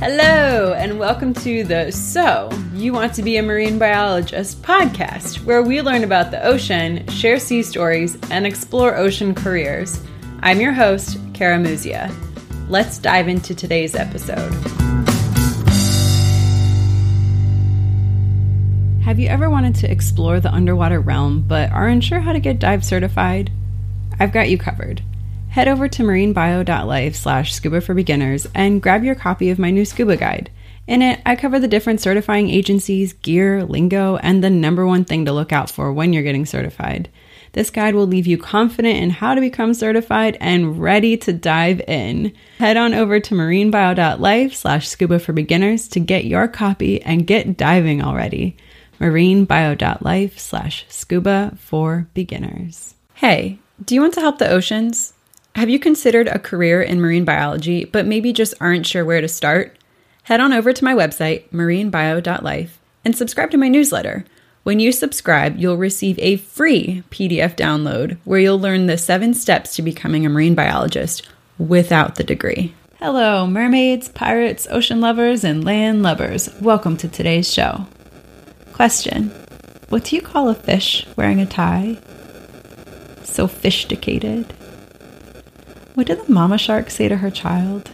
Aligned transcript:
Hello, 0.00 0.72
and 0.72 0.98
welcome 0.98 1.34
to 1.34 1.62
the 1.62 1.92
So 1.92 2.48
You 2.72 2.94
Want 2.94 3.12
to 3.16 3.22
Be 3.22 3.36
a 3.36 3.42
Marine 3.42 3.78
Biologist 3.78 4.62
podcast, 4.62 5.44
where 5.44 5.62
we 5.62 5.82
learn 5.82 6.04
about 6.04 6.30
the 6.30 6.42
ocean, 6.42 7.06
share 7.08 7.38
sea 7.38 7.62
stories, 7.62 8.16
and 8.30 8.46
explore 8.46 8.96
ocean 8.96 9.34
careers. 9.34 10.02
I'm 10.40 10.58
your 10.58 10.72
host, 10.72 11.18
Kara 11.34 11.58
Muzia. 11.58 12.10
Let's 12.70 12.96
dive 12.96 13.28
into 13.28 13.54
today's 13.54 13.94
episode. 13.94 14.50
Have 19.02 19.18
you 19.18 19.28
ever 19.28 19.50
wanted 19.50 19.74
to 19.74 19.90
explore 19.90 20.40
the 20.40 20.50
underwater 20.50 21.00
realm 21.00 21.42
but 21.42 21.70
aren't 21.72 22.04
sure 22.04 22.20
how 22.20 22.32
to 22.32 22.40
get 22.40 22.58
dive 22.58 22.86
certified? 22.86 23.52
I've 24.18 24.32
got 24.32 24.48
you 24.48 24.56
covered 24.56 25.02
head 25.50 25.68
over 25.68 25.88
to 25.88 26.02
marinebio.life 26.02 27.14
slash 27.14 27.52
scuba 27.52 27.80
for 27.80 27.94
beginners 27.94 28.46
and 28.54 28.80
grab 28.82 29.04
your 29.04 29.14
copy 29.14 29.50
of 29.50 29.58
my 29.58 29.70
new 29.70 29.84
scuba 29.84 30.16
guide. 30.16 30.50
In 30.86 31.02
it, 31.02 31.20
I 31.24 31.36
cover 31.36 31.58
the 31.58 31.68
different 31.68 32.00
certifying 32.00 32.50
agencies, 32.50 33.12
gear, 33.12 33.64
lingo, 33.64 34.16
and 34.16 34.42
the 34.42 34.50
number 34.50 34.86
one 34.86 35.04
thing 35.04 35.24
to 35.24 35.32
look 35.32 35.52
out 35.52 35.70
for 35.70 35.92
when 35.92 36.12
you're 36.12 36.22
getting 36.22 36.46
certified. 36.46 37.08
This 37.52 37.70
guide 37.70 37.94
will 37.94 38.06
leave 38.06 38.26
you 38.26 38.38
confident 38.38 38.98
in 38.98 39.10
how 39.10 39.34
to 39.34 39.40
become 39.40 39.74
certified 39.74 40.36
and 40.40 40.80
ready 40.80 41.16
to 41.18 41.32
dive 41.32 41.80
in. 41.82 42.32
Head 42.58 42.76
on 42.76 42.94
over 42.94 43.18
to 43.18 43.34
marinebio.life 43.34 44.54
slash 44.54 44.88
scuba 44.88 45.18
for 45.18 45.32
beginners 45.32 45.88
to 45.88 46.00
get 46.00 46.24
your 46.24 46.46
copy 46.46 47.02
and 47.02 47.26
get 47.26 47.56
diving 47.56 48.02
already. 48.02 48.56
marinebio.life 49.00 50.38
slash 50.38 50.86
scuba 50.88 51.56
for 51.58 52.08
beginners. 52.14 52.94
Hey, 53.14 53.58
do 53.84 53.94
you 53.94 54.00
want 54.00 54.14
to 54.14 54.20
help 54.20 54.38
the 54.38 54.48
oceans? 54.50 55.12
Have 55.60 55.68
you 55.68 55.78
considered 55.78 56.26
a 56.26 56.38
career 56.38 56.80
in 56.80 57.02
marine 57.02 57.26
biology, 57.26 57.84
but 57.84 58.06
maybe 58.06 58.32
just 58.32 58.54
aren't 58.62 58.86
sure 58.86 59.04
where 59.04 59.20
to 59.20 59.28
start? 59.28 59.76
Head 60.22 60.40
on 60.40 60.54
over 60.54 60.72
to 60.72 60.84
my 60.84 60.94
website, 60.94 61.50
marinebio.life, 61.50 62.80
and 63.04 63.14
subscribe 63.14 63.50
to 63.50 63.58
my 63.58 63.68
newsletter. 63.68 64.24
When 64.62 64.80
you 64.80 64.90
subscribe, 64.90 65.58
you'll 65.58 65.76
receive 65.76 66.18
a 66.18 66.38
free 66.38 67.02
PDF 67.10 67.56
download 67.56 68.16
where 68.24 68.40
you'll 68.40 68.58
learn 68.58 68.86
the 68.86 68.96
seven 68.96 69.34
steps 69.34 69.76
to 69.76 69.82
becoming 69.82 70.24
a 70.24 70.30
marine 70.30 70.54
biologist 70.54 71.28
without 71.58 72.14
the 72.14 72.24
degree. 72.24 72.74
Hello, 72.98 73.46
mermaids, 73.46 74.08
pirates, 74.08 74.66
ocean 74.70 75.02
lovers, 75.02 75.44
and 75.44 75.62
land 75.62 76.02
lovers. 76.02 76.48
Welcome 76.62 76.96
to 76.96 77.06
today's 77.06 77.52
show. 77.52 77.86
Question 78.72 79.28
What 79.90 80.04
do 80.04 80.16
you 80.16 80.22
call 80.22 80.48
a 80.48 80.54
fish 80.54 81.06
wearing 81.18 81.38
a 81.38 81.44
tie? 81.44 81.98
Sophisticated. 83.24 84.54
What 86.00 86.06
did 86.06 86.24
the 86.26 86.32
mama 86.32 86.56
shark 86.56 86.88
say 86.88 87.08
to 87.08 87.18
her 87.18 87.30
child? 87.30 87.90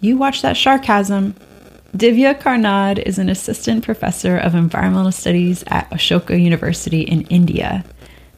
You 0.00 0.16
watch 0.16 0.40
that 0.40 0.56
sharkasm. 0.56 1.34
Divya 1.94 2.40
Karnad 2.40 3.02
is 3.02 3.18
an 3.18 3.28
assistant 3.28 3.84
professor 3.84 4.38
of 4.38 4.54
environmental 4.54 5.12
studies 5.12 5.62
at 5.66 5.90
Ashoka 5.90 6.42
University 6.42 7.02
in 7.02 7.26
India. 7.26 7.84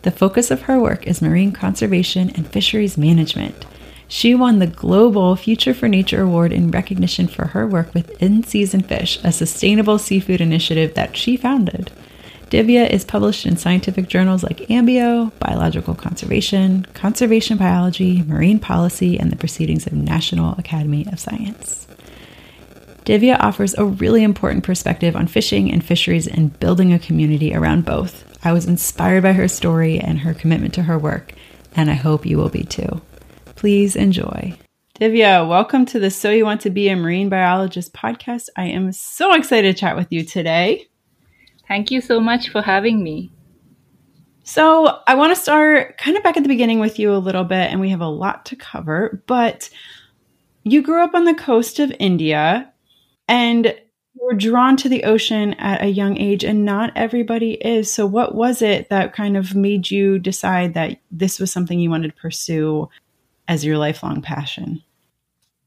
The 0.03 0.11
focus 0.11 0.51
of 0.51 0.63
her 0.63 0.81
work 0.81 1.07
is 1.07 1.23
marine 1.23 1.53
conservation 1.53 2.31
and 2.31 2.49
fisheries 2.49 2.99
management. 2.99 3.65
She 4.09 4.35
won 4.35 4.59
the 4.59 4.67
Global 4.67 5.37
Future 5.37 5.73
for 5.73 5.87
Nature 5.87 6.23
Award 6.23 6.53
in 6.53 6.73
recognition 6.73 7.29
for 7.29 7.47
her 7.47 7.69
work 7.69 7.95
with 7.95 8.21
In 8.21 8.43
Season 8.43 8.81
Fish, 8.81 9.21
a 9.23 9.31
sustainable 9.31 9.99
seafood 9.99 10.41
initiative 10.41 10.95
that 10.95 11.17
she 11.17 11.37
founded. 11.37 11.93
Divya 12.51 12.91
is 12.91 13.05
published 13.05 13.47
in 13.47 13.57
scientific 13.57 14.09
journals 14.09 14.43
like 14.43 14.67
Ambio, 14.69 15.31
Biological 15.39 15.95
Conservation, 15.95 16.85
Conservation 16.95 17.57
Biology, 17.57 18.23
Marine 18.23 18.59
Policy, 18.59 19.21
and 19.21 19.31
the 19.31 19.37
Proceedings 19.37 19.87
of 19.87 19.93
National 19.93 20.59
Academy 20.59 21.07
of 21.13 21.21
Science. 21.21 21.87
Divya 23.05 23.39
offers 23.39 23.75
a 23.75 23.85
really 23.85 24.25
important 24.25 24.65
perspective 24.65 25.15
on 25.15 25.29
fishing 25.29 25.71
and 25.71 25.85
fisheries 25.85 26.27
and 26.27 26.59
building 26.59 26.93
a 26.93 26.99
community 26.99 27.55
around 27.55 27.85
both. 27.85 28.25
I 28.45 28.53
was 28.53 28.67
inspired 28.67 29.23
by 29.23 29.35
her 29.35 29.47
story 29.47 30.01
and 30.01 30.19
her 30.19 30.35
commitment 30.35 30.75
to 30.75 30.83
her 30.83 30.99
work, 30.99 31.33
and 31.77 31.89
I 31.89 31.95
hope 31.95 32.27
you 32.27 32.37
will 32.37 32.49
be 32.49 32.65
too. 32.65 33.01
Please 33.55 33.95
enjoy. 33.95 34.59
Divya, 34.99 35.49
welcome 35.49 35.87
to 35.87 36.01
the 36.01 36.11
So 36.11 36.33
You 36.33 36.47
Want 36.47 36.63
to 36.63 36.71
Be 36.71 36.89
a 36.89 36.97
Marine 36.97 37.29
Biologist 37.29 37.93
podcast. 37.93 38.49
I 38.57 38.65
am 38.65 38.91
so 38.91 39.35
excited 39.35 39.77
to 39.77 39.81
chat 39.81 39.95
with 39.95 40.09
you 40.11 40.25
today. 40.25 40.89
Thank 41.71 41.93
you 41.93 42.01
so 42.01 42.19
much 42.19 42.49
for 42.49 42.63
having 42.63 43.01
me. 43.01 43.31
So, 44.43 44.99
I 45.07 45.15
want 45.15 45.33
to 45.33 45.41
start 45.41 45.99
kind 45.99 46.17
of 46.17 46.25
back 46.25 46.37
at 46.37 46.43
the 46.43 46.49
beginning 46.49 46.81
with 46.81 46.99
you 46.99 47.15
a 47.15 47.23
little 47.23 47.45
bit, 47.45 47.71
and 47.71 47.81
we 47.81 47.91
have 47.91 48.01
a 48.01 48.09
lot 48.09 48.45
to 48.47 48.57
cover. 48.57 49.23
But 49.29 49.71
you 50.65 50.83
grew 50.83 51.05
up 51.05 51.15
on 51.15 51.27
the 51.27 51.35
coast 51.35 51.79
of 51.79 51.95
India 52.01 52.73
and 53.29 53.67
you 53.67 54.27
were 54.27 54.35
drawn 54.35 54.77
to 54.79 54.89
the 54.89 55.05
ocean 55.05 55.55
at 55.55 55.81
a 55.81 55.87
young 55.87 56.17
age, 56.17 56.43
and 56.43 56.65
not 56.65 56.91
everybody 56.97 57.53
is. 57.53 57.89
So, 57.89 58.05
what 58.05 58.35
was 58.35 58.63
it 58.63 58.89
that 58.89 59.15
kind 59.15 59.37
of 59.37 59.55
made 59.55 59.93
you 59.93 60.19
decide 60.19 60.75
that 60.75 60.99
this 61.13 61.39
was 61.39 61.53
something 61.53 61.79
you 61.79 61.91
wanted 61.91 62.09
to 62.09 62.21
pursue 62.21 62.89
as 63.47 63.65
your 63.65 63.79
lifelong 63.79 64.23
passion? 64.23 64.83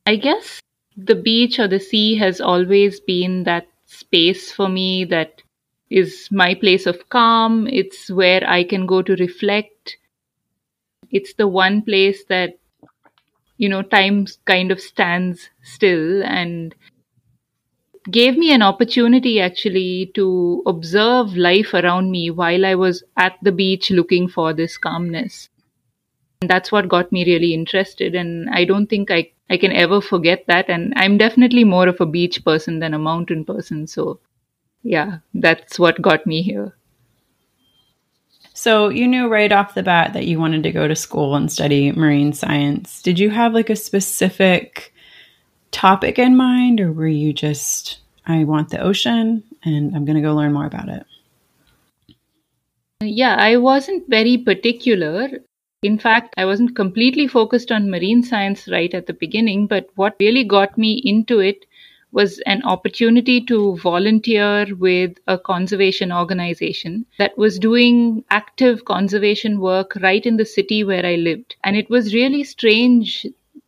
I 0.06 0.18
guess 0.18 0.60
the 0.98 1.16
beach 1.16 1.60
or 1.60 1.70
the 1.70 1.80
sea 1.80 2.18
has 2.18 2.42
always 2.42 3.00
been 3.00 3.46
that 3.46 3.68
space 3.86 4.52
for 4.52 4.68
me 4.68 5.06
that 5.06 5.43
is 5.94 6.28
my 6.32 6.56
place 6.56 6.88
of 6.88 7.08
calm. 7.10 7.68
It's 7.68 8.10
where 8.10 8.44
I 8.50 8.64
can 8.64 8.88
go 8.88 9.04
to 9.04 9.16
reflect. 9.16 9.98
It's 11.12 11.36
the 11.36 11.48
one 11.48 11.84
place 11.84 12.24
that, 12.30 12.58
you 13.58 13.70
know, 13.70 13.84
time 13.84 14.26
kind 14.46 14.72
of 14.72 14.82
stands 14.82 15.50
still 15.62 16.24
and 16.24 16.74
gave 18.10 18.36
me 18.38 18.52
an 18.52 18.64
opportunity 18.64 19.40
actually 19.40 20.12
to 20.16 20.64
observe 20.66 21.38
life 21.38 21.76
around 21.76 22.10
me 22.10 22.32
while 22.32 22.66
I 22.66 22.74
was 22.74 23.04
at 23.16 23.38
the 23.44 23.52
beach 23.52 23.92
looking 23.92 24.28
for 24.28 24.52
this 24.52 24.80
calmness. 24.80 25.50
And 26.42 26.50
that's 26.50 26.72
what 26.72 26.90
got 26.90 27.12
me 27.12 27.24
really 27.24 27.54
interested. 27.54 28.16
And 28.16 28.50
I 28.50 28.66
don't 28.66 28.88
think 28.88 29.12
I, 29.12 29.32
I 29.48 29.58
can 29.58 29.72
ever 29.72 30.02
forget 30.02 30.44
that. 30.48 30.70
And 30.70 30.92
I'm 30.96 31.20
definitely 31.20 31.64
more 31.64 31.88
of 31.88 32.02
a 32.02 32.08
beach 32.08 32.44
person 32.44 32.80
than 32.80 32.96
a 32.96 33.00
mountain 33.00 33.46
person. 33.46 33.86
So 33.86 34.20
yeah, 34.84 35.20
that's 35.34 35.80
what 35.80 36.02
got 36.02 36.28
me 36.28 36.42
here. 36.42 36.76
So 38.54 38.90
you 38.90 39.08
knew 39.08 39.28
right 39.28 39.52
off 39.52 39.74
the 39.74 39.82
bat 39.82 40.14
that 40.14 40.28
you 40.28 40.40
wanted 40.40 40.64
to 40.64 40.72
go 40.72 40.88
to 40.88 40.96
school 40.96 41.36
and 41.36 41.52
study 41.52 41.92
marine 41.92 42.34
science. 42.34 43.02
Did 43.02 43.18
you 43.18 43.32
have 43.32 43.54
like 43.54 43.72
a 43.72 43.76
specific 43.76 44.94
topic 45.72 46.20
in 46.20 46.38
mind, 46.38 46.80
or 46.80 46.92
were 46.92 47.08
you 47.08 47.34
just, 47.34 48.00
I 48.28 48.44
want 48.44 48.70
the 48.70 48.80
ocean 48.80 49.44
and 49.64 49.96
I'm 49.96 50.06
going 50.06 50.18
to 50.18 50.22
go 50.22 50.36
learn 50.36 50.54
more 50.54 50.68
about 50.68 50.90
it? 50.90 51.06
Yeah, 53.02 53.36
I 53.36 53.58
wasn't 53.58 54.08
very 54.08 54.38
particular. 54.38 55.30
In 55.82 55.98
fact, 55.98 56.34
I 56.38 56.46
wasn't 56.46 56.76
completely 56.76 57.28
focused 57.28 57.72
on 57.72 57.90
marine 57.90 58.24
science 58.24 58.70
right 58.72 58.94
at 58.94 59.08
the 59.08 59.14
beginning, 59.14 59.68
but 59.68 59.90
what 59.96 60.16
really 60.20 60.44
got 60.44 60.78
me 60.78 61.02
into 61.04 61.40
it 61.40 61.66
was 62.14 62.40
an 62.46 62.64
opportunity 62.64 63.42
to 63.42 63.78
volunteer 63.78 64.68
with 64.76 65.18
a 65.28 65.38
conservation 65.38 66.12
organization 66.12 67.06
that 67.18 67.38
was 67.38 67.60
doing 67.60 68.24
active 68.30 68.86
conservation 68.86 69.60
work 69.60 69.96
right 70.02 70.26
in 70.26 70.38
the 70.38 70.46
city 70.46 70.84
where 70.84 71.06
I 71.06 71.16
lived. 71.16 71.56
And 71.64 71.76
it 71.76 71.90
was 71.90 72.14
really 72.14 72.44
strange 72.44 73.26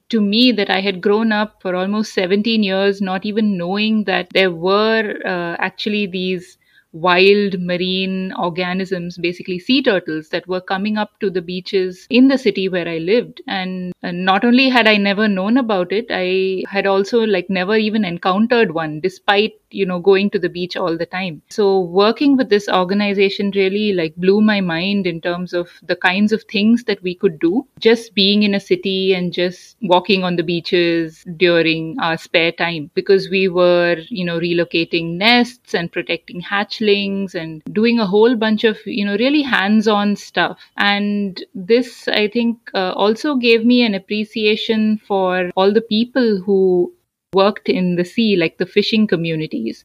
to 0.10 0.22
me 0.22 0.52
that 0.52 0.70
I 0.70 0.82
had 0.82 1.02
grown 1.02 1.32
up 1.32 1.62
for 1.62 1.76
almost 1.76 2.14
17 2.14 2.64
years 2.64 3.02
not 3.02 3.26
even 3.26 3.58
knowing 3.58 4.04
that 4.06 4.30
there 4.34 4.52
were 4.52 5.20
uh, 5.26 5.56
actually 5.60 6.06
these 6.08 6.58
wild 6.96 7.60
marine 7.60 8.32
organisms, 8.40 9.18
basically 9.18 9.60
sea 9.60 9.82
turtles, 9.84 10.30
that 10.30 10.48
were 10.48 10.62
coming 10.62 10.98
up 10.98 11.20
to 11.20 11.30
the 11.30 11.42
beaches 11.42 12.08
in 12.10 12.30
the 12.30 12.38
city 12.38 12.70
where 12.70 12.88
I 12.88 12.98
lived. 12.98 13.42
And, 13.48 13.94
not 14.02 14.46
only 14.46 14.70
had 14.70 14.88
I 14.88 14.98
never 14.98 15.28
known 15.28 15.58
about 15.58 15.92
it, 15.92 16.06
I 16.10 16.64
had 16.70 16.86
also 16.86 17.22
like 17.22 17.50
never 17.50 17.76
even 17.76 18.06
encountered 18.06 18.72
one, 18.74 19.00
despite 19.00 19.54
you 19.76 19.86
know 19.86 20.00
going 20.00 20.30
to 20.32 20.40
the 20.40 20.50
beach 20.50 20.76
all 20.76 20.98
the 20.98 21.06
time. 21.06 21.42
So 21.50 21.80
working 21.82 22.38
with 22.38 22.50
this 22.50 22.68
organization 22.70 23.52
really 23.56 23.94
like 23.94 24.16
blew 24.16 24.42
my 24.42 24.62
mind 24.62 25.08
in 25.08 25.22
terms 25.22 25.54
of 25.54 25.70
the 25.84 25.96
kinds 25.96 26.32
of 26.32 26.44
things 26.44 26.84
that 26.86 27.02
we 27.02 27.16
could 27.16 27.40
do. 27.40 27.68
Just 27.80 28.14
being 28.14 28.44
in 28.44 28.56
a 28.56 28.60
city 28.60 29.14
and 29.14 29.34
just 29.34 29.78
walking 29.82 30.24
on 30.24 30.36
the 30.36 30.44
beaches 30.44 31.24
during 31.38 31.98
our 32.00 32.18
spare 32.18 32.52
time 32.52 32.90
because 32.94 33.30
we 33.30 33.48
were 33.48 33.98
you 34.10 34.26
know 34.26 34.40
relocating 34.40 35.14
nests 35.18 35.74
and 35.74 35.92
protecting 35.92 36.42
hatchlings 36.42 37.36
and 37.36 37.64
doing 37.74 38.00
a 38.00 38.08
whole 38.08 38.36
bunch 38.36 38.64
of 38.64 38.78
you 38.86 39.06
know 39.06 39.18
really 39.18 39.42
hands-on 39.42 40.16
stuff. 40.16 40.60
And 40.78 41.44
this 41.54 42.08
i 42.08 42.28
think 42.28 42.58
uh, 42.74 42.92
also 42.92 43.36
gave 43.36 43.66
me 43.66 43.84
an 43.84 43.96
appreciation 43.96 44.98
for 45.08 45.52
all 45.56 45.74
the 45.74 45.82
people 45.82 46.42
who 46.46 46.94
worked 47.40 47.70
in 47.70 47.96
the 47.96 48.06
sea, 48.06 48.36
like 48.36 48.58
the 48.58 48.72
fishing 48.78 49.08
communities 49.08 49.84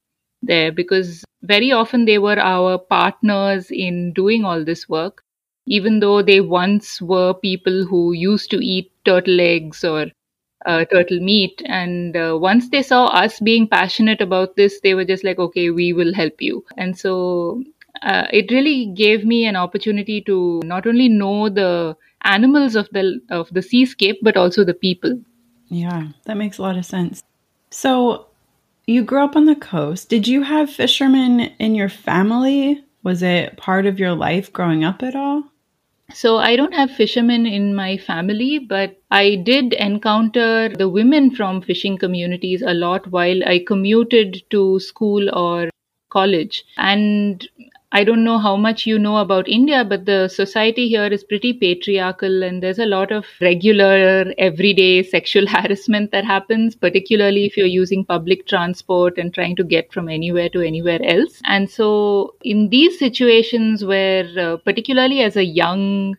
there, 0.50 0.73
because 0.73 1.25
very 1.43 1.73
often 1.73 2.05
they 2.05 2.19
were 2.19 2.38
our 2.38 2.79
partners 2.79 3.70
in 3.70 4.12
doing 4.12 4.44
all 4.44 4.64
this 4.64 4.88
work, 4.88 5.23
even 5.67 6.00
though 6.00 6.23
they 6.23 6.41
once 6.41 7.00
were 7.00 7.35
people 7.35 7.85
who 7.91 8.12
used 8.12 8.50
to 8.50 8.64
eat 8.75 8.91
turtle 9.05 9.41
eggs 9.41 9.85
or 9.85 10.06
uh, 10.67 10.85
turtle 10.93 11.20
meat. 11.20 11.62
And 11.67 12.17
uh, 12.17 12.38
once 12.41 12.69
they 12.70 12.82
saw 12.82 13.06
us 13.06 13.41
being 13.41 13.69
passionate 13.69 14.20
about 14.20 14.56
this, 14.56 14.81
they 14.82 14.94
were 14.94 15.05
just 15.05 15.25
like, 15.25 15.38
okay, 15.38 15.70
we 15.70 15.93
will 15.93 16.14
help 16.14 16.41
you. 16.41 16.64
And 16.76 16.99
so 16.99 17.62
uh, 18.02 18.26
it 18.32 18.50
really 18.50 18.87
gave 18.87 19.25
me 19.25 19.47
an 19.47 19.56
opportunity 19.56 20.20
to 20.23 20.61
not 20.64 20.87
only 20.87 21.08
know 21.08 21.49
the 21.49 21.97
animals 22.23 22.76
of 22.76 22.88
the 22.93 23.20
of 23.31 23.49
the 23.52 23.62
seascape, 23.62 24.19
but 24.23 24.37
also 24.37 24.64
the 24.64 24.75
people. 24.75 25.19
Yeah, 25.69 26.08
that 26.25 26.37
makes 26.37 26.58
a 26.58 26.62
lot 26.62 26.76
of 26.76 26.85
sense. 26.85 27.23
So 27.70 28.26
you 28.87 29.05
grew 29.05 29.25
up 29.25 29.37
on 29.37 29.44
the 29.46 29.55
coast. 29.55 30.08
Did 30.08 30.26
you 30.26 30.43
have 30.43 30.70
fishermen 30.70 31.40
in 31.58 31.75
your 31.75 31.88
family? 31.88 32.84
Was 33.02 33.22
it 33.22 33.56
part 33.56 33.87
of 33.87 33.99
your 33.99 34.14
life 34.14 34.52
growing 34.52 34.84
up 34.84 35.02
at 35.02 35.14
all? 35.14 35.44
So 36.12 36.38
I 36.38 36.56
don't 36.56 36.75
have 36.75 36.90
fishermen 36.90 37.46
in 37.46 37.75
my 37.75 37.96
family, 37.96 38.58
but 38.58 38.96
I 39.12 39.37
did 39.37 39.75
encounter 39.75 40.69
the 40.69 40.88
women 40.88 41.31
from 41.31 41.62
fishing 41.62 41.96
communities 41.99 42.62
a 42.62 42.75
lot 42.75 43.06
while 43.06 43.44
I 43.44 43.62
commuted 43.64 44.43
to 44.50 44.81
school 44.81 45.31
or 45.32 45.70
college. 46.11 46.64
And 46.76 47.46
I 47.92 48.04
don't 48.04 48.22
know 48.22 48.38
how 48.38 48.56
much 48.56 48.87
you 48.87 48.98
know 49.00 49.16
about 49.16 49.48
India, 49.48 49.84
but 49.84 50.06
the 50.06 50.28
society 50.28 50.88
here 50.88 51.06
is 51.06 51.25
pretty 51.25 51.52
patriarchal 51.52 52.44
and 52.44 52.62
there's 52.62 52.78
a 52.78 52.87
lot 52.87 53.10
of 53.10 53.26
regular, 53.40 54.32
everyday 54.38 55.02
sexual 55.02 55.46
harassment 55.48 56.12
that 56.12 56.25
happens, 56.25 56.76
particularly 56.76 57.46
if 57.46 57.56
you're 57.56 57.66
using 57.66 58.04
public 58.04 58.46
transport 58.46 59.19
and 59.19 59.34
trying 59.34 59.56
to 59.56 59.64
get 59.64 59.92
from 59.92 60.08
anywhere 60.08 60.48
to 60.50 60.60
anywhere 60.60 61.00
else. 61.02 61.40
And 61.44 61.69
so, 61.69 62.34
in 62.42 62.69
these 62.69 62.96
situations 62.98 63.84
where, 63.84 64.28
uh, 64.38 64.56
particularly 64.58 65.22
as 65.22 65.37
a 65.37 65.44
young 65.44 66.16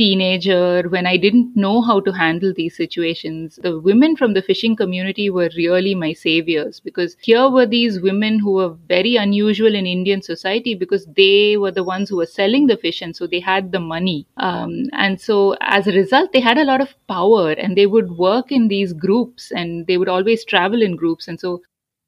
teenager 0.00 0.88
when 0.88 1.06
I 1.06 1.18
didn't 1.18 1.54
know 1.54 1.82
how 1.82 2.00
to 2.00 2.10
handle 2.10 2.54
these 2.56 2.74
situations. 2.74 3.58
The 3.62 3.78
women 3.78 4.16
from 4.16 4.32
the 4.32 4.40
fishing 4.40 4.74
community 4.74 5.28
were 5.28 5.50
really 5.54 5.94
my 5.94 6.14
saviors 6.14 6.80
because 6.80 7.16
here 7.20 7.50
were 7.50 7.66
these 7.66 8.00
women 8.00 8.38
who 8.38 8.52
were 8.52 8.70
very 8.88 9.16
unusual 9.16 9.74
in 9.74 9.86
Indian 9.86 10.22
society 10.22 10.74
because 10.74 11.04
they 11.18 11.58
were 11.58 11.70
the 11.70 11.84
ones 11.84 12.08
who 12.08 12.16
were 12.16 12.32
selling 12.40 12.66
the 12.66 12.78
fish 12.78 13.02
and 13.02 13.14
so 13.14 13.26
they 13.26 13.40
had 13.40 13.72
the 13.72 13.80
money. 13.80 14.26
Um, 14.38 14.84
and 14.92 15.20
so 15.20 15.54
as 15.60 15.86
a 15.86 15.92
result, 15.92 16.32
they 16.32 16.40
had 16.40 16.56
a 16.56 16.64
lot 16.64 16.80
of 16.80 16.94
power 17.06 17.50
and 17.50 17.76
they 17.76 17.86
would 17.86 18.12
work 18.12 18.50
in 18.50 18.68
these 18.68 18.94
groups 18.94 19.52
and 19.52 19.86
they 19.86 19.98
would 19.98 20.08
always 20.08 20.46
travel 20.46 20.80
in 20.80 20.96
groups. 20.96 21.28
And 21.28 21.38
so 21.38 21.60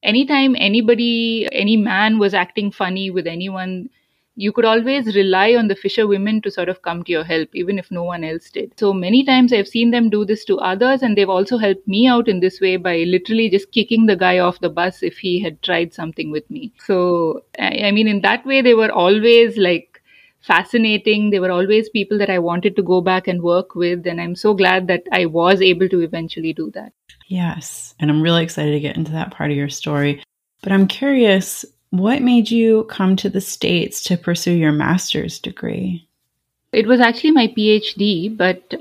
anytime 0.03 0.57
anybody, 0.59 1.47
any 1.53 1.77
man 1.77 2.19
was 2.19 2.33
acting 2.33 2.73
funny 2.73 3.11
with 3.11 3.27
anyone, 3.27 3.91
you 4.35 4.51
could 4.53 4.65
always 4.65 5.15
rely 5.15 5.55
on 5.55 5.69
the 5.69 5.77
fisher 5.77 6.07
women 6.07 6.41
to 6.41 6.51
sort 6.51 6.69
of 6.69 6.81
come 6.83 7.05
to 7.05 7.13
your 7.13 7.25
help, 7.25 7.51
even 7.55 7.79
if 7.79 7.91
no 7.91 8.03
one 8.03 8.25
else 8.25 8.51
did. 8.51 8.73
So 8.79 8.93
many 8.93 9.25
times 9.25 9.53
I've 9.53 9.69
seen 9.69 9.91
them 9.91 10.09
do 10.09 10.25
this 10.25 10.45
to 10.47 10.59
others, 10.59 11.03
and 11.03 11.17
they've 11.17 11.29
also 11.29 11.59
helped 11.59 11.87
me 11.87 12.07
out 12.07 12.29
in 12.29 12.41
this 12.41 12.61
way 12.61 12.77
by 12.77 12.99
literally 12.99 13.51
just 13.51 13.73
kicking 13.73 14.07
the 14.07 14.17
guy 14.17 14.39
off 14.39 14.61
the 14.61 14.71
bus 14.71 15.03
if 15.03 15.19
he 15.19 15.41
had 15.41 15.61
tried 15.63 15.93
something 15.93 16.31
with 16.31 16.51
me. 16.51 16.73
So, 16.85 17.45
I, 17.59 17.91
mean, 17.91 18.09
in 18.09 18.23
that 18.23 18.47
way, 18.47 18.63
they 18.63 18.75
were 18.75 18.91
always 18.91 19.59
like 19.59 20.01
fascinating. 20.41 21.31
They 21.31 21.39
were 21.39 21.53
always 21.53 21.91
people 21.91 22.19
that 22.19 22.31
I 22.31 22.39
wanted 22.39 22.75
to 22.77 22.83
go 22.83 23.03
back 23.03 23.29
and 23.29 23.43
work 23.43 23.75
with, 23.75 24.07
and 24.07 24.21
I'm 24.21 24.35
so 24.35 24.55
glad 24.55 24.89
that 24.89 25.03
I 25.13 25.27
was 25.27 25.61
able 25.61 25.89
to 25.91 26.01
eventually 26.01 26.55
do 26.55 26.71
that. 26.71 26.93
Yes, 27.29 27.95
and 28.01 28.11
I'm 28.11 28.23
really 28.23 28.43
excited 28.43 28.73
to 28.73 28.81
get 28.81 28.97
into 28.97 29.13
that 29.13 29.31
part 29.31 29.51
of 29.51 29.57
your 29.57 29.69
story. 29.69 30.23
But 30.63 30.73
I'm 30.73 30.87
curious, 30.87 31.65
what 31.93 32.23
made 32.23 32.51
you 32.51 32.85
come 32.85 33.17
to 33.17 33.29
the 33.29 33.41
States 33.41 34.03
to 34.05 34.17
pursue 34.17 34.55
your 34.55 34.73
master's 34.73 35.39
degree? 35.39 36.09
It 36.73 36.87
was 36.87 37.01
actually 37.01 37.33
my 37.33 37.49
PhD, 37.49 38.35
but. 38.35 38.81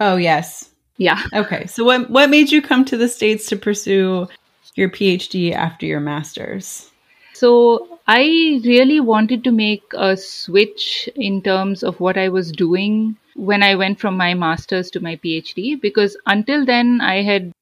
Oh, 0.00 0.16
yes. 0.16 0.70
Yeah. 0.96 1.22
Okay. 1.32 1.66
So, 1.66 1.84
what, 1.84 2.10
what 2.10 2.28
made 2.28 2.50
you 2.50 2.60
come 2.60 2.84
to 2.86 2.96
the 2.96 3.08
States 3.08 3.46
to 3.46 3.56
pursue 3.56 4.26
your 4.74 4.88
PhD 4.88 5.54
after 5.54 5.86
your 5.86 6.00
master's? 6.00 6.90
So, 7.32 8.00
I 8.08 8.60
really 8.64 8.98
wanted 8.98 9.44
to 9.44 9.52
make 9.52 9.84
a 9.96 10.16
switch 10.16 11.08
in 11.14 11.40
terms 11.42 11.84
of 11.84 12.00
what 12.00 12.18
I 12.18 12.28
was 12.28 12.50
doing 12.50 13.16
when 13.36 13.62
I 13.62 13.76
went 13.76 14.00
from 14.00 14.16
my 14.16 14.34
master's 14.34 14.90
to 14.90 15.00
my 15.00 15.14
PhD 15.14 15.80
because 15.80 16.16
until 16.26 16.66
then 16.66 17.00
I 17.00 17.22
had 17.22 17.52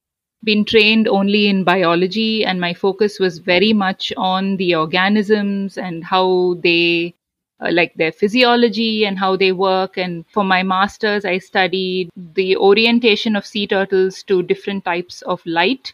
been 0.44 0.64
trained 0.64 1.08
only 1.08 1.48
in 1.48 1.64
biology 1.64 2.44
and 2.44 2.60
my 2.60 2.72
focus 2.74 3.18
was 3.18 3.38
very 3.38 3.72
much 3.72 4.12
on 4.16 4.56
the 4.56 4.74
organisms 4.74 5.76
and 5.76 6.04
how 6.04 6.54
they 6.62 7.14
uh, 7.60 7.70
like 7.72 7.92
their 7.94 8.12
physiology 8.12 9.04
and 9.04 9.18
how 9.18 9.36
they 9.36 9.50
work. 9.50 9.96
And 9.96 10.24
for 10.32 10.44
my 10.44 10.62
masters 10.62 11.24
i 11.24 11.38
studied 11.38 12.10
the 12.16 12.56
orientation 12.56 13.36
of 13.36 13.46
sea 13.46 13.66
turtles 13.66 14.22
to 14.24 14.42
different 14.42 14.84
types 14.84 15.22
of 15.22 15.42
light 15.44 15.92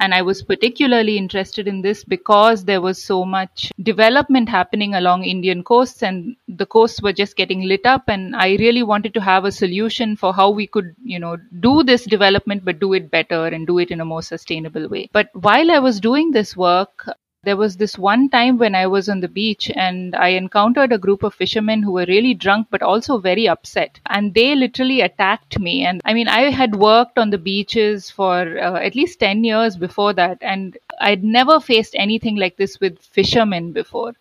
and 0.00 0.14
I 0.14 0.22
was 0.22 0.42
particularly 0.42 1.16
interested 1.16 1.68
in 1.68 1.82
this 1.82 2.04
because 2.04 2.64
there 2.64 2.80
was 2.80 3.02
so 3.02 3.24
much 3.24 3.72
development 3.82 4.48
happening 4.48 4.94
along 4.94 5.24
Indian 5.24 5.62
coasts 5.62 6.02
and 6.02 6.36
the 6.48 6.66
coasts 6.66 7.02
were 7.02 7.12
just 7.12 7.36
getting 7.36 7.62
lit 7.62 7.86
up. 7.86 8.04
And 8.08 8.34
I 8.36 8.56
really 8.56 8.82
wanted 8.82 9.14
to 9.14 9.20
have 9.20 9.44
a 9.44 9.52
solution 9.52 10.16
for 10.16 10.32
how 10.32 10.50
we 10.50 10.66
could, 10.66 10.94
you 11.02 11.18
know, 11.18 11.36
do 11.60 11.82
this 11.82 12.04
development, 12.04 12.64
but 12.64 12.78
do 12.78 12.92
it 12.92 13.10
better 13.10 13.46
and 13.46 13.66
do 13.66 13.78
it 13.78 13.90
in 13.90 14.00
a 14.00 14.04
more 14.04 14.22
sustainable 14.22 14.88
way. 14.88 15.08
But 15.12 15.30
while 15.34 15.70
I 15.70 15.78
was 15.78 16.00
doing 16.00 16.30
this 16.30 16.56
work, 16.56 17.08
there 17.46 17.56
was 17.56 17.76
this 17.76 17.96
one 17.96 18.28
time 18.28 18.58
when 18.58 18.74
I 18.74 18.88
was 18.88 19.08
on 19.08 19.20
the 19.20 19.28
beach 19.28 19.70
and 19.76 20.16
I 20.16 20.30
encountered 20.30 20.92
a 20.92 20.98
group 20.98 21.22
of 21.22 21.32
fishermen 21.32 21.80
who 21.80 21.92
were 21.92 22.04
really 22.08 22.34
drunk 22.34 22.66
but 22.72 22.82
also 22.82 23.18
very 23.18 23.46
upset. 23.48 24.00
And 24.06 24.34
they 24.34 24.56
literally 24.56 25.00
attacked 25.00 25.60
me. 25.60 25.86
And 25.86 26.00
I 26.04 26.12
mean, 26.12 26.26
I 26.26 26.50
had 26.50 26.74
worked 26.74 27.18
on 27.18 27.30
the 27.30 27.38
beaches 27.38 28.10
for 28.10 28.58
uh, 28.58 28.80
at 28.80 28.96
least 28.96 29.20
10 29.20 29.44
years 29.44 29.76
before 29.76 30.12
that. 30.14 30.38
And 30.40 30.76
I'd 31.00 31.22
never 31.22 31.60
faced 31.60 31.94
anything 31.94 32.34
like 32.34 32.56
this 32.56 32.80
with 32.80 32.98
fishermen 32.98 33.72
before. 33.72 34.14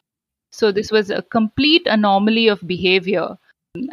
So 0.52 0.72
this 0.72 0.92
was 0.92 1.10
a 1.10 1.24
complete 1.24 1.88
anomaly 1.88 2.48
of 2.48 2.66
behavior 2.68 3.40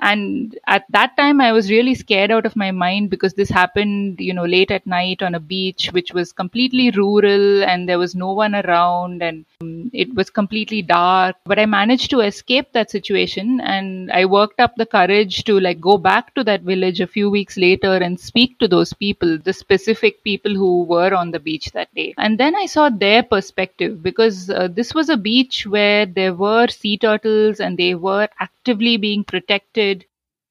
and 0.00 0.58
at 0.67 0.84
that 0.90 1.17
time 1.17 1.40
i 1.40 1.52
was 1.52 1.70
really 1.70 1.94
scared 1.94 2.31
out 2.31 2.46
of 2.46 2.56
my 2.56 2.70
mind 2.70 3.11
because 3.11 3.34
this 3.34 3.49
happened 3.49 4.20
you 4.20 4.32
know 4.32 4.44
late 4.44 4.70
at 4.70 4.87
night 4.87 5.23
on 5.23 5.34
a 5.34 5.40
beach 5.40 5.90
which 5.93 6.12
was 6.12 6.32
completely 6.32 6.90
rural 6.90 7.64
and 7.64 7.88
there 7.88 7.99
was 7.99 8.14
no 8.14 8.32
one 8.32 8.55
around 8.55 9.23
and 9.23 9.44
um, 9.61 9.90
it 9.93 10.14
was 10.14 10.31
completely 10.31 10.82
dark. 10.82 11.37
But 11.44 11.58
i 11.58 11.67
managed 11.67 12.11
to 12.11 12.20
escape 12.20 12.73
that 12.73 12.90
situation 12.90 13.61
and 13.61 14.11
i 14.12 14.25
worked 14.25 14.61
up 14.61 14.75
the 14.76 14.87
courage 14.87 15.44
to 15.44 15.58
like 15.61 15.81
go 15.81 15.99
back 15.99 16.34
to 16.34 16.44
that 16.44 16.62
village 16.62 17.00
a 17.00 17.06
few 17.06 17.31
weeks 17.31 17.56
later 17.56 17.94
and 17.94 18.19
speak 18.19 18.58
to 18.58 18.69
those 18.69 18.93
people 18.93 19.38
the 19.38 19.52
specific 19.52 20.23
people 20.25 20.55
who 20.55 20.84
were 20.84 21.14
on 21.14 21.31
the 21.31 21.40
beach 21.40 21.70
that 21.72 21.93
day. 21.94 22.15
And 22.19 22.39
then 22.39 22.55
i 22.56 22.67
saw 22.67 22.89
their 22.89 23.22
perspective 23.22 24.03
because 24.03 24.51
uh, 24.51 24.69
this 24.69 24.94
was 24.94 25.08
a 25.08 25.17
beach 25.17 25.67
where 25.67 26.06
there 26.06 26.34
were 26.34 26.69
sea 26.69 26.96
turtles 26.98 27.60
and 27.60 27.79
they 27.79 27.94
were 27.94 28.29
actively 28.41 28.96
being 28.96 29.24
protected 29.24 29.71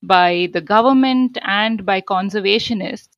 by 0.03 0.49
the 0.53 0.61
government 0.61 1.37
and 1.43 1.85
by 1.85 2.01
conservationists. 2.01 3.09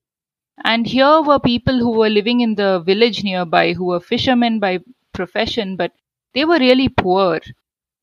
And 0.64 0.88
here 0.88 1.22
were 1.22 1.40
people 1.40 1.78
who 1.80 1.92
were 1.92 2.10
living 2.10 2.42
in 2.42 2.56
the 2.56 2.80
village 2.80 3.24
nearby, 3.24 3.74
who 3.74 3.86
were 3.86 4.00
fishermen 4.00 4.60
by 4.60 4.80
profession, 5.14 5.76
but 5.78 5.94
they 6.34 6.46
were 6.46 6.60
really 6.60 6.90
poor. 6.90 7.40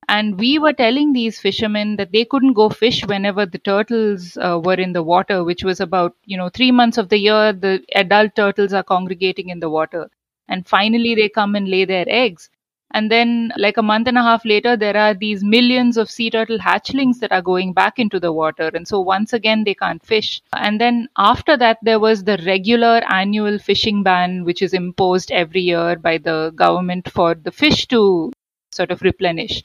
And 0.09 0.39
we 0.39 0.59
were 0.59 0.73
telling 0.73 1.13
these 1.13 1.41
fishermen 1.41 1.97
that 1.97 2.13
they 2.13 2.25
couldn't 2.25 2.53
go 2.55 2.69
fish 2.69 3.07
whenever 3.07 3.47
the 3.47 3.59
turtles 3.59 4.37
uh, 4.37 4.61
were 4.63 4.75
in 4.75 4.93
the 4.93 5.03
water, 5.03 5.45
which 5.45 5.65
was 5.65 5.81
about, 5.81 6.17
you 6.25 6.37
know, 6.37 6.49
three 6.51 6.71
months 6.73 6.99
of 6.99 7.09
the 7.09 7.19
year, 7.19 7.53
the 7.53 7.85
adult 7.95 8.35
turtles 8.37 8.73
are 8.73 8.83
congregating 8.83 9.49
in 9.49 9.61
the 9.61 9.71
water. 9.71 10.11
And 10.49 10.67
finally, 10.69 11.15
they 11.15 11.29
come 11.29 11.55
and 11.55 11.69
lay 11.69 11.85
their 11.85 12.05
eggs. 12.09 12.51
And 12.93 13.11
then, 13.11 13.53
like 13.57 13.77
a 13.77 13.83
month 13.83 14.09
and 14.09 14.19
a 14.19 14.23
half 14.23 14.45
later, 14.45 14.77
there 14.77 14.97
are 14.97 15.15
these 15.15 15.45
millions 15.45 15.97
of 15.97 16.11
sea 16.11 16.31
turtle 16.31 16.59
hatchlings 16.59 17.21
that 17.21 17.31
are 17.31 17.43
going 17.43 17.73
back 17.73 17.99
into 17.99 18.19
the 18.19 18.33
water. 18.33 18.71
And 18.75 18.87
so, 18.87 19.01
once 19.01 19.33
again, 19.33 19.65
they 19.65 19.75
can't 19.75 20.05
fish. 20.05 20.43
And 20.55 20.81
then, 20.81 21.09
after 21.17 21.57
that, 21.57 21.79
there 21.83 22.01
was 22.01 22.25
the 22.25 22.43
regular 22.45 23.03
annual 23.09 23.59
fishing 23.59 24.03
ban, 24.03 24.45
which 24.45 24.61
is 24.61 24.75
imposed 24.75 25.31
every 25.31 25.61
year 25.61 25.97
by 25.97 26.19
the 26.19 26.53
government 26.57 27.11
for 27.11 27.35
the 27.35 27.53
fish 27.53 27.87
to 27.89 28.33
sort 28.73 28.91
of 28.91 29.03
replenish. 29.03 29.63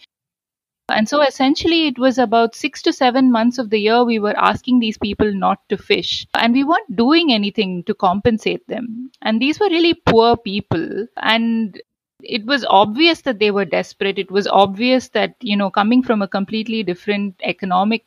And 0.88 1.10
so 1.10 1.22
essentially, 1.22 1.88
it 1.88 1.98
was 1.98 2.20
about 2.20 2.54
six 2.54 2.84
to 2.84 2.94
seven 2.94 3.32
months 3.32 3.58
of 3.58 3.72
the 3.72 3.80
year 3.80 4.04
we 4.04 4.20
were 4.20 4.38
asking 4.38 4.80
these 4.80 5.00
people 5.00 5.34
not 5.34 5.58
to 5.70 5.78
fish. 5.78 6.28
And 6.36 6.54
we 6.54 6.64
weren't 6.64 6.96
doing 6.96 7.34
anything 7.34 7.84
to 7.86 7.96
compensate 7.96 8.68
them. 8.68 9.10
And 9.24 9.42
these 9.42 9.60
were 9.60 9.70
really 9.70 9.96
poor 9.96 10.38
people. 10.38 11.08
And 11.18 11.82
it 12.28 12.46
was 12.46 12.66
obvious 12.68 13.22
that 13.22 13.40
they 13.40 13.52
were 13.52 13.66
desperate. 13.66 14.20
It 14.20 14.32
was 14.32 14.48
obvious 14.48 15.10
that, 15.10 15.36
you 15.42 15.56
know, 15.56 15.70
coming 15.70 16.04
from 16.04 16.22
a 16.22 16.28
completely 16.28 16.84
different 16.84 17.36
economic 17.44 18.06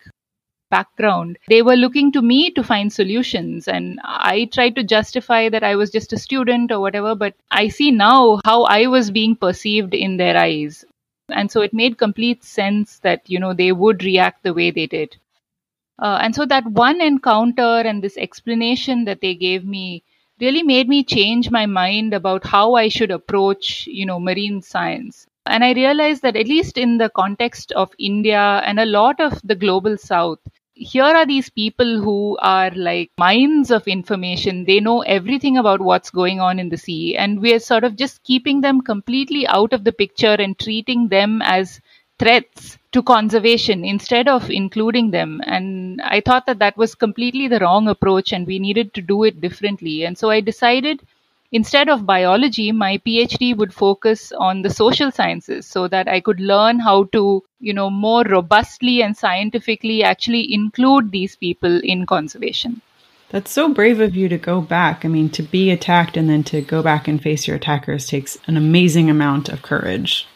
background, 0.71 1.39
they 1.49 1.63
were 1.63 1.77
looking 1.77 2.13
to 2.13 2.21
me 2.21 2.51
to 2.51 2.63
find 2.63 2.93
solutions. 2.93 3.69
And 3.69 3.99
I 4.05 4.51
tried 4.53 4.75
to 4.77 4.83
justify 4.85 5.49
that 5.49 5.65
I 5.65 5.77
was 5.77 5.91
just 5.91 6.13
a 6.13 6.19
student 6.19 6.71
or 6.71 6.81
whatever, 6.81 7.15
but 7.15 7.35
I 7.51 7.69
see 7.69 7.91
now 7.91 8.41
how 8.45 8.65
I 8.65 8.87
was 8.87 9.11
being 9.11 9.37
perceived 9.37 9.95
in 9.95 10.17
their 10.17 10.37
eyes. 10.37 10.85
And 11.31 11.51
so 11.51 11.61
it 11.61 11.73
made 11.73 11.99
complete 11.99 12.45
sense 12.45 12.99
that, 13.01 13.23
you 13.27 13.39
know, 13.39 13.55
they 13.55 13.73
would 13.73 14.03
react 14.03 14.43
the 14.43 14.55
way 14.55 14.71
they 14.71 14.87
did. 14.87 15.17
Uh, 15.99 16.19
and 16.23 16.35
so 16.35 16.47
that 16.47 16.65
one 16.67 17.01
encounter 17.01 17.81
and 17.81 18.03
this 18.03 18.17
explanation 18.17 19.05
that 19.05 19.21
they 19.21 19.35
gave 19.35 19.65
me 19.65 20.05
really 20.41 20.63
made 20.63 20.89
me 20.89 21.05
change 21.05 21.51
my 21.51 21.67
mind 21.67 22.15
about 22.15 22.47
how 22.47 22.75
I 22.75 22.89
should 22.89 23.11
approach, 23.11 23.87
you 23.87 24.07
know, 24.07 24.21
marine 24.21 24.63
science. 24.63 25.27
And 25.47 25.65
I 25.65 25.73
realized 25.73 26.23
that 26.23 26.37
at 26.37 26.47
least 26.47 26.77
in 26.77 26.99
the 26.99 27.11
context 27.11 27.73
of 27.73 27.91
India 27.99 28.63
and 28.65 28.79
a 28.79 28.87
lot 28.87 29.21
of 29.21 29.41
the 29.43 29.55
global 29.55 29.97
south, 29.97 30.39
here 30.75 31.03
are 31.03 31.27
these 31.27 31.51
people 31.51 32.01
who 32.01 32.39
are 32.41 32.71
like 32.71 33.11
mines 33.19 33.71
of 33.71 33.89
information. 33.89 34.65
They 34.65 34.79
know 34.79 35.01
everything 35.01 35.57
about 35.59 35.81
what's 35.81 36.11
going 36.11 36.39
on 36.39 36.59
in 36.59 36.69
the 36.69 36.77
sea. 36.77 37.17
And 37.17 37.41
we're 37.41 37.59
sort 37.59 37.83
of 37.83 37.97
just 37.97 38.23
keeping 38.23 38.61
them 38.61 38.83
completely 38.83 39.47
out 39.47 39.73
of 39.73 39.85
the 39.85 39.93
picture 39.93 40.37
and 40.39 40.57
treating 40.59 41.09
them 41.09 41.43
as 41.43 41.81
threats 42.19 42.79
to 42.93 43.03
conservation 43.03 43.85
instead 43.85 44.29
of 44.29 44.51
including 44.51 45.11
them. 45.11 45.41
And 45.47 46.01
I 46.03 46.21
thought 46.21 46.47
that 46.47 46.59
that 46.59 46.77
was 46.77 46.95
completely 46.95 47.49
the 47.49 47.61
wrong 47.61 47.89
approach 47.89 48.33
and 48.33 48.47
we 48.47 48.59
needed 48.59 48.95
to 48.95 49.03
do 49.03 49.25
it 49.25 49.41
differently. 49.41 50.05
And 50.05 50.17
so 50.17 50.31
I 50.31 50.41
decided 50.41 51.03
instead 51.53 51.89
of 51.89 52.07
biology, 52.07 52.73
my 52.73 52.99
PhD 52.99 53.57
would 53.57 53.73
focus 53.73 54.33
on 54.33 54.63
the 54.63 54.71
social 54.71 55.11
sciences 55.11 55.67
so 55.67 55.89
that 55.89 56.09
I 56.09 56.21
could 56.21 56.41
learn 56.41 56.79
how 56.79 57.05
to, 57.05 57.43
you 57.61 57.73
know, 57.73 57.91
more 57.91 58.23
robustly 58.25 59.03
and 59.03 59.17
scientifically 59.17 60.03
actually 60.03 60.53
include 60.53 61.11
these 61.11 61.37
people 61.37 61.81
in 61.83 62.07
conservation. 62.07 62.81
That's 63.31 63.51
so 63.51 63.69
brave 63.75 64.01
of 64.01 64.17
you 64.17 64.31
to 64.31 64.39
go 64.39 64.63
back. 64.63 65.05
I 65.05 65.09
mean, 65.09 65.29
to 65.31 65.43
be 65.43 65.71
attacked 65.71 66.17
and 66.17 66.31
then 66.31 66.45
to 66.45 66.63
go 66.63 66.83
back 66.83 67.07
and 67.07 67.23
face 67.23 67.47
your 67.47 67.57
attackers 67.57 68.07
takes 68.07 68.39
an 68.47 68.57
amazing 68.57 69.11
amount 69.11 69.51
of 69.51 69.61
courage. 69.61 70.27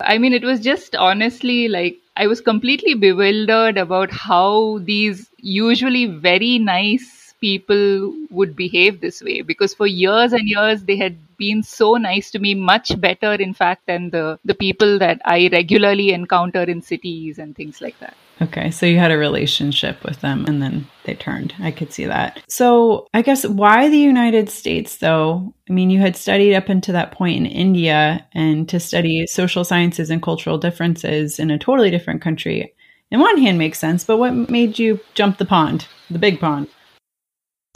I 0.00 0.18
mean, 0.18 0.32
it 0.32 0.42
was 0.44 0.60
just 0.60 0.96
honestly 0.96 1.68
like 1.68 1.98
I 2.16 2.26
was 2.26 2.40
completely 2.40 2.94
bewildered 2.94 3.76
about 3.78 4.10
how 4.10 4.78
these 4.78 5.30
usually 5.38 6.06
very 6.06 6.58
nice 6.58 7.34
people 7.40 8.12
would 8.30 8.56
behave 8.56 9.00
this 9.00 9.22
way. 9.22 9.42
Because 9.42 9.74
for 9.74 9.86
years 9.86 10.32
and 10.32 10.48
years 10.48 10.82
they 10.84 10.96
had 10.96 11.16
been 11.36 11.62
so 11.62 11.94
nice 11.94 12.30
to 12.32 12.38
me 12.40 12.54
much 12.54 13.00
better 13.00 13.32
in 13.34 13.54
fact 13.54 13.86
than 13.86 14.10
the 14.10 14.40
the 14.44 14.54
people 14.54 14.98
that 14.98 15.20
i 15.24 15.48
regularly 15.52 16.10
encounter 16.10 16.64
in 16.64 16.82
cities 16.82 17.38
and 17.38 17.54
things 17.54 17.80
like 17.80 17.96
that 18.00 18.16
okay 18.40 18.70
so 18.70 18.86
you 18.86 18.98
had 18.98 19.10
a 19.10 19.18
relationship 19.18 20.02
with 20.04 20.20
them 20.20 20.44
and 20.46 20.62
then 20.62 20.86
they 21.04 21.14
turned 21.14 21.54
i 21.60 21.70
could 21.70 21.92
see 21.92 22.04
that 22.04 22.42
so 22.48 23.06
i 23.14 23.22
guess 23.22 23.46
why 23.46 23.88
the 23.88 23.98
united 23.98 24.48
states 24.48 24.98
though 24.98 25.52
i 25.68 25.72
mean 25.72 25.90
you 25.90 25.98
had 25.98 26.16
studied 26.16 26.54
up 26.54 26.68
until 26.68 26.92
that 26.92 27.12
point 27.12 27.36
in 27.36 27.46
india 27.46 28.26
and 28.32 28.68
to 28.68 28.78
study 28.78 29.26
social 29.26 29.64
sciences 29.64 30.10
and 30.10 30.22
cultural 30.22 30.58
differences 30.58 31.38
in 31.38 31.50
a 31.50 31.58
totally 31.58 31.90
different 31.90 32.22
country 32.22 32.72
in 33.10 33.20
one 33.20 33.38
hand 33.38 33.58
makes 33.58 33.78
sense 33.78 34.04
but 34.04 34.18
what 34.18 34.50
made 34.50 34.78
you 34.78 35.00
jump 35.14 35.38
the 35.38 35.44
pond 35.44 35.86
the 36.10 36.18
big 36.18 36.38
pond 36.40 36.68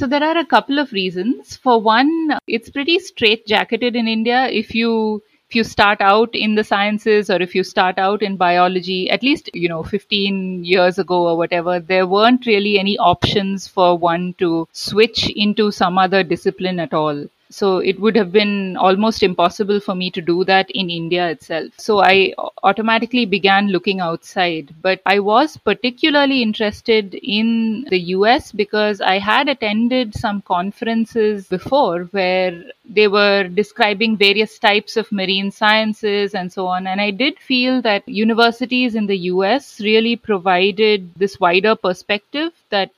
so 0.00 0.08
there 0.08 0.24
are 0.24 0.38
a 0.38 0.44
couple 0.44 0.80
of 0.80 0.90
reasons. 0.90 1.56
For 1.58 1.80
one, 1.80 2.36
it's 2.48 2.70
pretty 2.70 2.98
straight-jacketed 2.98 3.94
in 3.94 4.08
India. 4.08 4.48
If 4.48 4.74
you 4.74 5.22
if 5.52 5.56
you 5.56 5.64
start 5.64 6.00
out 6.00 6.34
in 6.34 6.54
the 6.54 6.64
sciences 6.64 7.28
or 7.28 7.36
if 7.42 7.54
you 7.54 7.62
start 7.62 7.98
out 7.98 8.22
in 8.22 8.38
biology, 8.38 9.10
at 9.10 9.22
least, 9.22 9.50
you 9.52 9.68
know, 9.68 9.82
15 9.82 10.64
years 10.64 10.98
ago 10.98 11.28
or 11.28 11.36
whatever, 11.36 11.78
there 11.78 12.06
weren't 12.06 12.46
really 12.46 12.78
any 12.78 12.96
options 12.96 13.68
for 13.68 13.98
one 13.98 14.32
to 14.38 14.66
switch 14.72 15.28
into 15.36 15.70
some 15.70 15.98
other 15.98 16.22
discipline 16.22 16.80
at 16.80 16.94
all. 16.94 17.26
So 17.52 17.78
it 17.78 18.00
would 18.00 18.16
have 18.16 18.32
been 18.32 18.78
almost 18.78 19.22
impossible 19.22 19.78
for 19.78 19.94
me 19.94 20.10
to 20.12 20.22
do 20.22 20.42
that 20.44 20.70
in 20.70 20.88
India 20.88 21.28
itself. 21.28 21.72
So 21.76 22.02
I 22.02 22.32
automatically 22.62 23.26
began 23.26 23.68
looking 23.68 24.00
outside. 24.00 24.74
But 24.80 25.02
I 25.04 25.18
was 25.18 25.58
particularly 25.58 26.42
interested 26.42 27.14
in 27.14 27.86
the 27.90 28.00
US 28.16 28.52
because 28.52 29.02
I 29.02 29.18
had 29.18 29.48
attended 29.48 30.14
some 30.14 30.40
conferences 30.42 31.46
before 31.46 32.04
where 32.12 32.64
they 32.88 33.06
were 33.06 33.48
describing 33.48 34.16
various 34.16 34.58
types 34.58 34.96
of 34.96 35.12
marine 35.12 35.50
sciences 35.50 36.34
and 36.34 36.50
so 36.50 36.66
on. 36.66 36.86
And 36.86 37.02
I 37.02 37.10
did 37.10 37.38
feel 37.38 37.82
that 37.82 38.08
universities 38.08 38.94
in 38.94 39.06
the 39.06 39.18
US 39.32 39.78
really 39.78 40.16
provided 40.16 41.14
this 41.16 41.38
wider 41.38 41.76
perspective 41.76 42.52
that 42.70 42.90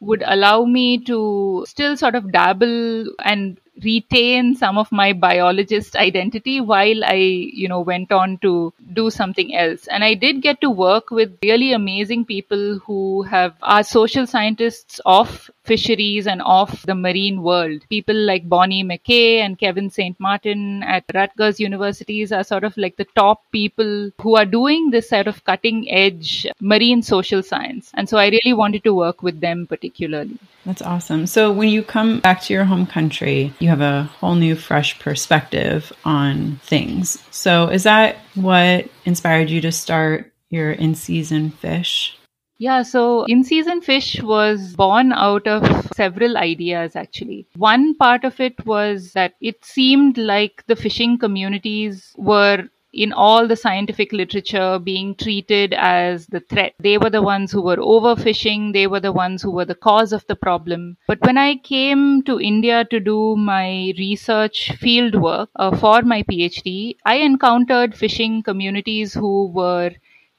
would 0.00 0.22
allow 0.26 0.64
me 0.64 0.98
to 0.98 1.64
still 1.66 1.96
sort 1.96 2.14
of 2.14 2.30
dabble 2.30 3.06
and 3.24 3.56
retain 3.84 4.54
some 4.54 4.78
of 4.78 4.90
my 4.90 5.12
biologist 5.12 5.96
identity 5.96 6.60
while 6.60 7.04
I, 7.04 7.14
you 7.14 7.68
know, 7.68 7.80
went 7.80 8.12
on 8.12 8.38
to 8.38 8.72
do 8.92 9.10
something 9.10 9.54
else. 9.54 9.86
And 9.88 10.02
I 10.02 10.14
did 10.14 10.42
get 10.42 10.60
to 10.62 10.70
work 10.70 11.10
with 11.10 11.36
really 11.42 11.72
amazing 11.72 12.24
people 12.24 12.78
who 12.78 13.22
have 13.22 13.54
are 13.62 13.82
social 13.82 14.26
scientists 14.26 15.00
of 15.04 15.50
fisheries 15.66 16.26
and 16.26 16.42
of 16.42 16.82
the 16.86 16.94
marine 16.94 17.42
world. 17.42 17.84
People 17.88 18.14
like 18.14 18.48
Bonnie 18.48 18.84
McKay 18.84 19.38
and 19.38 19.58
Kevin 19.58 19.90
St. 19.90 20.18
Martin 20.20 20.82
at 20.82 21.04
Rutgers 21.14 21.60
universities 21.60 22.32
are 22.32 22.44
sort 22.44 22.64
of 22.64 22.76
like 22.76 22.96
the 22.96 23.06
top 23.16 23.42
people 23.52 24.10
who 24.20 24.36
are 24.36 24.44
doing 24.44 24.90
this 24.90 25.08
sort 25.08 25.26
of 25.26 25.44
cutting 25.44 25.90
edge 25.90 26.46
marine 26.60 27.02
social 27.02 27.42
science. 27.42 27.90
And 27.94 28.08
so 28.08 28.18
I 28.18 28.28
really 28.28 28.52
wanted 28.52 28.84
to 28.84 28.94
work 28.94 29.22
with 29.22 29.40
them 29.40 29.66
particularly. 29.66 30.38
That's 30.64 30.82
awesome. 30.82 31.26
So 31.26 31.52
when 31.52 31.68
you 31.68 31.82
come 31.82 32.20
back 32.20 32.42
to 32.42 32.52
your 32.52 32.64
home 32.64 32.86
country, 32.86 33.52
you 33.60 33.68
have 33.68 33.80
a 33.80 34.04
whole 34.04 34.34
new 34.34 34.56
fresh 34.56 34.98
perspective 34.98 35.92
on 36.04 36.56
things. 36.64 37.22
So 37.30 37.68
is 37.68 37.84
that 37.84 38.16
what 38.34 38.88
inspired 39.04 39.48
you 39.48 39.60
to 39.60 39.72
start 39.72 40.32
your 40.50 40.72
in 40.72 40.94
season 40.94 41.50
fish? 41.50 42.16
Yeah, 42.58 42.82
so 42.82 43.24
In 43.24 43.44
Season 43.44 43.80
Fish 43.82 44.22
was 44.22 44.74
born 44.74 45.12
out 45.12 45.46
of 45.46 45.88
several 45.94 46.36
ideas 46.38 46.96
actually. 46.96 47.46
One 47.56 47.94
part 47.94 48.24
of 48.24 48.40
it 48.40 48.64
was 48.66 49.12
that 49.12 49.34
it 49.40 49.64
seemed 49.64 50.16
like 50.16 50.64
the 50.66 50.76
fishing 50.76 51.18
communities 51.18 52.14
were 52.16 52.68
in 52.94 53.12
all 53.12 53.46
the 53.46 53.56
scientific 53.56 54.10
literature 54.10 54.78
being 54.78 55.14
treated 55.14 55.74
as 55.74 56.26
the 56.28 56.40
threat. 56.40 56.72
They 56.78 56.96
were 56.96 57.10
the 57.10 57.20
ones 57.20 57.52
who 57.52 57.60
were 57.60 57.76
overfishing, 57.76 58.72
they 58.72 58.86
were 58.86 59.00
the 59.00 59.12
ones 59.12 59.42
who 59.42 59.50
were 59.50 59.66
the 59.66 59.74
cause 59.74 60.14
of 60.14 60.26
the 60.26 60.36
problem. 60.36 60.96
But 61.06 61.20
when 61.20 61.36
I 61.36 61.56
came 61.56 62.22
to 62.22 62.40
India 62.40 62.86
to 62.86 63.00
do 63.00 63.36
my 63.36 63.92
research 63.98 64.72
field 64.80 65.14
work 65.14 65.50
uh, 65.56 65.76
for 65.76 66.00
my 66.02 66.22
PhD, 66.22 66.96
I 67.04 67.16
encountered 67.16 67.94
fishing 67.94 68.42
communities 68.42 69.12
who 69.12 69.48
were 69.48 69.90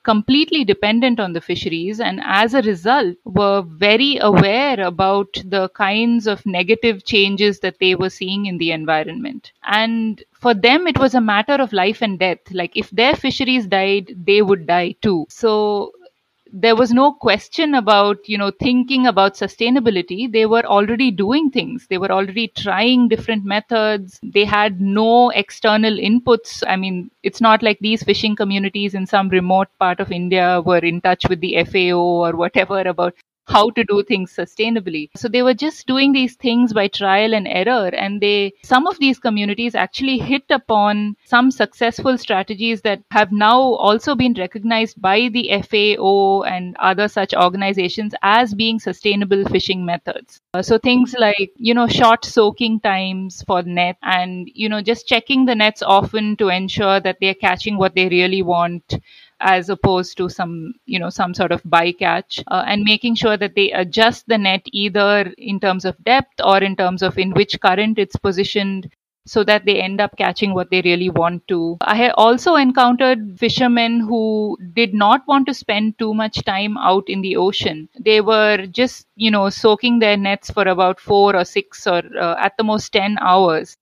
completely 0.08 0.64
dependent 0.64 1.20
on 1.20 1.34
the 1.34 1.42
fisheries 1.42 2.00
and 2.00 2.22
as 2.24 2.54
a 2.54 2.62
result 2.62 3.16
were 3.26 3.62
very 3.62 4.18
aware 4.22 4.80
about 4.80 5.28
the 5.46 5.68
kinds 5.70 6.28
of 6.28 6.46
negative 6.46 7.04
changes 7.06 7.60
that 7.60 7.80
they 7.80 7.94
were 7.96 8.10
seeing 8.10 8.46
in 8.46 8.58
the 8.58 8.72
environment. 8.72 9.52
And 9.64 10.24
for 10.34 10.54
them, 10.54 10.88
it 10.88 10.98
was 10.98 11.14
a 11.14 11.22
matter 11.22 11.56
of 11.56 11.74
life 11.74 12.02
and 12.02 12.18
death. 12.18 12.40
Like 12.52 12.78
if 12.78 12.90
their 12.92 13.16
fisheries 13.16 13.68
died, 13.68 14.16
they 14.26 14.42
would 14.42 14.66
die 14.68 14.96
too. 15.02 15.26
So 15.30 15.92
there 16.54 16.76
was 16.76 16.92
no 16.92 17.12
question 17.14 17.74
about 17.76 18.18
you 18.28 18.38
know 18.38 18.52
thinking 18.60 19.06
about 19.08 19.36
sustainability. 19.36 20.32
They 20.32 20.46
were 20.46 20.66
already 20.66 21.12
doing 21.12 21.50
things. 21.52 21.88
They 21.90 21.98
were 21.98 22.12
already 22.12 22.48
trying 22.50 23.08
different 23.10 23.46
methods. 23.46 24.20
They 24.24 24.46
had 24.46 24.80
no 24.82 25.30
external 25.30 25.96
inputs. 25.98 26.64
I 26.68 26.76
mean 26.76 27.12
it's 27.24 27.42
not 27.42 27.64
like 27.64 27.80
these 27.80 28.04
fishing 28.04 28.36
communities 28.36 28.94
in 28.94 29.06
some 29.06 29.30
remote 29.30 29.68
part 29.80 30.00
of 30.00 30.12
india 30.12 30.62
were 30.66 30.78
in 30.92 31.02
touch 31.02 31.28
with 31.30 31.40
the 31.42 31.56
fao 31.66 32.00
or 32.00 32.36
whatever 32.36 32.80
about 32.82 33.14
how 33.48 33.70
to 33.72 33.84
do 33.84 34.04
things 34.04 34.36
sustainably. 34.36 35.10
So 35.16 35.28
they 35.28 35.42
were 35.42 35.54
just 35.54 35.88
doing 35.88 36.12
these 36.12 36.36
things 36.36 36.74
by 36.74 36.88
trial 36.88 37.34
and 37.34 37.48
error. 37.48 37.88
And 37.88 38.22
they, 38.22 38.54
some 38.64 38.88
of 38.88 39.00
these 39.00 39.20
communities 39.20 39.76
actually 39.76 40.18
hit 40.18 40.44
upon 40.50 41.16
some 41.26 41.52
successful 41.52 42.18
strategies 42.18 42.82
that 42.82 43.02
have 43.12 43.32
now 43.32 43.60
also 43.60 44.16
been 44.16 44.34
recognized 44.34 45.02
by 45.02 45.30
the 45.30 45.50
FAO 45.62 46.44
and 46.44 46.76
other 46.78 47.08
such 47.08 47.34
organizations 47.34 48.14
as 48.22 48.54
being 48.54 48.80
sustainable 48.80 49.46
fishing 49.46 49.86
methods. 49.86 50.42
Uh, 50.54 50.62
so 50.62 50.78
things 50.78 51.16
like, 51.18 51.52
you 51.56 51.74
know, 51.74 51.88
short 51.88 52.26
soaking 52.26 52.80
times 52.80 53.44
for 53.44 53.62
net 53.64 53.98
and, 54.04 54.50
you 54.54 54.68
know, 54.68 54.82
just 54.82 55.08
checking 55.08 55.46
the 55.46 55.56
nets 55.56 55.82
often 55.82 56.36
to 56.38 56.50
ensure 56.50 57.00
that 57.00 57.18
they're 57.22 57.34
catching 57.34 57.78
what 57.78 57.96
they 57.96 58.10
really 58.10 58.42
want 58.42 58.96
as 59.40 59.70
opposed 59.70 60.18
to 60.18 60.30
some 60.30 60.74
you 60.86 61.00
know 61.00 61.10
some 61.10 61.34
sort 61.34 61.52
of 61.52 61.62
bycatch 61.64 62.44
uh, 62.48 62.64
and 62.68 62.84
making 62.84 63.16
sure 63.16 63.38
that 63.38 63.56
they 63.56 63.72
adjust 63.72 64.28
the 64.28 64.38
net 64.38 64.62
either 64.72 65.34
in 65.38 65.60
terms 65.60 65.86
of 65.86 66.04
depth 66.04 66.42
or 66.44 66.58
in 66.58 66.76
terms 66.76 67.02
of 67.02 67.18
in 67.18 67.32
which 67.34 67.60
current 67.62 68.00
it's 68.00 68.16
positioned 68.16 68.90
so 69.26 69.44
that 69.44 69.66
they 69.66 69.82
end 69.82 70.00
up 70.00 70.18
catching 70.18 70.54
what 70.54 70.70
they 70.72 70.82
really 70.82 71.10
want 71.10 71.46
to. 71.50 71.78
I 71.82 72.10
also 72.12 72.56
encountered 72.56 73.38
fishermen 73.38 74.00
who 74.00 74.58
did 74.74 74.94
not 74.94 75.28
want 75.28 75.48
to 75.48 75.54
spend 75.54 76.00
too 76.00 76.14
much 76.14 76.44
time 76.46 76.78
out 76.78 77.04
in 77.10 77.22
the 77.22 77.36
ocean. 77.36 77.90
They 78.00 78.22
were 78.22 78.68
just, 78.68 79.06
you 79.16 79.30
know, 79.30 79.50
soaking 79.50 80.00
their 80.00 80.16
nets 80.16 80.50
for 80.50 80.64
about 80.64 81.00
four 81.00 81.36
or 81.36 81.44
six 81.44 81.86
or 81.86 82.04
uh, 82.18 82.36
at 82.40 82.56
the 82.58 82.64
most 82.64 82.94
10 82.94 83.18
hours 83.20 83.76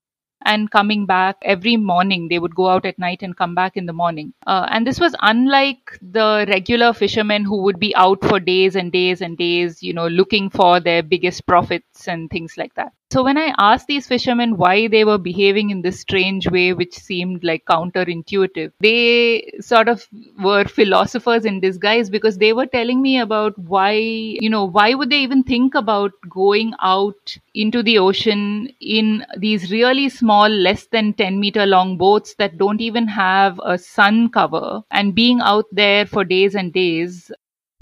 and 0.46 0.70
coming 0.72 1.06
back 1.06 1.38
every 1.44 1.78
morning. 1.78 2.28
They 2.30 2.40
would 2.40 2.56
go 2.56 2.70
out 2.70 2.86
at 2.86 3.00
night 3.00 3.22
and 3.24 3.36
come 3.36 3.56
back 3.56 3.76
in 3.78 3.86
the 3.86 3.94
morning. 3.94 4.34
Uh, 4.48 4.68
and 4.70 4.86
this 4.88 5.00
was 5.00 5.16
unlike 5.22 5.98
the 6.02 6.46
regular 6.48 6.94
fishermen 6.94 7.44
who 7.46 7.64
would 7.64 7.80
be 7.80 7.96
out 7.96 8.24
for 8.24 8.40
days 8.40 8.76
and 8.76 8.92
days 8.92 9.22
and 9.22 9.38
days, 9.38 9.84
you 9.84 9.94
know, 9.94 10.08
looking 10.08 10.50
for 10.50 10.80
their 10.80 11.04
biggest 11.04 11.46
profits 11.48 12.08
and 12.08 12.30
things 12.30 12.58
like 12.58 12.74
that. 12.76 12.94
So 13.12 13.24
when 13.24 13.38
I 13.38 13.54
asked 13.58 13.88
these 13.88 14.08
fishermen 14.08 14.58
why 14.58 14.88
they 14.88 15.06
were 15.06 15.18
behaving 15.18 15.70
in 15.70 15.82
this 15.82 16.02
strange 16.02 16.50
way, 16.50 16.74
which 16.74 16.94
seemed 16.94 17.44
like 17.44 17.66
counterintuitive, 17.66 18.72
they 18.80 19.52
sort 19.62 19.88
of 19.88 20.08
were 20.40 20.66
philosophers 20.66 21.46
in 21.46 21.62
disguise 21.62 22.10
because 22.10 22.38
they 22.40 22.52
were 22.52 22.66
telling 22.66 23.02
me 23.02 23.20
about 23.20 23.58
why, 23.58 23.92
you 23.94 24.50
know, 24.50 24.66
why 24.66 24.94
would 24.96 25.10
they 25.12 25.20
even 25.20 25.44
think 25.44 25.76
about 25.76 26.12
going 26.30 26.74
out 26.82 27.38
into 27.54 27.82
the 27.84 27.98
ocean 28.00 28.70
in 28.82 29.26
these 29.38 29.72
really 29.72 30.10
small, 30.10 30.50
less 30.50 30.88
than 30.88 31.14
10 31.14 31.40
meter 31.40 31.66
long 31.66 31.98
boats 31.98 32.36
that 32.40 32.58
don't 32.58 32.82
even 32.82 33.08
have 33.08 33.60
a 33.64 33.78
sun 33.78 34.30
cover 34.30 34.82
and 34.92 35.16
being 35.16 35.40
out 35.42 35.66
there 35.72 36.06
for 36.06 36.26
days 36.26 36.56
and 36.56 36.74
days 36.74 37.32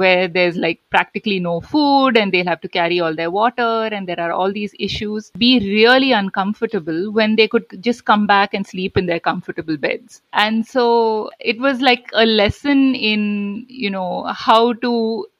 where 0.03 0.27
there's 0.27 0.57
like 0.65 0.79
practically 0.89 1.39
no 1.39 1.55
food 1.73 2.17
and 2.17 2.31
they'll 2.31 2.51
have 2.53 2.61
to 2.65 2.71
carry 2.77 2.99
all 2.99 3.15
their 3.21 3.31
water 3.31 3.71
and 3.97 4.07
there 4.07 4.19
are 4.19 4.31
all 4.31 4.51
these 4.59 4.75
issues 4.87 5.31
be 5.43 5.51
really 5.59 6.11
uncomfortable 6.11 7.11
when 7.19 7.35
they 7.35 7.47
could 7.47 7.65
just 7.89 8.05
come 8.05 8.27
back 8.27 8.53
and 8.53 8.67
sleep 8.73 8.97
in 8.97 9.05
their 9.05 9.19
comfortable 9.19 9.77
beds. 9.77 10.21
And 10.33 10.65
so 10.65 11.31
it 11.39 11.59
was 11.59 11.81
like 11.81 12.09
a 12.13 12.25
lesson 12.25 12.95
in 12.95 13.65
you 13.67 13.89
know 13.89 14.23
how 14.45 14.73
to 14.87 14.93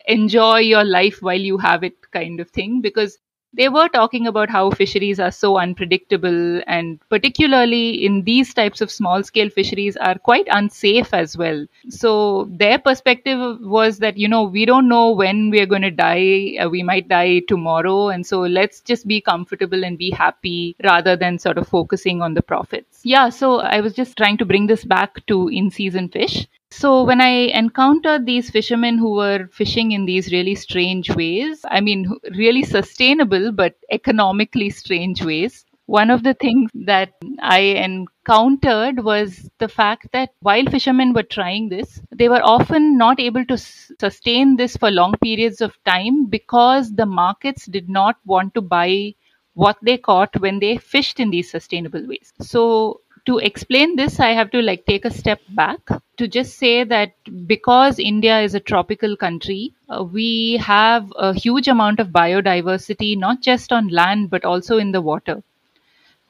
enjoy 0.08 0.60
your 0.60 0.84
life 0.84 1.22
while 1.22 1.40
you 1.50 1.58
have 1.58 1.84
it 1.84 2.12
kind 2.12 2.40
of 2.40 2.50
thing 2.50 2.82
because 2.82 3.18
they 3.54 3.70
were 3.70 3.88
talking 3.88 4.28
about 4.28 4.50
how 4.50 4.72
fisheries 4.72 5.20
are 5.20 5.32
so 5.32 5.58
unpredictable 5.58 6.62
and 6.68 7.00
particularly 7.10 8.06
in 8.06 8.24
these 8.24 8.54
types 8.54 8.82
of 8.82 8.92
small 8.92 9.24
scale 9.24 9.50
fisheries 9.50 9.98
are 9.98 10.18
quite 10.18 10.48
unsafe 10.50 11.14
as 11.14 11.38
well. 11.38 11.66
So 11.90 12.50
their 12.52 12.80
perspective 12.80 13.60
was 13.62 14.00
that 14.00 14.18
you 14.18 14.28
know 14.28 14.44
we 14.44 14.66
don't 14.66 14.88
know 14.88 15.12
when 15.12 15.50
we're 15.50 15.66
going 15.66 15.82
to 15.84 15.92
die 15.92 16.58
uh, 16.60 16.70
we 16.70 16.84
might 16.84 17.08
die 17.08 17.42
tomorrow 17.48 18.10
and 18.10 18.26
so 18.26 18.42
let's 18.42 18.82
just 18.82 19.08
be 19.08 19.22
comfortable 19.22 19.84
and 19.84 19.98
be 19.98 20.12
happy 20.12 20.76
rather 20.84 21.16
than 21.16 21.40
sort 21.40 21.58
of 21.58 21.68
focusing 21.68 22.22
on 22.22 22.34
the 22.34 22.42
profits. 22.42 23.02
Yeah 23.04 23.30
so 23.30 23.60
i 23.60 23.82
was 23.82 23.94
just 23.94 24.18
trying 24.18 24.38
to 24.38 24.46
bring 24.46 24.68
this 24.68 24.86
back 24.86 25.26
to 25.28 25.48
in 25.50 25.70
season 25.70 26.10
fish 26.10 26.48
so 26.74 27.04
when 27.04 27.22
I 27.22 27.30
encountered 27.62 28.26
these 28.26 28.50
fishermen 28.50 28.98
who 28.98 29.12
were 29.16 29.48
fishing 29.52 29.92
in 29.92 30.06
these 30.06 30.32
really 30.32 30.56
strange 30.56 31.10
ways, 31.16 31.64
I 31.70 31.82
mean, 31.82 32.12
really 32.32 32.64
sustainable 32.64 33.52
but 33.52 33.76
economically 33.92 34.70
strange 34.70 35.24
ways, 35.24 35.66
one 35.86 36.10
of 36.10 36.24
the 36.24 36.34
things 36.34 36.72
that 36.74 37.14
I 37.42 37.60
encountered 37.60 39.04
was 39.04 39.50
the 39.60 39.68
fact 39.68 40.08
that 40.14 40.32
while 40.40 40.66
fishermen 40.66 41.14
were 41.14 41.24
trying 41.24 41.70
this, 41.70 42.02
they 42.12 42.30
were 42.30 42.44
often 42.44 42.98
not 42.98 43.20
able 43.20 43.46
to 43.46 43.58
sustain 43.58 44.56
this 44.56 44.78
for 44.78 44.90
long 44.90 45.14
periods 45.22 45.62
of 45.62 45.78
time 45.86 46.26
because 46.26 46.94
the 46.96 47.06
markets 47.06 47.66
did 47.66 47.90
not 47.90 48.16
want 48.26 48.54
to 48.56 48.62
buy 48.62 49.14
what 49.54 49.78
they 49.82 49.98
caught 49.98 50.40
when 50.40 50.60
they 50.60 50.78
fished 50.78 51.20
in 51.20 51.30
these 51.30 51.52
sustainable 51.52 52.08
ways. 52.08 52.34
So 52.40 53.02
to 53.26 53.38
explain 53.40 53.96
this, 53.96 54.20
I 54.20 54.30
have 54.32 54.52
to 54.52 54.62
like 54.62 54.86
take 54.86 55.06
a 55.06 55.12
step 55.12 55.42
back 55.50 55.80
to 56.18 56.28
just 56.28 56.58
say 56.58 56.84
that 56.84 57.14
because 57.48 58.00
India 58.00 58.40
is 58.42 58.56
a 58.56 58.60
tropical 58.60 59.16
country, 59.18 59.74
uh, 59.90 60.04
we 60.04 60.58
have 60.58 61.12
a 61.18 61.34
huge 61.34 61.68
amount 61.68 62.00
of 62.00 62.10
biodiversity, 62.10 63.18
not 63.18 63.42
just 63.42 63.72
on 63.72 63.88
land, 63.90 64.30
but 64.30 64.46
also 64.46 64.78
in 64.78 64.92
the 64.92 65.02
water. 65.02 65.44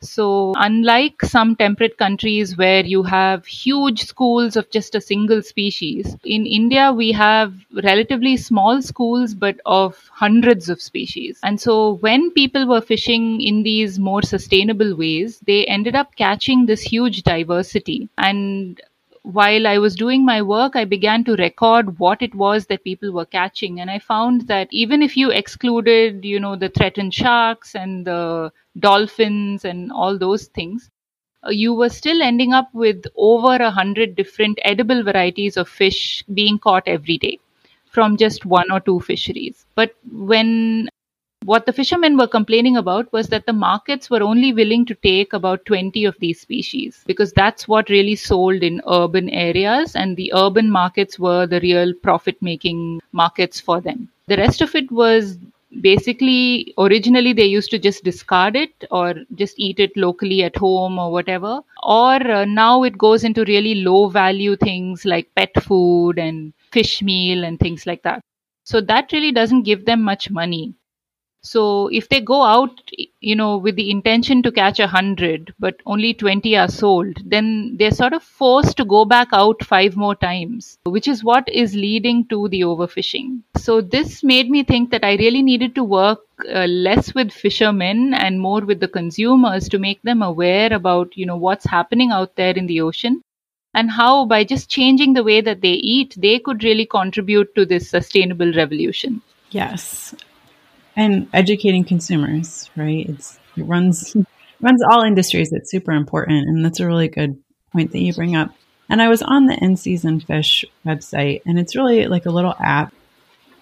So, 0.04 0.54
unlike 0.58 1.22
some 1.24 1.56
temperate 1.56 1.98
countries 1.98 2.58
where 2.58 2.86
you 2.86 3.04
have 3.04 3.46
huge 3.46 4.04
schools 4.04 4.56
of 4.56 4.70
just 4.70 4.96
a 4.96 5.02
single 5.02 5.42
species, 5.42 6.16
in 6.24 6.46
India 6.46 6.92
we 6.92 7.12
have 7.14 7.54
relatively 7.84 8.38
small 8.38 8.82
schools 8.82 9.34
but 9.34 9.60
of 9.66 10.10
hundreds 10.12 10.70
of 10.70 10.82
species. 10.82 11.40
And 11.44 11.60
so, 11.60 11.94
when 11.96 12.32
people 12.32 12.68
were 12.68 12.82
fishing 12.82 13.42
in 13.42 13.64
these 13.64 14.00
more 14.00 14.22
sustainable 14.22 14.96
ways, 14.96 15.40
they 15.48 15.66
ended 15.66 15.96
up 15.96 16.16
catching 16.16 16.66
this 16.66 16.82
huge 16.82 17.24
diversity. 17.24 18.10
And 18.18 18.82
while 19.24 19.66
I 19.68 19.78
was 19.78 19.96
doing 19.96 20.26
my 20.26 20.42
work, 20.42 20.76
I 20.76 20.84
began 20.86 21.24
to 21.26 21.36
record 21.36 21.98
what 21.98 22.22
it 22.22 22.36
was 22.36 22.66
that 22.68 22.84
people 22.84 23.12
were 23.12 23.26
catching. 23.26 23.80
And 23.80 23.90
I 23.90 24.00
found 24.00 24.48
that 24.48 24.68
even 24.72 25.02
if 25.02 25.16
you 25.16 25.32
excluded, 25.32 26.26
you 26.26 26.40
know, 26.40 26.56
the 26.56 26.70
threatened 26.70 27.14
sharks 27.14 27.74
and 27.74 28.06
the 28.06 28.52
dolphins 28.80 29.66
and 29.66 29.92
all 29.92 30.18
those 30.18 30.46
things, 30.48 30.90
uh, 31.46 31.50
you 31.50 31.74
were 31.74 31.90
still 31.90 32.22
ending 32.22 32.54
up 32.54 32.70
with 32.74 33.06
over 33.16 33.56
a 33.56 33.72
hundred 33.72 34.16
different 34.16 34.60
edible 34.64 35.04
varieties 35.04 35.58
of 35.58 35.68
fish 35.68 36.24
being 36.34 36.58
caught 36.58 36.84
every 36.88 37.18
day 37.18 37.40
from 37.90 38.18
just 38.18 38.46
one 38.46 38.72
or 38.72 38.80
two 38.80 39.00
fisheries. 39.00 39.66
But 39.76 39.96
when 40.12 40.90
what 41.46 41.66
the 41.66 41.74
fishermen 41.74 42.18
were 42.18 42.28
complaining 42.28 42.78
about 42.78 43.12
was 43.12 43.28
that 43.28 43.46
the 43.46 43.54
markets 43.54 44.10
were 44.10 44.24
only 44.24 44.54
willing 44.54 44.86
to 44.86 44.96
take 44.96 45.34
about 45.34 45.66
20 45.66 46.06
of 46.06 46.16
these 46.20 46.40
species 46.40 47.04
because 47.06 47.34
that's 47.34 47.68
what 47.68 47.90
really 47.90 48.16
sold 48.16 48.64
in 48.64 48.82
urban 48.88 49.30
areas, 49.30 49.96
and 49.96 50.16
the 50.16 50.32
urban 50.34 50.72
markets 50.72 51.20
were 51.20 51.46
the 51.46 51.60
real 51.60 51.94
profit 51.94 52.42
making 52.42 53.02
markets 53.12 53.60
for 53.60 53.82
them. 53.82 54.10
The 54.28 54.38
rest 54.38 54.62
of 54.62 54.74
it 54.74 54.90
was 54.92 55.38
basically 55.82 56.74
originally 56.78 57.34
they 57.34 57.46
used 57.46 57.70
to 57.72 57.80
just 57.80 58.04
discard 58.04 58.56
it 58.56 58.86
or 58.92 59.16
just 59.36 59.60
eat 59.60 59.80
it 59.80 59.96
locally 59.98 60.44
at 60.44 60.56
home 60.56 61.00
or 61.00 61.12
whatever. 61.12 61.62
Or 61.84 62.16
uh, 62.16 62.46
now 62.46 62.84
it 62.84 62.98
goes 62.98 63.24
into 63.24 63.44
really 63.46 63.76
low 63.76 64.08
value 64.10 64.56
things 64.56 65.06
like 65.06 65.34
pet 65.36 65.52
food 65.64 66.18
and 66.20 66.54
fish 66.72 67.02
meal 67.02 67.44
and 67.44 67.60
things 67.60 67.86
like 67.86 68.04
that. 68.04 68.22
So 68.64 68.82
that 68.82 69.12
really 69.12 69.32
doesn't 69.32 69.64
give 69.64 69.86
them 69.86 70.02
much 70.04 70.30
money 70.32 70.74
so 71.46 71.90
if 71.90 72.08
they 72.08 72.22
go 72.22 72.42
out, 72.44 72.80
you 73.20 73.36
know, 73.36 73.58
with 73.58 73.76
the 73.76 73.92
intention 73.92 74.42
to 74.44 74.52
catch 74.52 74.80
a 74.80 74.88
hundred, 74.88 75.54
but 75.60 75.76
only 75.86 76.14
20 76.14 76.56
are 76.56 76.70
sold, 76.70 77.18
then 77.26 77.76
they're 77.78 77.92
sort 77.92 78.14
of 78.14 78.24
forced 78.24 78.78
to 78.78 78.86
go 78.86 79.04
back 79.04 79.28
out 79.34 79.62
five 79.62 79.98
more 79.98 80.16
times, 80.16 80.78
which 80.86 81.06
is 81.06 81.22
what 81.22 81.50
is 81.50 81.76
leading 81.76 82.26
to 82.30 82.48
the 82.48 82.62
overfishing. 82.62 83.42
So 83.58 83.82
this 83.82 84.24
made 84.24 84.50
me 84.50 84.64
think 84.64 84.90
that 84.92 85.04
I 85.04 85.16
really 85.16 85.42
needed 85.42 85.76
to 85.76 85.84
work 85.84 86.22
uh, 86.48 86.66
less 86.66 87.14
with 87.14 87.34
fishermen 87.34 88.14
and 88.14 88.40
more 88.40 88.62
with 88.62 88.80
the 88.80 88.88
consumers 88.88 89.68
to 89.70 89.80
make 89.80 90.02
them 90.04 90.22
aware 90.22 90.72
about, 90.72 91.18
you 91.18 91.26
know, 91.26 91.38
what's 91.38 91.66
happening 91.66 92.12
out 92.12 92.38
there 92.38 92.54
in 92.54 92.68
the 92.68 92.80
ocean 92.80 93.22
and 93.74 93.92
how 93.92 94.26
by 94.26 94.46
just 94.46 94.70
changing 94.70 95.12
the 95.12 95.24
way 95.24 95.42
that 95.42 95.60
they 95.60 95.74
eat, 95.74 96.16
they 96.18 96.40
could 96.40 96.64
really 96.64 96.86
contribute 96.86 97.54
to 97.56 97.66
this 97.66 97.90
sustainable 97.90 98.54
revolution. 98.54 99.22
Yes 99.52 100.16
and 100.96 101.28
educating 101.34 101.84
consumers, 101.84 102.70
right? 102.76 103.08
It's 103.10 103.40
it 103.58 103.64
runs 103.64 104.16
runs 104.62 104.84
all 104.84 105.04
industries. 105.04 105.52
It's 105.52 105.72
super 105.72 105.92
important, 105.92 106.48
and 106.48 106.64
that's 106.64 106.80
a 106.80 106.88
really 106.88 107.08
good 107.08 107.42
point 107.72 107.92
that 107.92 108.00
you 108.00 108.14
bring 108.14 108.36
up. 108.36 108.52
And 108.90 109.02
I 109.02 109.08
was 109.08 109.22
on 109.22 109.46
the 109.46 109.58
In 109.62 109.76
Season 109.78 110.20
Fish 110.20 110.66
website, 110.86 111.42
and 111.46 111.58
it's 111.58 111.76
really 111.76 112.08
like 112.08 112.26
a 112.26 112.32
little 112.32 112.56
app, 112.60 112.94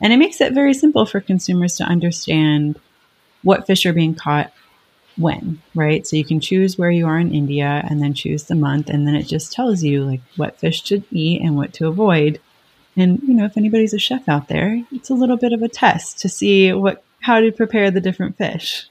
and 0.01 0.11
it 0.11 0.17
makes 0.17 0.41
it 0.41 0.53
very 0.53 0.73
simple 0.73 1.05
for 1.05 1.21
consumers 1.21 1.77
to 1.77 1.83
understand 1.83 2.79
what 3.43 3.65
fish 3.65 3.85
are 3.85 3.93
being 3.93 4.15
caught 4.15 4.51
when, 5.17 5.61
right? 5.75 6.05
So 6.05 6.15
you 6.15 6.25
can 6.25 6.39
choose 6.39 6.77
where 6.77 6.91
you 6.91 7.07
are 7.07 7.19
in 7.19 7.33
India, 7.33 7.85
and 7.87 8.01
then 8.01 8.13
choose 8.13 8.43
the 8.45 8.55
month, 8.55 8.89
and 8.89 9.07
then 9.07 9.15
it 9.15 9.23
just 9.23 9.53
tells 9.53 9.83
you 9.83 10.03
like 10.03 10.21
what 10.35 10.59
fish 10.59 10.81
to 10.83 11.03
eat 11.11 11.41
and 11.41 11.55
what 11.55 11.73
to 11.73 11.87
avoid. 11.87 12.39
And 12.97 13.21
you 13.23 13.33
know, 13.33 13.45
if 13.45 13.55
anybody's 13.55 13.93
a 13.93 13.99
chef 13.99 14.27
out 14.27 14.49
there, 14.49 14.83
it's 14.91 15.09
a 15.09 15.13
little 15.13 15.37
bit 15.37 15.53
of 15.53 15.61
a 15.61 15.69
test 15.69 16.19
to 16.19 16.29
see 16.29 16.73
what 16.73 17.03
how 17.21 17.39
to 17.39 17.51
prepare 17.51 17.91
the 17.91 18.01
different 18.01 18.37
fish. 18.37 18.87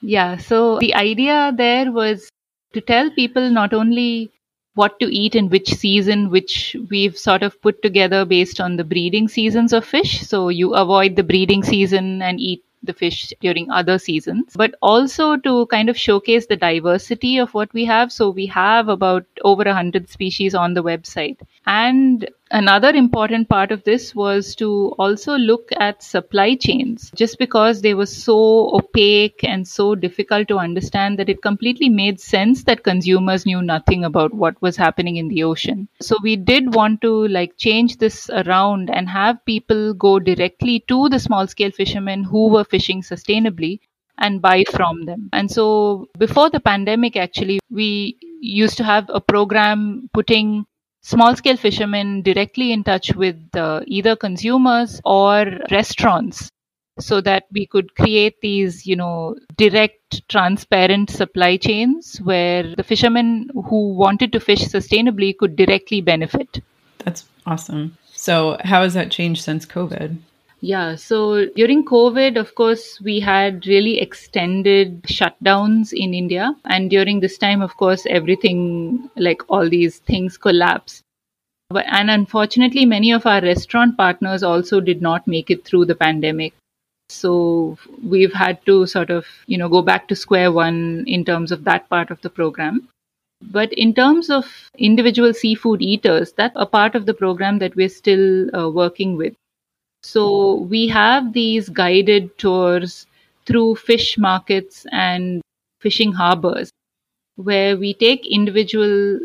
Yeah, 0.00 0.36
so 0.36 0.78
the 0.78 0.94
idea 0.94 1.52
there 1.56 1.90
was 1.92 2.28
to 2.72 2.80
tell 2.80 3.10
people 3.10 3.50
not 3.50 3.72
only 3.72 4.30
what 4.74 4.98
to 5.00 5.06
eat 5.14 5.34
in 5.34 5.48
which 5.50 5.68
season, 5.74 6.30
which 6.30 6.76
we've 6.90 7.16
sort 7.16 7.42
of 7.42 7.60
put 7.60 7.82
together 7.82 8.24
based 8.24 8.60
on 8.60 8.76
the 8.76 8.84
breeding 8.84 9.28
seasons 9.28 9.72
of 9.72 9.84
fish. 9.84 10.26
So 10.26 10.48
you 10.48 10.74
avoid 10.74 11.16
the 11.16 11.22
breeding 11.22 11.62
season 11.62 12.22
and 12.22 12.40
eat 12.40 12.64
the 12.82 12.92
fish 12.92 13.32
during 13.40 13.70
other 13.70 13.98
seasons, 13.98 14.54
but 14.56 14.74
also 14.82 15.36
to 15.36 15.66
kind 15.66 15.88
of 15.88 15.96
showcase 15.96 16.46
the 16.46 16.56
diversity 16.56 17.38
of 17.38 17.54
what 17.54 17.72
we 17.72 17.84
have. 17.84 18.10
So 18.10 18.30
we 18.30 18.46
have 18.46 18.88
about 18.88 19.24
over 19.44 19.62
a 19.62 19.74
hundred 19.74 20.08
species 20.08 20.54
on 20.54 20.74
the 20.74 20.82
website. 20.82 21.38
And 21.66 22.28
another 22.52 22.90
important 22.90 23.48
part 23.48 23.72
of 23.72 23.82
this 23.84 24.14
was 24.14 24.54
to 24.54 24.94
also 24.98 25.36
look 25.36 25.70
at 25.78 26.02
supply 26.02 26.54
chains 26.54 27.10
just 27.14 27.38
because 27.38 27.80
they 27.80 27.94
were 27.94 28.06
so 28.06 28.36
opaque 28.74 29.42
and 29.42 29.66
so 29.66 29.94
difficult 29.94 30.46
to 30.48 30.58
understand 30.58 31.18
that 31.18 31.28
it 31.28 31.42
completely 31.42 31.88
made 31.88 32.20
sense 32.20 32.64
that 32.64 32.84
consumers 32.84 33.46
knew 33.46 33.62
nothing 33.62 34.04
about 34.04 34.34
what 34.34 34.60
was 34.62 34.76
happening 34.76 35.16
in 35.16 35.28
the 35.28 35.42
ocean 35.42 35.88
so 36.00 36.16
we 36.22 36.36
did 36.36 36.74
want 36.74 37.00
to 37.00 37.26
like 37.28 37.56
change 37.56 37.96
this 37.98 38.28
around 38.30 38.90
and 38.90 39.08
have 39.08 39.44
people 39.46 39.94
go 39.94 40.18
directly 40.18 40.80
to 40.86 41.08
the 41.08 41.18
small 41.18 41.46
scale 41.46 41.70
fishermen 41.70 42.22
who 42.22 42.48
were 42.48 42.64
fishing 42.64 43.02
sustainably 43.02 43.80
and 44.18 44.42
buy 44.42 44.64
from 44.70 45.04
them. 45.04 45.28
And 45.32 45.50
so 45.50 46.08
before 46.18 46.50
the 46.50 46.60
pandemic, 46.60 47.16
actually, 47.16 47.60
we 47.70 48.18
used 48.40 48.76
to 48.76 48.84
have 48.84 49.06
a 49.08 49.20
program 49.20 50.10
putting 50.12 50.66
small 51.02 51.36
scale 51.36 51.56
fishermen 51.56 52.22
directly 52.22 52.72
in 52.72 52.84
touch 52.84 53.14
with 53.14 53.36
uh, 53.54 53.80
either 53.86 54.16
consumers 54.16 55.00
or 55.04 55.46
restaurants 55.70 56.48
so 56.98 57.20
that 57.20 57.44
we 57.50 57.66
could 57.66 57.94
create 57.94 58.40
these, 58.40 58.86
you 58.86 58.96
know, 58.96 59.36
direct, 59.56 60.26
transparent 60.28 61.10
supply 61.10 61.56
chains 61.56 62.18
where 62.18 62.74
the 62.76 62.82
fishermen 62.82 63.48
who 63.66 63.94
wanted 63.94 64.32
to 64.32 64.40
fish 64.40 64.60
sustainably 64.60 65.36
could 65.36 65.56
directly 65.56 66.00
benefit. 66.00 66.62
That's 66.98 67.24
awesome. 67.46 67.96
So, 68.12 68.58
how 68.62 68.82
has 68.82 68.94
that 68.94 69.10
changed 69.10 69.42
since 69.42 69.66
COVID? 69.66 70.18
Yeah, 70.64 70.94
so 70.94 71.46
during 71.56 71.84
COVID, 71.84 72.38
of 72.38 72.54
course, 72.54 73.00
we 73.00 73.18
had 73.18 73.66
really 73.66 73.98
extended 73.98 75.02
shutdowns 75.02 75.92
in 75.92 76.14
India. 76.14 76.54
And 76.64 76.88
during 76.88 77.18
this 77.18 77.36
time, 77.36 77.62
of 77.62 77.76
course, 77.76 78.06
everything, 78.08 79.10
like 79.16 79.42
all 79.48 79.68
these 79.68 79.98
things 79.98 80.38
collapsed. 80.38 81.02
But, 81.70 81.86
and 81.88 82.08
unfortunately, 82.08 82.86
many 82.86 83.10
of 83.10 83.26
our 83.26 83.40
restaurant 83.40 83.96
partners 83.96 84.44
also 84.44 84.78
did 84.78 85.02
not 85.02 85.26
make 85.26 85.50
it 85.50 85.64
through 85.64 85.86
the 85.86 85.96
pandemic. 85.96 86.54
So 87.08 87.76
we've 88.08 88.32
had 88.32 88.64
to 88.66 88.86
sort 88.86 89.10
of, 89.10 89.26
you 89.48 89.58
know, 89.58 89.68
go 89.68 89.82
back 89.82 90.06
to 90.08 90.14
square 90.14 90.52
one 90.52 91.02
in 91.08 91.24
terms 91.24 91.50
of 91.50 91.64
that 91.64 91.90
part 91.90 92.12
of 92.12 92.20
the 92.20 92.30
program. 92.30 92.88
But 93.42 93.72
in 93.72 93.94
terms 93.94 94.30
of 94.30 94.70
individual 94.78 95.34
seafood 95.34 95.82
eaters, 95.82 96.32
that's 96.34 96.54
a 96.54 96.66
part 96.66 96.94
of 96.94 97.06
the 97.06 97.14
program 97.14 97.58
that 97.58 97.74
we're 97.74 97.88
still 97.88 98.54
uh, 98.56 98.70
working 98.70 99.16
with. 99.16 99.34
So 100.02 100.54
we 100.54 100.88
have 100.88 101.32
these 101.32 101.68
guided 101.68 102.36
tours 102.38 103.06
through 103.46 103.76
fish 103.76 104.18
markets 104.18 104.86
and 104.90 105.42
fishing 105.80 106.12
harbors 106.12 106.70
where 107.36 107.76
we 107.76 107.94
take 107.94 108.26
individual 108.26 109.20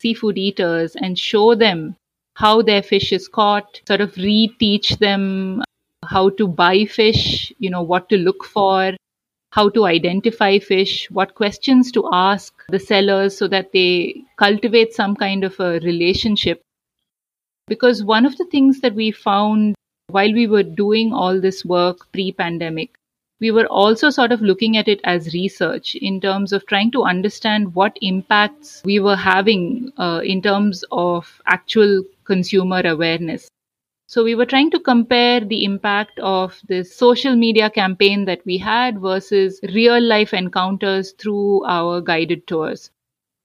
seafood 0.00 0.38
eaters 0.38 0.96
and 0.96 1.18
show 1.18 1.54
them 1.54 1.96
how 2.34 2.62
their 2.62 2.82
fish 2.82 3.12
is 3.12 3.28
caught, 3.28 3.80
sort 3.86 4.00
of 4.00 4.14
reteach 4.14 4.98
them 4.98 5.62
how 6.04 6.30
to 6.30 6.48
buy 6.48 6.84
fish, 6.84 7.52
you 7.58 7.70
know, 7.70 7.82
what 7.82 8.08
to 8.08 8.16
look 8.16 8.44
for, 8.44 8.96
how 9.50 9.68
to 9.68 9.84
identify 9.84 10.58
fish, 10.58 11.10
what 11.10 11.34
questions 11.34 11.92
to 11.92 12.08
ask 12.12 12.52
the 12.68 12.78
sellers 12.78 13.36
so 13.36 13.46
that 13.46 13.72
they 13.72 14.24
cultivate 14.38 14.92
some 14.94 15.14
kind 15.14 15.44
of 15.44 15.58
a 15.60 15.78
relationship. 15.80 16.62
Because 17.68 18.02
one 18.02 18.26
of 18.26 18.36
the 18.38 18.46
things 18.46 18.80
that 18.80 18.94
we 18.94 19.10
found 19.10 19.74
while 20.12 20.32
we 20.32 20.46
were 20.46 20.62
doing 20.62 21.12
all 21.12 21.40
this 21.40 21.64
work 21.64 22.10
pre 22.12 22.32
pandemic, 22.32 22.98
we 23.40 23.50
were 23.50 23.66
also 23.66 24.08
sort 24.08 24.30
of 24.30 24.40
looking 24.40 24.76
at 24.76 24.86
it 24.86 25.00
as 25.02 25.34
research 25.34 25.96
in 25.96 26.20
terms 26.20 26.52
of 26.52 26.64
trying 26.66 26.92
to 26.92 27.02
understand 27.02 27.74
what 27.74 27.98
impacts 28.00 28.82
we 28.84 29.00
were 29.00 29.16
having 29.16 29.92
uh, 29.98 30.20
in 30.24 30.40
terms 30.40 30.84
of 30.92 31.42
actual 31.46 32.04
consumer 32.24 32.82
awareness. 32.84 33.48
So 34.06 34.22
we 34.22 34.34
were 34.34 34.46
trying 34.46 34.70
to 34.72 34.78
compare 34.78 35.40
the 35.40 35.64
impact 35.64 36.20
of 36.20 36.60
this 36.68 36.94
social 36.94 37.34
media 37.34 37.70
campaign 37.70 38.26
that 38.26 38.44
we 38.44 38.58
had 38.58 39.00
versus 39.00 39.58
real 39.74 40.00
life 40.00 40.34
encounters 40.34 41.12
through 41.12 41.64
our 41.64 42.00
guided 42.00 42.46
tours. 42.46 42.90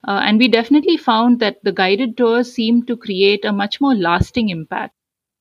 Uh, 0.08 0.20
and 0.24 0.38
we 0.38 0.48
definitely 0.48 0.98
found 0.98 1.40
that 1.40 1.64
the 1.64 1.72
guided 1.72 2.18
tours 2.18 2.54
seemed 2.54 2.86
to 2.88 2.98
create 2.98 3.46
a 3.46 3.54
much 3.54 3.82
more 3.82 3.96
lasting 3.96 4.50
impact 4.50 4.94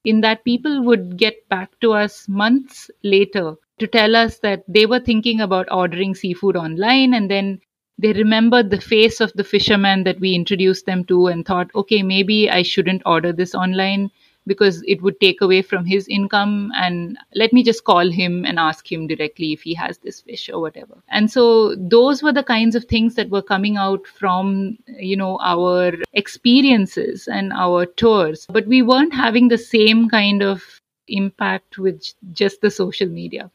in 0.07 0.23
that 0.23 0.45
people 0.45 0.83
would 0.85 1.19
get 1.19 1.49
back 1.51 1.79
to 1.81 1.93
us 1.93 2.27
months 2.29 2.91
later 3.05 3.57
to 3.79 3.87
tell 3.87 4.17
us 4.17 4.39
that 4.39 4.65
they 4.69 4.87
were 4.87 5.01
thinking 5.01 5.43
about 5.43 5.69
ordering 5.71 6.15
seafood 6.15 6.57
online 6.57 7.13
and 7.13 7.31
then 7.31 7.61
they 7.99 8.13
remembered 8.15 8.71
the 8.71 8.81
face 8.81 9.21
of 9.21 9.33
the 9.35 9.45
fisherman 9.45 10.05
that 10.05 10.21
we 10.21 10.35
introduced 10.35 10.87
them 10.87 11.05
to 11.05 11.27
and 11.27 11.45
thought, 11.47 11.71
okay, 11.75 12.03
maybe 12.03 12.51
I 12.51 12.63
shouldn't 12.63 13.03
order 13.05 13.33
this 13.33 13.55
online 13.55 14.11
because 14.47 14.83
it 14.87 15.03
would 15.03 15.19
take 15.21 15.41
away 15.41 15.63
from 15.63 15.85
his 15.85 16.07
income. 16.09 16.71
And 16.77 17.19
let 17.35 17.53
me 17.53 17.63
just 17.63 17.85
call 17.85 18.11
him 18.11 18.45
and 18.45 18.59
ask 18.59 18.91
him 18.91 19.07
directly 19.07 19.53
if 19.53 19.63
he 19.63 19.75
has 19.75 19.99
this 19.99 20.21
fish 20.21 20.49
or 20.49 20.61
whatever. 20.61 21.03
And 21.09 21.31
so 21.31 21.75
those 21.77 22.23
were 22.23 22.33
the 22.33 22.45
kinds 22.45 22.75
of 22.75 22.85
things 22.85 23.15
that 23.17 23.31
were 23.31 23.43
coming 23.43 23.77
out 23.77 24.07
from 24.07 24.79
you 24.87 25.17
know 25.17 25.39
our 25.43 25.93
experiences 26.13 27.29
and 27.29 27.53
our 27.53 27.87
tours. 27.87 28.47
But 28.49 28.67
we 28.67 28.83
weren't 28.83 29.15
having 29.15 29.49
the 29.49 29.59
same 29.59 30.09
kind 30.09 30.43
of 30.43 30.63
impact 31.09 31.79
with 31.79 32.03
just 32.33 32.61
the 32.61 32.71
social 32.71 33.09
media. 33.09 33.51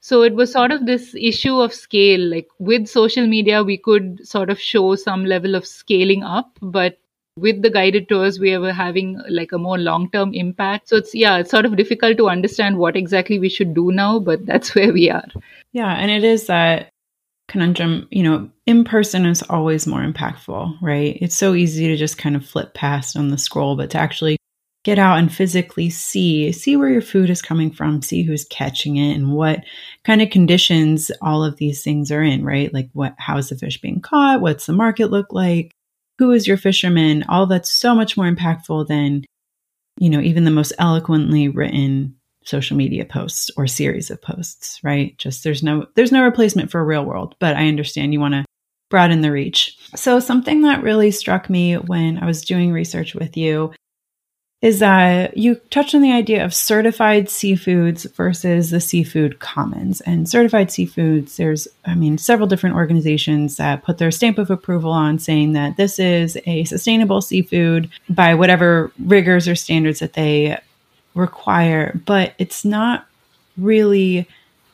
So 0.00 0.22
it 0.22 0.34
was 0.34 0.50
sort 0.50 0.72
of 0.72 0.84
this 0.84 1.14
issue 1.14 1.60
of 1.60 1.72
scale. 1.72 2.20
Like 2.20 2.48
with 2.58 2.88
social 2.88 3.26
media 3.26 3.62
we 3.62 3.76
could 3.76 4.26
sort 4.26 4.50
of 4.50 4.60
show 4.60 4.96
some 4.96 5.24
level 5.24 5.54
of 5.54 5.66
scaling 5.66 6.22
up 6.24 6.58
but 6.60 6.98
with 7.36 7.62
the 7.62 7.70
guided 7.70 8.08
tours 8.08 8.38
we 8.38 8.56
were 8.58 8.72
having 8.72 9.20
like 9.28 9.52
a 9.52 9.58
more 9.58 9.78
long 9.78 10.10
term 10.10 10.34
impact. 10.34 10.88
So 10.88 10.96
it's 10.96 11.14
yeah 11.14 11.38
it's 11.38 11.50
sort 11.50 11.64
of 11.64 11.76
difficult 11.76 12.16
to 12.18 12.28
understand 12.28 12.78
what 12.78 12.96
exactly 12.96 13.38
we 13.38 13.48
should 13.48 13.74
do 13.74 13.90
now 13.92 14.18
but 14.18 14.44
that's 14.46 14.74
where 14.74 14.92
we 14.92 15.10
are. 15.10 15.26
Yeah 15.72 15.92
and 15.92 16.10
it 16.10 16.24
is 16.24 16.46
that 16.46 16.90
conundrum 17.48 18.06
you 18.10 18.22
know 18.22 18.48
in 18.66 18.84
person 18.84 19.26
is 19.26 19.42
always 19.50 19.86
more 19.86 20.00
impactful 20.00 20.76
right? 20.82 21.18
It's 21.20 21.36
so 21.36 21.54
easy 21.54 21.88
to 21.88 21.96
just 21.96 22.18
kind 22.18 22.36
of 22.36 22.46
flip 22.46 22.74
past 22.74 23.16
on 23.16 23.28
the 23.28 23.38
scroll 23.38 23.76
but 23.76 23.90
to 23.90 23.98
actually 23.98 24.36
get 24.84 24.98
out 24.98 25.18
and 25.18 25.32
physically 25.32 25.88
see 25.88 26.52
see 26.52 26.76
where 26.76 26.90
your 26.90 27.00
food 27.00 27.30
is 27.30 27.40
coming 27.40 27.70
from 27.70 28.02
see 28.02 28.22
who's 28.22 28.44
catching 28.46 28.96
it 28.96 29.14
and 29.14 29.32
what 29.32 29.60
kind 30.04 30.20
of 30.20 30.28
conditions 30.30 31.10
all 31.22 31.44
of 31.44 31.56
these 31.56 31.82
things 31.82 32.10
are 32.10 32.22
in 32.22 32.44
right? 32.44 32.74
Like 32.74 32.90
what 32.92 33.14
how's 33.16 33.48
the 33.48 33.56
fish 33.56 33.80
being 33.80 34.02
caught? 34.02 34.42
What's 34.42 34.66
the 34.66 34.72
market 34.74 35.10
look 35.10 35.32
like 35.32 35.72
who 36.22 36.30
is 36.30 36.46
your 36.46 36.56
fisherman, 36.56 37.24
all 37.28 37.46
that's 37.46 37.68
so 37.68 37.96
much 37.96 38.16
more 38.16 38.30
impactful 38.30 38.86
than, 38.86 39.24
you 39.98 40.08
know, 40.08 40.20
even 40.20 40.44
the 40.44 40.52
most 40.52 40.72
eloquently 40.78 41.48
written 41.48 42.14
social 42.44 42.76
media 42.76 43.04
posts 43.04 43.50
or 43.56 43.66
series 43.66 44.08
of 44.08 44.22
posts, 44.22 44.78
right? 44.84 45.18
Just 45.18 45.42
there's 45.42 45.64
no 45.64 45.86
there's 45.96 46.12
no 46.12 46.22
replacement 46.22 46.70
for 46.70 46.84
real 46.84 47.04
world, 47.04 47.34
but 47.40 47.56
I 47.56 47.66
understand 47.66 48.12
you 48.12 48.20
want 48.20 48.34
to 48.34 48.44
broaden 48.88 49.20
the 49.20 49.32
reach. 49.32 49.76
So 49.96 50.20
something 50.20 50.62
that 50.62 50.84
really 50.84 51.10
struck 51.10 51.50
me 51.50 51.74
when 51.74 52.18
I 52.18 52.26
was 52.26 52.42
doing 52.42 52.70
research 52.70 53.16
with 53.16 53.36
you 53.36 53.72
is 54.62 54.78
that 54.78 55.36
you 55.36 55.56
touched 55.70 55.92
on 55.92 56.02
the 56.02 56.12
idea 56.12 56.44
of 56.44 56.54
certified 56.54 57.26
seafoods 57.26 58.08
versus 58.14 58.70
the 58.70 58.80
seafood 58.80 59.40
commons. 59.40 60.00
And 60.02 60.28
certified 60.28 60.68
seafoods, 60.68 61.34
there's, 61.34 61.66
I 61.84 61.96
mean, 61.96 62.16
several 62.16 62.46
different 62.46 62.76
organizations 62.76 63.56
that 63.56 63.82
put 63.82 63.98
their 63.98 64.12
stamp 64.12 64.38
of 64.38 64.52
approval 64.52 64.92
on 64.92 65.18
saying 65.18 65.54
that 65.54 65.76
this 65.76 65.98
is 65.98 66.38
a 66.46 66.62
sustainable 66.64 67.20
seafood 67.20 67.90
by 68.08 68.34
whatever 68.34 68.92
rigors 69.00 69.48
or 69.48 69.56
standards 69.56 69.98
that 69.98 70.12
they 70.12 70.56
require, 71.16 72.00
but 72.06 72.34
it's 72.38 72.64
not 72.64 73.06
really 73.58 74.28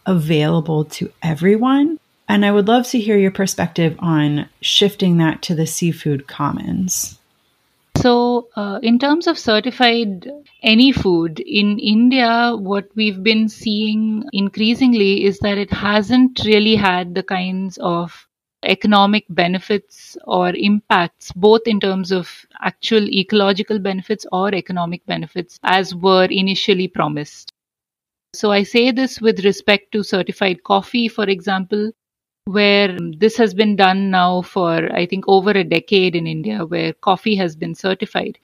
available 0.05 0.85
to 0.85 1.11
everyone. 1.23 1.99
And 2.29 2.45
I 2.45 2.53
would 2.53 2.69
love 2.69 2.87
to 2.89 3.01
hear 3.01 3.17
your 3.17 3.31
perspective 3.31 3.97
on 4.01 4.51
shifting 4.61 5.17
that 5.17 5.41
to 5.43 5.55
the 5.55 5.67
seafood 5.67 6.27
commons. 6.27 7.18
So, 8.01 8.49
uh, 8.55 8.79
in 8.83 8.99
terms 9.01 9.27
of 9.27 9.39
certified 9.39 10.31
any 10.63 10.93
food 10.93 11.41
in 11.41 11.79
India, 11.81 12.55
what 12.57 12.89
we've 12.95 13.23
been 13.23 13.49
seeing 13.49 14.25
increasingly 14.33 15.25
is 15.25 15.41
that 15.41 15.59
it 15.59 15.73
hasn't 15.73 16.41
really 16.45 16.77
had 16.77 17.15
the 17.15 17.23
kinds 17.25 17.77
of 17.79 18.29
economic 18.63 19.25
benefits 19.29 20.17
or 20.25 20.51
impacts, 20.55 21.33
both 21.33 21.63
in 21.67 21.81
terms 21.81 22.13
of 22.13 22.47
actual 22.61 23.09
ecological 23.09 23.79
benefits 23.81 24.25
or 24.31 24.55
economic 24.55 25.05
benefits, 25.07 25.59
as 25.65 25.95
were 25.95 26.27
initially 26.27 26.87
promised. 26.87 27.53
So, 28.35 28.53
I 28.53 28.63
say 28.63 28.93
this 28.93 29.21
with 29.21 29.45
respect 29.45 29.93
to 29.93 30.03
certified 30.05 30.63
coffee, 30.65 31.09
for 31.09 31.25
example 31.25 31.93
where 32.49 32.97
this 33.19 33.37
has 33.37 33.53
been 33.53 33.77
done 33.77 34.11
now 34.11 34.41
for, 34.41 34.91
I 34.97 35.05
think, 35.05 35.25
over 35.29 35.51
a 35.51 35.65
decade 35.65 36.17
in 36.17 36.27
India, 36.27 36.65
where 36.65 36.95
coffee 36.95 37.37
has 37.37 37.55
been 37.55 37.75
certified. 37.75 38.39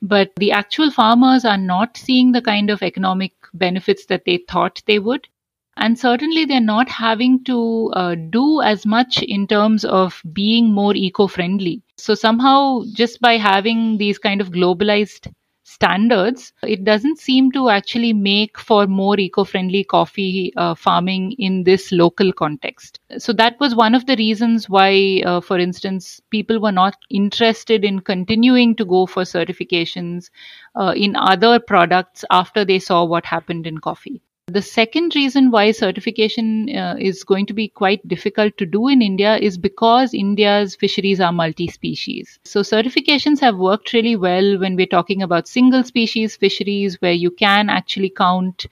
But 0.00 0.32
the 0.36 0.50
actual 0.52 0.90
farmers 0.90 1.44
are 1.44 1.58
not 1.58 1.98
seeing 1.98 2.32
the 2.32 2.40
kind 2.40 2.70
of 2.70 2.82
economic 2.82 3.32
benefits 3.52 4.06
that 4.06 4.24
they 4.24 4.38
thought 4.48 4.82
they 4.86 4.98
would. 4.98 5.28
And 5.76 5.98
certainly, 5.98 6.46
they're 6.46 6.60
not 6.60 6.88
having 6.88 7.44
to 7.44 7.90
uh, 7.94 8.14
do 8.14 8.62
as 8.62 8.86
much 8.86 9.22
in 9.22 9.46
terms 9.46 9.84
of 9.84 10.22
being 10.32 10.72
more 10.72 10.94
eco 10.94 11.26
friendly. 11.26 11.82
So, 11.98 12.14
somehow, 12.14 12.84
just 12.94 13.20
by 13.20 13.36
having 13.36 13.98
these 13.98 14.18
kind 14.18 14.40
of 14.40 14.52
globalized 14.52 15.30
standards, 15.70 16.52
it 16.62 16.84
doesn't 16.84 17.18
seem 17.18 17.52
to 17.52 17.68
actually 17.68 18.12
make 18.12 18.58
for 18.58 18.86
more 18.86 19.18
eco 19.18 19.44
friendly 19.44 19.84
coffee 19.84 20.52
uh, 20.56 20.74
farming 20.74 21.32
in 21.38 21.62
this 21.64 21.92
local 21.92 22.32
context. 22.32 22.98
So, 23.18 23.32
that 23.34 23.58
was 23.60 23.74
one 23.74 23.94
of 23.94 24.06
the 24.06 24.16
reasons 24.16 24.68
why, 24.68 25.22
uh, 25.24 25.40
for 25.40 25.58
instance, 25.58 26.20
people 26.30 26.60
were 26.60 26.72
not 26.72 26.96
interested 27.08 27.84
in 27.84 28.00
continuing 28.00 28.74
to 28.76 28.84
go 28.84 29.06
for 29.06 29.22
certifications 29.22 30.30
uh, 30.74 30.92
in 30.96 31.14
other 31.16 31.60
products 31.60 32.24
after 32.30 32.64
they 32.64 32.78
saw 32.80 33.04
what 33.04 33.24
happened 33.24 33.66
in 33.66 33.78
coffee. 33.78 34.20
The 34.52 34.62
second 34.62 35.14
reason 35.14 35.52
why 35.52 35.70
certification 35.70 36.74
uh, 36.76 36.96
is 36.98 37.22
going 37.22 37.46
to 37.46 37.52
be 37.52 37.68
quite 37.68 38.06
difficult 38.08 38.56
to 38.56 38.66
do 38.66 38.88
in 38.88 39.00
India 39.00 39.36
is 39.36 39.56
because 39.56 40.12
India's 40.12 40.74
fisheries 40.74 41.20
are 41.20 41.32
multi 41.32 41.68
species. 41.68 42.40
So, 42.44 42.62
certifications 42.62 43.38
have 43.40 43.56
worked 43.56 43.92
really 43.92 44.16
well 44.16 44.58
when 44.58 44.74
we're 44.74 44.86
talking 44.86 45.22
about 45.22 45.46
single 45.46 45.84
species 45.84 46.34
fisheries 46.34 47.00
where 47.00 47.12
you 47.12 47.30
can 47.30 47.70
actually 47.70 48.10
count 48.10 48.66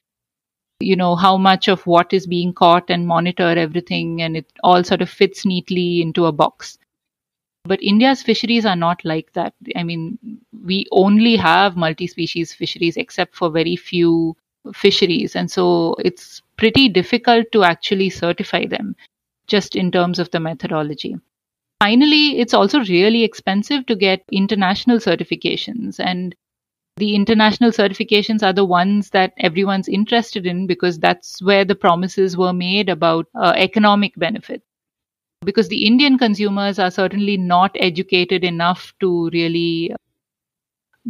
you 0.80 0.96
know, 0.96 1.16
how 1.16 1.36
much 1.36 1.68
of 1.68 1.86
what 1.86 2.12
is 2.12 2.26
being 2.26 2.52
caught 2.52 2.88
and 2.88 3.06
monitor 3.06 3.48
everything, 3.48 4.22
and 4.22 4.36
it 4.36 4.46
all 4.62 4.84
sort 4.84 5.02
of 5.02 5.10
fits 5.10 5.44
neatly 5.44 6.00
into 6.00 6.26
a 6.26 6.32
box. 6.32 6.78
But 7.64 7.82
India's 7.82 8.22
fisheries 8.22 8.64
are 8.64 8.76
not 8.76 9.04
like 9.04 9.32
that. 9.32 9.54
I 9.76 9.82
mean, 9.82 10.18
we 10.64 10.86
only 10.92 11.36
have 11.36 11.76
multi 11.76 12.06
species 12.06 12.54
fisheries 12.54 12.96
except 12.96 13.34
for 13.34 13.50
very 13.50 13.76
few 13.76 14.36
fisheries. 14.74 15.36
And 15.36 15.50
so 15.50 15.94
it's 15.98 16.42
pretty 16.56 16.88
difficult 16.88 17.46
to 17.52 17.64
actually 17.64 18.10
certify 18.10 18.66
them 18.66 18.96
just 19.46 19.76
in 19.76 19.90
terms 19.90 20.18
of 20.18 20.30
the 20.30 20.40
methodology. 20.40 21.16
Finally, 21.80 22.40
it's 22.40 22.54
also 22.54 22.80
really 22.80 23.22
expensive 23.22 23.86
to 23.86 23.94
get 23.94 24.24
international 24.32 24.98
certifications. 24.98 26.00
And 26.00 26.34
the 26.96 27.14
international 27.14 27.70
certifications 27.70 28.42
are 28.42 28.52
the 28.52 28.64
ones 28.64 29.10
that 29.10 29.32
everyone's 29.38 29.88
interested 29.88 30.46
in 30.46 30.66
because 30.66 30.98
that's 30.98 31.40
where 31.40 31.64
the 31.64 31.76
promises 31.76 32.36
were 32.36 32.52
made 32.52 32.88
about 32.88 33.26
uh, 33.36 33.52
economic 33.56 34.14
benefit. 34.16 34.62
Because 35.44 35.68
the 35.68 35.86
Indian 35.86 36.18
consumers 36.18 36.80
are 36.80 36.90
certainly 36.90 37.36
not 37.36 37.70
educated 37.76 38.42
enough 38.42 38.92
to 38.98 39.30
really 39.32 39.94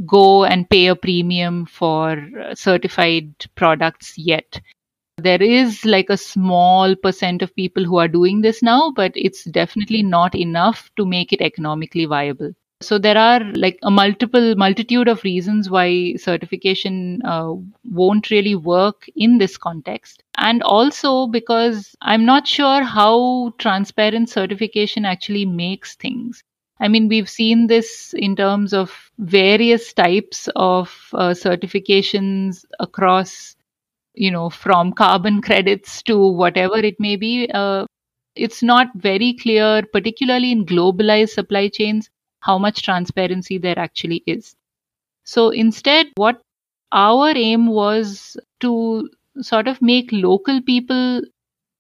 go 0.07 0.45
and 0.45 0.69
pay 0.69 0.87
a 0.87 0.97
premium 0.97 1.67
for 1.67 2.29
certified 2.55 3.33
products 3.55 4.17
yet. 4.17 4.61
There 5.17 5.43
is 5.43 5.85
like 5.85 6.11
a 6.11 6.17
small 6.17 6.95
percent 6.95 7.43
of 7.43 7.55
people 7.57 7.85
who 7.85 7.97
are 7.99 8.07
doing 8.07 8.43
this 8.43 8.63
now, 8.63 8.93
but 8.95 9.13
it's 9.17 9.45
definitely 9.45 10.03
not 10.03 10.35
enough 10.35 10.91
to 10.97 11.05
make 11.05 11.33
it 11.33 11.41
economically 11.41 12.05
viable. 12.05 12.53
So 12.81 12.97
there 12.97 13.19
are 13.19 13.41
like 13.55 13.81
a 13.83 13.91
multiple 13.91 14.55
multitude 14.55 15.09
of 15.09 15.25
reasons 15.25 15.69
why 15.69 16.15
certification 16.15 17.21
uh, 17.25 17.55
won't 17.91 18.31
really 18.31 18.55
work 18.55 19.07
in 19.17 19.39
this 19.39 19.59
context. 19.59 20.23
And 20.37 20.63
also 20.63 21.27
because 21.27 21.97
I'm 22.01 22.25
not 22.25 22.47
sure 22.47 22.85
how 22.85 23.53
transparent 23.59 24.29
certification 24.29 25.05
actually 25.05 25.45
makes 25.45 25.97
things. 25.97 26.45
I 26.81 26.89
mean, 26.89 27.09
we've 27.09 27.29
seen 27.29 27.67
this 27.67 28.15
in 28.17 28.37
terms 28.37 28.73
of 28.73 29.11
various 29.19 29.93
types 29.93 30.49
of 30.55 31.09
uh, 31.13 31.31
certifications 31.31 32.65
across, 32.79 33.57
you 34.15 34.31
know, 34.31 34.51
from 34.51 34.93
carbon 34.93 35.43
credits 35.43 36.03
to 36.05 36.19
whatever 36.19 36.79
it 36.79 37.01
may 37.01 37.17
be. 37.17 37.51
Uh, 37.53 37.87
it's 38.37 38.63
not 38.63 38.89
very 38.95 39.35
clear, 39.35 39.83
particularly 39.93 40.53
in 40.53 40.65
globalized 40.65 41.31
supply 41.31 41.69
chains, 41.69 42.11
how 42.41 42.59
much 42.59 42.83
transparency 42.83 43.59
there 43.59 43.79
actually 43.79 44.23
is. 44.27 44.55
So 45.25 45.51
instead, 45.51 46.07
what 46.17 46.41
our 46.93 47.33
aim 47.37 47.67
was 47.67 48.37
to 48.61 49.11
sort 49.41 49.69
of 49.69 49.83
make 49.83 50.11
local 50.13 50.63
people 50.63 51.23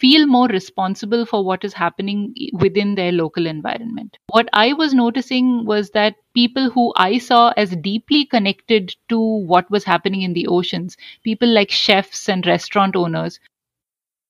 feel 0.00 0.26
more 0.26 0.46
responsible 0.48 1.26
for 1.26 1.44
what 1.44 1.64
is 1.64 1.72
happening 1.72 2.34
within 2.52 2.94
their 2.94 3.12
local 3.12 3.46
environment. 3.46 4.16
What 4.28 4.48
I 4.52 4.72
was 4.72 4.94
noticing 4.94 5.64
was 5.64 5.90
that 5.90 6.16
people 6.34 6.70
who 6.70 6.92
I 6.96 7.18
saw 7.18 7.52
as 7.56 7.76
deeply 7.76 8.24
connected 8.24 8.94
to 9.08 9.18
what 9.18 9.70
was 9.70 9.84
happening 9.84 10.22
in 10.22 10.32
the 10.34 10.46
oceans, 10.46 10.96
people 11.24 11.48
like 11.48 11.70
chefs 11.70 12.28
and 12.28 12.46
restaurant 12.46 12.96
owners, 12.96 13.40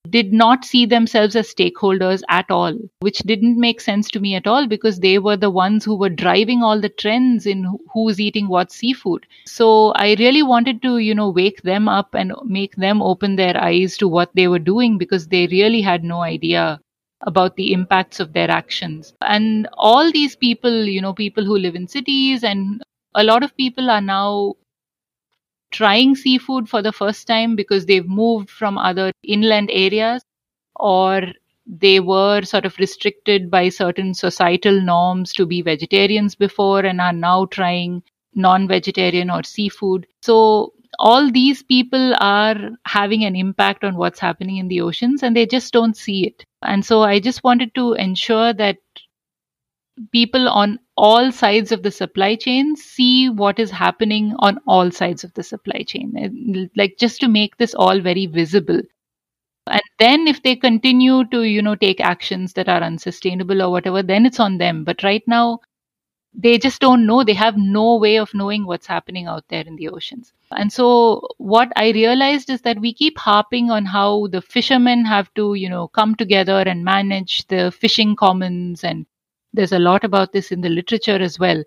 did 0.09 0.31
not 0.31 0.63
see 0.63 0.85
themselves 0.85 1.35
as 1.35 1.53
stakeholders 1.53 2.21
at 2.29 2.49
all, 2.49 2.73
which 2.99 3.19
didn't 3.19 3.59
make 3.59 3.81
sense 3.81 4.09
to 4.11 4.19
me 4.19 4.35
at 4.35 4.47
all 4.47 4.67
because 4.67 4.99
they 4.99 5.19
were 5.19 5.37
the 5.37 5.49
ones 5.49 5.83
who 5.83 5.95
were 5.95 6.09
driving 6.09 6.63
all 6.63 6.79
the 6.79 6.89
trends 6.89 7.45
in 7.45 7.77
who's 7.93 8.19
eating 8.19 8.47
what 8.47 8.71
seafood. 8.71 9.25
So 9.45 9.91
I 9.91 10.15
really 10.19 10.43
wanted 10.43 10.81
to, 10.83 10.97
you 10.97 11.13
know, 11.13 11.29
wake 11.29 11.61
them 11.63 11.87
up 11.87 12.13
and 12.13 12.33
make 12.45 12.75
them 12.75 13.01
open 13.01 13.35
their 13.35 13.57
eyes 13.57 13.97
to 13.97 14.07
what 14.07 14.31
they 14.35 14.47
were 14.47 14.59
doing 14.59 14.97
because 14.97 15.27
they 15.27 15.47
really 15.47 15.81
had 15.81 16.03
no 16.03 16.21
idea 16.21 16.79
about 17.21 17.57
the 17.57 17.73
impacts 17.73 18.19
of 18.19 18.33
their 18.33 18.49
actions. 18.49 19.13
And 19.21 19.67
all 19.73 20.11
these 20.11 20.35
people, 20.35 20.85
you 20.85 21.01
know, 21.01 21.13
people 21.13 21.43
who 21.43 21.57
live 21.57 21.75
in 21.75 21.87
cities 21.87 22.43
and 22.43 22.81
a 23.15 23.23
lot 23.23 23.43
of 23.43 23.55
people 23.57 23.89
are 23.89 24.01
now 24.01 24.55
trying 25.71 26.15
seafood 26.15 26.67
for 26.69 26.81
the 26.81 26.91
first 26.91 27.27
time 27.27 27.55
because 27.55 27.85
they've 27.85 28.07
moved 28.07 28.49
from 28.49 28.77
other 28.77 29.11
inland 29.23 29.69
areas 29.71 30.23
or 30.75 31.21
they 31.65 31.99
were 31.99 32.41
sort 32.41 32.65
of 32.65 32.77
restricted 32.79 33.51
by 33.51 33.69
certain 33.69 34.13
societal 34.13 34.81
norms 34.81 35.33
to 35.33 35.45
be 35.45 35.61
vegetarians 35.61 36.33
before 36.35 36.79
and 36.79 36.99
are 36.99 37.13
now 37.13 37.45
trying 37.45 38.01
non 38.33 38.67
vegetarian 38.67 39.29
or 39.29 39.43
seafood. 39.43 40.07
So, 40.21 40.73
all 40.97 41.31
these 41.31 41.61
people 41.61 42.15
are 42.19 42.71
having 42.85 43.23
an 43.23 43.35
impact 43.35 43.83
on 43.83 43.95
what's 43.95 44.19
happening 44.19 44.57
in 44.57 44.67
the 44.67 44.81
oceans 44.81 45.21
and 45.21 45.35
they 45.35 45.45
just 45.45 45.71
don't 45.71 45.95
see 45.95 46.25
it. 46.25 46.43
And 46.63 46.83
so, 46.83 47.03
I 47.03 47.19
just 47.19 47.43
wanted 47.43 47.75
to 47.75 47.93
ensure 47.93 48.53
that 48.53 48.77
people 50.11 50.47
on 50.49 50.79
all 51.07 51.31
sides 51.31 51.71
of 51.71 51.83
the 51.83 51.91
supply 51.91 52.35
chain 52.35 52.75
see 52.75 53.29
what 53.29 53.59
is 53.59 53.71
happening 53.71 54.33
on 54.39 54.59
all 54.67 54.91
sides 54.91 55.23
of 55.23 55.33
the 55.35 55.43
supply 55.43 55.83
chain. 55.87 56.69
Like 56.75 56.97
just 56.99 57.21
to 57.21 57.29
make 57.29 57.57
this 57.57 57.73
all 57.73 58.01
very 58.01 58.25
visible. 58.27 58.81
And 59.67 59.81
then 59.99 60.27
if 60.27 60.43
they 60.43 60.55
continue 60.55 61.25
to 61.31 61.43
you 61.43 61.61
know 61.61 61.75
take 61.75 62.01
actions 62.01 62.53
that 62.53 62.69
are 62.69 62.81
unsustainable 62.83 63.61
or 63.61 63.71
whatever 63.71 64.03
then 64.03 64.25
it's 64.25 64.39
on 64.39 64.57
them. 64.57 64.83
But 64.83 65.03
right 65.03 65.23
now 65.27 65.59
they 66.33 66.57
just 66.57 66.81
don't 66.81 67.05
know. 67.05 67.23
They 67.23 67.33
have 67.33 67.57
no 67.57 67.97
way 67.97 68.17
of 68.17 68.33
knowing 68.35 68.65
what's 68.65 68.87
happening 68.87 69.27
out 69.27 69.45
there 69.49 69.63
in 69.65 69.75
the 69.77 69.89
oceans. 69.89 70.33
And 70.51 70.73
so 70.73 71.27
what 71.37 71.71
i 71.77 71.91
realized 71.91 72.49
is 72.49 72.61
that 72.63 72.81
we 72.81 72.93
keep 72.93 73.17
harping 73.17 73.71
on 73.71 73.85
how 73.85 74.27
the 74.27 74.41
fishermen 74.41 75.05
have 75.05 75.33
to 75.35 75.53
you 75.53 75.69
know 75.69 75.87
come 75.87 76.15
together 76.15 76.59
and 76.73 76.83
manage 76.83 77.47
the 77.47 77.71
fishing 77.71 78.15
commons 78.15 78.83
and 78.83 79.05
there's 79.53 79.71
a 79.71 79.79
lot 79.79 80.03
about 80.03 80.31
this 80.31 80.51
in 80.51 80.61
the 80.61 80.69
literature 80.69 81.17
as 81.21 81.39
well. 81.39 81.63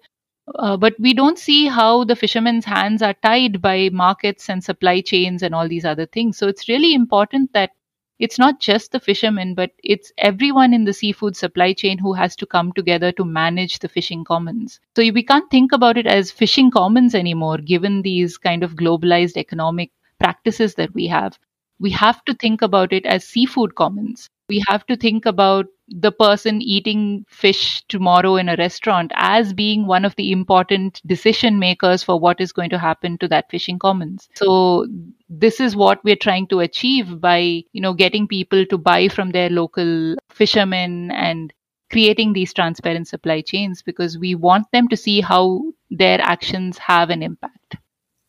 Uh, 0.59 0.77
but 0.77 0.95
we 0.99 1.15
don't 1.15 1.39
see 1.39 1.69
how 1.69 2.05
the 2.05 2.17
fishermen's 2.17 2.65
hands 2.65 3.01
are 3.03 3.15
tied 3.15 3.63
by 3.63 3.89
markets 3.93 4.49
and 4.49 4.63
supply 4.63 5.01
chains 5.01 5.43
and 5.43 5.55
all 5.55 5.69
these 5.69 5.85
other 5.85 6.07
things. 6.07 6.37
So 6.37 6.49
it's 6.49 6.69
really 6.69 6.95
important 6.95 7.53
that 7.53 7.71
it's 8.19 8.39
not 8.39 8.61
just 8.61 8.93
the 8.93 9.01
fishermen, 9.01 9.55
but 9.55 9.71
it's 9.83 10.13
everyone 10.19 10.73
in 10.75 10.85
the 10.85 10.93
seafood 10.93 11.37
supply 11.37 11.73
chain 11.73 11.99
who 11.99 12.13
has 12.13 12.37
to 12.37 12.47
come 12.47 12.73
together 12.73 13.13
to 13.13 13.25
manage 13.25 13.79
the 13.79 13.89
fishing 13.89 14.25
commons. 14.25 14.81
So 14.97 15.03
we 15.13 15.23
can't 15.23 15.51
think 15.51 15.73
about 15.73 15.97
it 15.97 16.07
as 16.07 16.31
fishing 16.31 16.71
commons 16.71 17.15
anymore, 17.15 17.59
given 17.59 18.03
these 18.03 18.39
kind 18.39 18.63
of 18.63 18.75
globalized 18.77 19.37
economic 19.37 19.91
practices 20.21 20.75
that 20.77 20.95
we 20.95 21.07
have. 21.09 21.39
We 21.81 21.91
have 21.91 22.25
to 22.27 22.35
think 22.35 22.63
about 22.63 22.93
it 22.93 23.07
as 23.07 23.27
seafood 23.27 23.75
commons 23.75 24.29
we 24.49 24.63
have 24.69 24.85
to 24.87 24.97
think 24.97 25.27
about 25.27 25.67
the 25.95 26.13
person 26.13 26.63
eating 26.63 27.25
fish 27.29 27.83
tomorrow 27.89 28.37
in 28.37 28.49
a 28.49 28.57
restaurant 28.57 29.13
as 29.15 29.53
being 29.53 29.87
one 29.87 30.05
of 30.05 30.17
the 30.17 30.33
important 30.33 31.01
decision 31.07 31.59
makers 31.59 32.03
for 32.03 32.19
what 32.19 32.41
is 32.41 32.53
going 32.53 32.71
to 32.71 32.79
happen 32.79 33.19
to 33.19 33.29
that 33.29 33.51
fishing 33.51 33.79
commons. 33.79 34.29
So 34.35 34.87
this 35.29 35.61
is 35.61 35.77
what 35.77 36.03
we're 36.05 36.17
trying 36.17 36.47
to 36.49 36.61
achieve 36.61 37.21
by 37.21 37.63
you 37.73 37.81
know 37.81 37.95
getting 37.95 38.27
people 38.27 38.67
to 38.67 38.79
buy 38.79 39.09
from 39.09 39.31
their 39.31 39.51
local 39.51 40.17
fishermen 40.31 41.11
and 41.11 41.53
creating 41.91 42.33
these 42.33 42.55
transparent 42.55 43.07
supply 43.07 43.43
chains 43.43 43.83
because 43.83 44.17
we 44.17 44.35
want 44.35 44.67
them 44.73 44.89
to 44.89 44.97
see 44.97 45.21
how 45.21 45.63
their 45.91 46.21
actions 46.23 46.79
have 46.79 47.11
an 47.11 47.23
impact. 47.23 47.77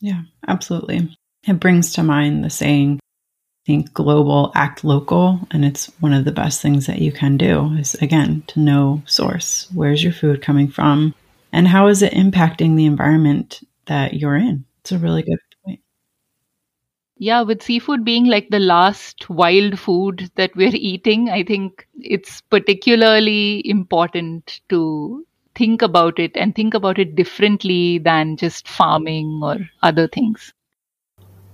Yeah 0.02 0.24
absolutely. 0.48 1.18
It 1.46 1.60
brings 1.60 1.94
to 1.94 2.04
mind 2.04 2.44
the 2.44 2.50
saying 2.50 3.00
think 3.66 3.94
global, 3.94 4.52
act 4.56 4.84
local. 4.84 5.40
And 5.52 5.64
it's 5.64 5.88
one 6.00 6.14
of 6.14 6.26
the 6.26 6.32
best 6.32 6.62
things 6.62 6.86
that 6.88 7.00
you 7.00 7.12
can 7.12 7.38
do 7.38 7.74
is, 7.74 7.96
again, 7.96 8.44
to 8.48 8.60
know 8.60 9.04
source. 9.06 9.68
Where's 9.74 10.04
your 10.04 10.14
food 10.14 10.42
coming 10.42 10.68
from? 10.68 11.16
And 11.52 11.68
how 11.68 11.88
is 11.88 12.02
it 12.02 12.14
impacting 12.14 12.76
the 12.76 12.86
environment 12.86 13.62
that 13.86 14.14
you're 14.14 14.36
in? 14.36 14.66
It's 14.82 14.92
a 14.92 14.98
really 14.98 15.24
good 15.24 15.40
point. 15.64 15.80
Yeah, 17.18 17.44
with 17.44 17.62
seafood 17.62 18.04
being 18.04 18.26
like 18.26 18.50
the 18.50 18.60
last 18.60 19.30
wild 19.30 19.80
food 19.80 20.30
that 20.36 20.56
we're 20.56 20.72
eating, 20.74 21.30
I 21.30 21.44
think 21.44 21.88
it's 22.00 22.42
particularly 22.42 23.62
important 23.70 24.62
to 24.70 25.26
think 25.56 25.84
about 25.84 26.18
it 26.20 26.36
and 26.36 26.56
think 26.56 26.74
about 26.74 26.98
it 26.98 27.16
differently 27.16 28.00
than 28.00 28.36
just 28.36 28.68
farming 28.68 29.40
or 29.44 29.60
other 29.84 30.08
things 30.08 30.52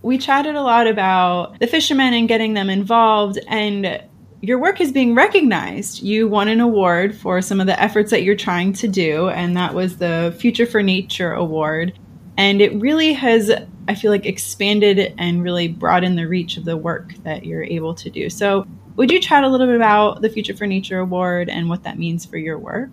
we 0.02 0.18
chatted 0.18 0.56
a 0.56 0.62
lot 0.62 0.88
about 0.88 1.60
the 1.60 1.68
fishermen 1.68 2.14
and 2.14 2.28
getting 2.28 2.54
them 2.54 2.70
involved 2.70 3.40
and 3.48 4.02
your 4.42 4.60
work 4.60 4.80
is 4.80 4.92
being 4.92 5.16
recognized. 5.16 6.02
You 6.02 6.28
won 6.28 6.48
an 6.48 6.62
award 6.62 7.16
for 7.16 7.42
some 7.42 7.60
of 7.60 7.68
the 7.68 7.80
efforts 7.82 8.12
that 8.12 8.24
you're 8.24 8.36
trying 8.36 8.74
to 8.74 8.88
do, 8.88 9.30
and 9.30 9.58
that 9.58 9.74
was 9.74 9.98
the 9.98 10.36
Future 10.40 10.66
for 10.66 10.82
Nature 10.82 11.34
Award. 11.34 11.98
And 12.38 12.62
it 12.62 12.74
really 12.76 13.14
has, 13.14 13.52
I 13.88 13.96
feel 13.96 14.12
like, 14.12 14.26
expanded 14.26 15.14
and 15.18 15.44
really 15.44 15.68
broadened 15.68 16.18
the 16.18 16.28
reach 16.28 16.56
of 16.56 16.64
the 16.64 16.78
work 16.78 17.14
that 17.24 17.46
you're 17.46 17.64
able 17.64 17.94
to 17.96 18.10
do. 18.10 18.30
So, 18.30 18.66
would 18.96 19.12
you 19.12 19.20
chat 19.20 19.44
a 19.44 19.50
little 19.50 19.68
bit 19.68 19.76
about 19.76 20.22
the 20.22 20.30
Future 20.30 20.56
for 20.56 20.68
Nature 20.68 21.00
Award 21.00 21.50
and 21.50 21.70
what 21.70 21.84
that 21.84 22.00
means 22.00 22.26
for 22.26 22.38
your 22.38 22.58
work? 22.58 22.90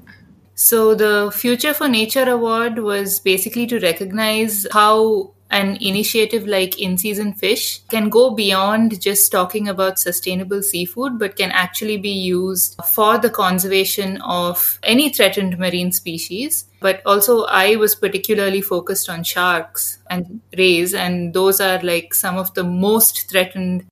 So, 0.55 0.97
the 0.97 1.31
Future 1.33 1.75
for 1.75 1.89
Nature 1.89 2.29
Award 2.29 2.81
was 2.81 3.21
basically 3.21 3.69
to 3.69 3.79
recognize 3.79 4.67
how 4.73 5.36
an 5.57 5.79
initiative 5.81 6.47
like 6.47 6.79
In 6.79 6.99
Season 6.99 7.33
Fish 7.33 7.81
can 7.89 8.11
go 8.11 8.31
beyond 8.31 9.01
just 9.01 9.33
talking 9.33 9.69
about 9.69 9.99
sustainable 9.99 10.63
seafood, 10.63 11.19
but 11.19 11.37
can 11.37 11.51
actually 11.51 11.97
be 11.97 12.11
used 12.11 12.79
for 12.85 13.19
the 13.19 13.31
conservation 13.31 14.21
of 14.21 14.79
any 14.83 15.09
threatened 15.09 15.59
marine 15.59 15.93
species. 15.93 16.67
But 16.81 17.01
also, 17.07 17.45
I 17.45 17.77
was 17.77 17.95
particularly 17.95 18.61
focused 18.61 19.09
on 19.09 19.25
sharks 19.25 19.99
and 20.11 20.41
rays, 20.59 20.93
and 20.93 21.33
those 21.33 21.61
are 21.61 21.81
like 21.83 22.13
some 22.13 22.37
of 22.37 22.53
the 22.53 22.65
most 22.65 23.31
threatened 23.31 23.87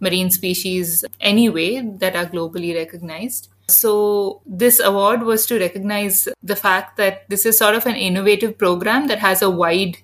marine 0.00 0.30
species 0.30 1.04
anyway 1.20 1.82
that 1.98 2.16
are 2.16 2.26
globally 2.26 2.74
recognized. 2.74 3.48
So, 3.68 4.40
this 4.46 4.80
award 4.80 5.22
was 5.22 5.46
to 5.46 5.58
recognize 5.60 6.28
the 6.42 6.56
fact 6.56 6.96
that 6.96 7.28
this 7.28 7.44
is 7.44 7.58
sort 7.58 7.74
of 7.74 7.86
an 7.86 7.94
innovative 7.94 8.56
program 8.56 9.06
that 9.08 9.18
has 9.18 9.42
a 9.42 9.50
wide 9.50 9.98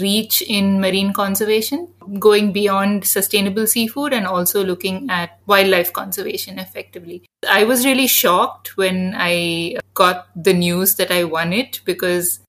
reach 0.00 0.42
in 0.42 0.80
marine 0.80 1.12
conservation, 1.12 1.88
going 2.18 2.52
beyond 2.52 3.04
sustainable 3.04 3.66
seafood 3.66 4.12
and 4.12 4.26
also 4.26 4.64
looking 4.64 5.08
at 5.10 5.38
wildlife 5.46 5.92
conservation 5.92 6.58
effectively. 6.58 7.24
I 7.48 7.64
was 7.64 7.84
really 7.84 8.06
shocked 8.06 8.76
when 8.76 9.14
I 9.16 9.76
got 9.94 10.28
the 10.34 10.54
news 10.54 10.96
that 10.96 11.10
I 11.10 11.24
won 11.24 11.52
it 11.52 11.80
because 11.84 12.40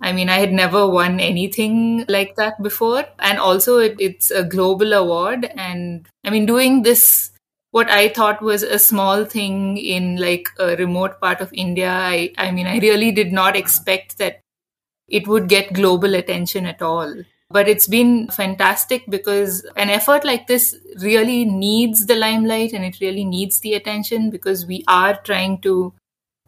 I 0.00 0.12
mean, 0.12 0.30
I 0.30 0.38
had 0.38 0.52
never 0.52 0.88
won 0.88 1.20
anything 1.20 2.06
like 2.08 2.36
that 2.36 2.62
before. 2.62 3.04
And 3.18 3.38
also, 3.38 3.78
it, 3.78 3.96
it's 3.98 4.30
a 4.30 4.42
global 4.42 4.92
award. 4.94 5.50
And 5.56 6.08
I 6.24 6.30
mean, 6.30 6.46
doing 6.46 6.82
this, 6.82 7.30
what 7.70 7.90
I 7.90 8.08
thought 8.08 8.40
was 8.40 8.62
a 8.62 8.78
small 8.78 9.24
thing 9.24 9.76
in 9.76 10.16
like 10.16 10.48
a 10.58 10.74
remote 10.76 11.20
part 11.20 11.40
of 11.40 11.52
India, 11.52 11.90
I, 11.90 12.32
I 12.38 12.50
mean, 12.50 12.66
I 12.66 12.78
really 12.78 13.12
did 13.12 13.32
not 13.32 13.56
expect 13.56 14.16
that 14.18 14.39
it 15.10 15.26
would 15.28 15.48
get 15.48 15.72
global 15.72 16.14
attention 16.14 16.66
at 16.66 16.82
all. 16.82 17.14
But 17.50 17.68
it's 17.68 17.88
been 17.88 18.28
fantastic 18.28 19.04
because 19.08 19.66
an 19.76 19.90
effort 19.90 20.24
like 20.24 20.46
this 20.46 20.76
really 21.00 21.44
needs 21.44 22.06
the 22.06 22.14
limelight 22.14 22.72
and 22.72 22.84
it 22.84 23.00
really 23.00 23.24
needs 23.24 23.58
the 23.60 23.74
attention 23.74 24.30
because 24.30 24.66
we 24.66 24.84
are 24.86 25.20
trying 25.22 25.60
to 25.62 25.92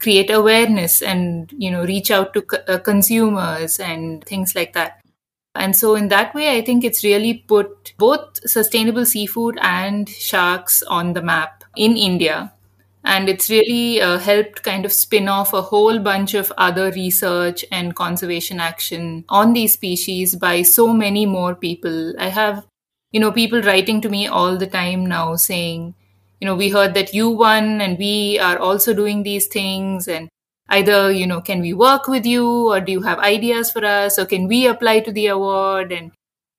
create 0.01 0.31
awareness 0.31 1.01
and 1.01 1.53
you 1.57 1.71
know 1.71 1.85
reach 1.85 2.11
out 2.11 2.35
to 2.35 2.43
co- 2.43 2.65
uh, 2.69 2.79
consumers 2.79 3.79
and 3.79 4.25
things 4.25 4.55
like 4.55 4.73
that 4.73 5.01
and 5.55 5.77
so 5.77 5.95
in 5.95 6.09
that 6.09 6.35
way 6.35 6.57
i 6.57 6.61
think 6.61 6.83
it's 6.83 7.05
really 7.05 7.35
put 7.35 7.93
both 7.99 8.41
sustainable 8.49 9.07
seafood 9.07 9.59
and 9.63 10.09
sharks 10.09 10.83
on 10.85 11.13
the 11.13 11.23
map 11.23 11.63
in 11.77 11.97
india 11.97 12.53
and 13.05 13.29
it's 13.29 13.51
really 13.51 14.01
uh, 14.01 14.19
helped 14.19 14.63
kind 14.63 14.85
of 14.85 14.93
spin 14.93 15.29
off 15.29 15.53
a 15.53 15.63
whole 15.63 15.99
bunch 15.99 16.35
of 16.35 16.53
other 16.57 16.91
research 16.93 17.65
and 17.73 17.97
conservation 17.97 18.61
action 18.61 19.25
on 19.29 19.53
these 19.53 19.73
species 19.73 20.37
by 20.37 20.63
so 20.63 20.93
many 20.93 21.27
more 21.27 21.55
people. 21.55 22.15
I 22.19 22.29
have, 22.29 22.67
you 23.11 23.21
know, 23.21 23.33
people 23.33 23.61
writing 23.63 24.01
to 24.03 24.09
me 24.09 24.27
all 24.29 24.57
the 24.57 24.67
time 24.67 25.05
now 25.05 25.35
saying, 25.37 25.95
you 26.41 26.47
know, 26.47 26.55
we 26.55 26.71
heard 26.71 26.95
that 26.95 27.13
you 27.13 27.29
won 27.31 27.81
and 27.81 27.99
we 27.99 28.39
are 28.39 28.59
also 28.59 28.95
doing 28.95 29.23
these 29.23 29.47
things 29.47 30.07
and 30.07 30.29
either, 30.69 31.11
you 31.11 31.27
know, 31.27 31.41
can 31.41 31.61
we 31.61 31.73
work 31.73 32.07
with 32.07 32.25
you 32.25 32.71
or 32.71 32.81
do 32.81 32.93
you 32.93 33.03
have 33.03 33.19
ideas 33.19 33.71
for 33.71 33.85
us 33.85 34.19
or 34.19 34.27
can 34.27 34.47
we 34.47 34.67
apply 34.67 35.01
to 35.01 35.13
the 35.13 35.27
award 35.27 35.93
and 35.93 36.13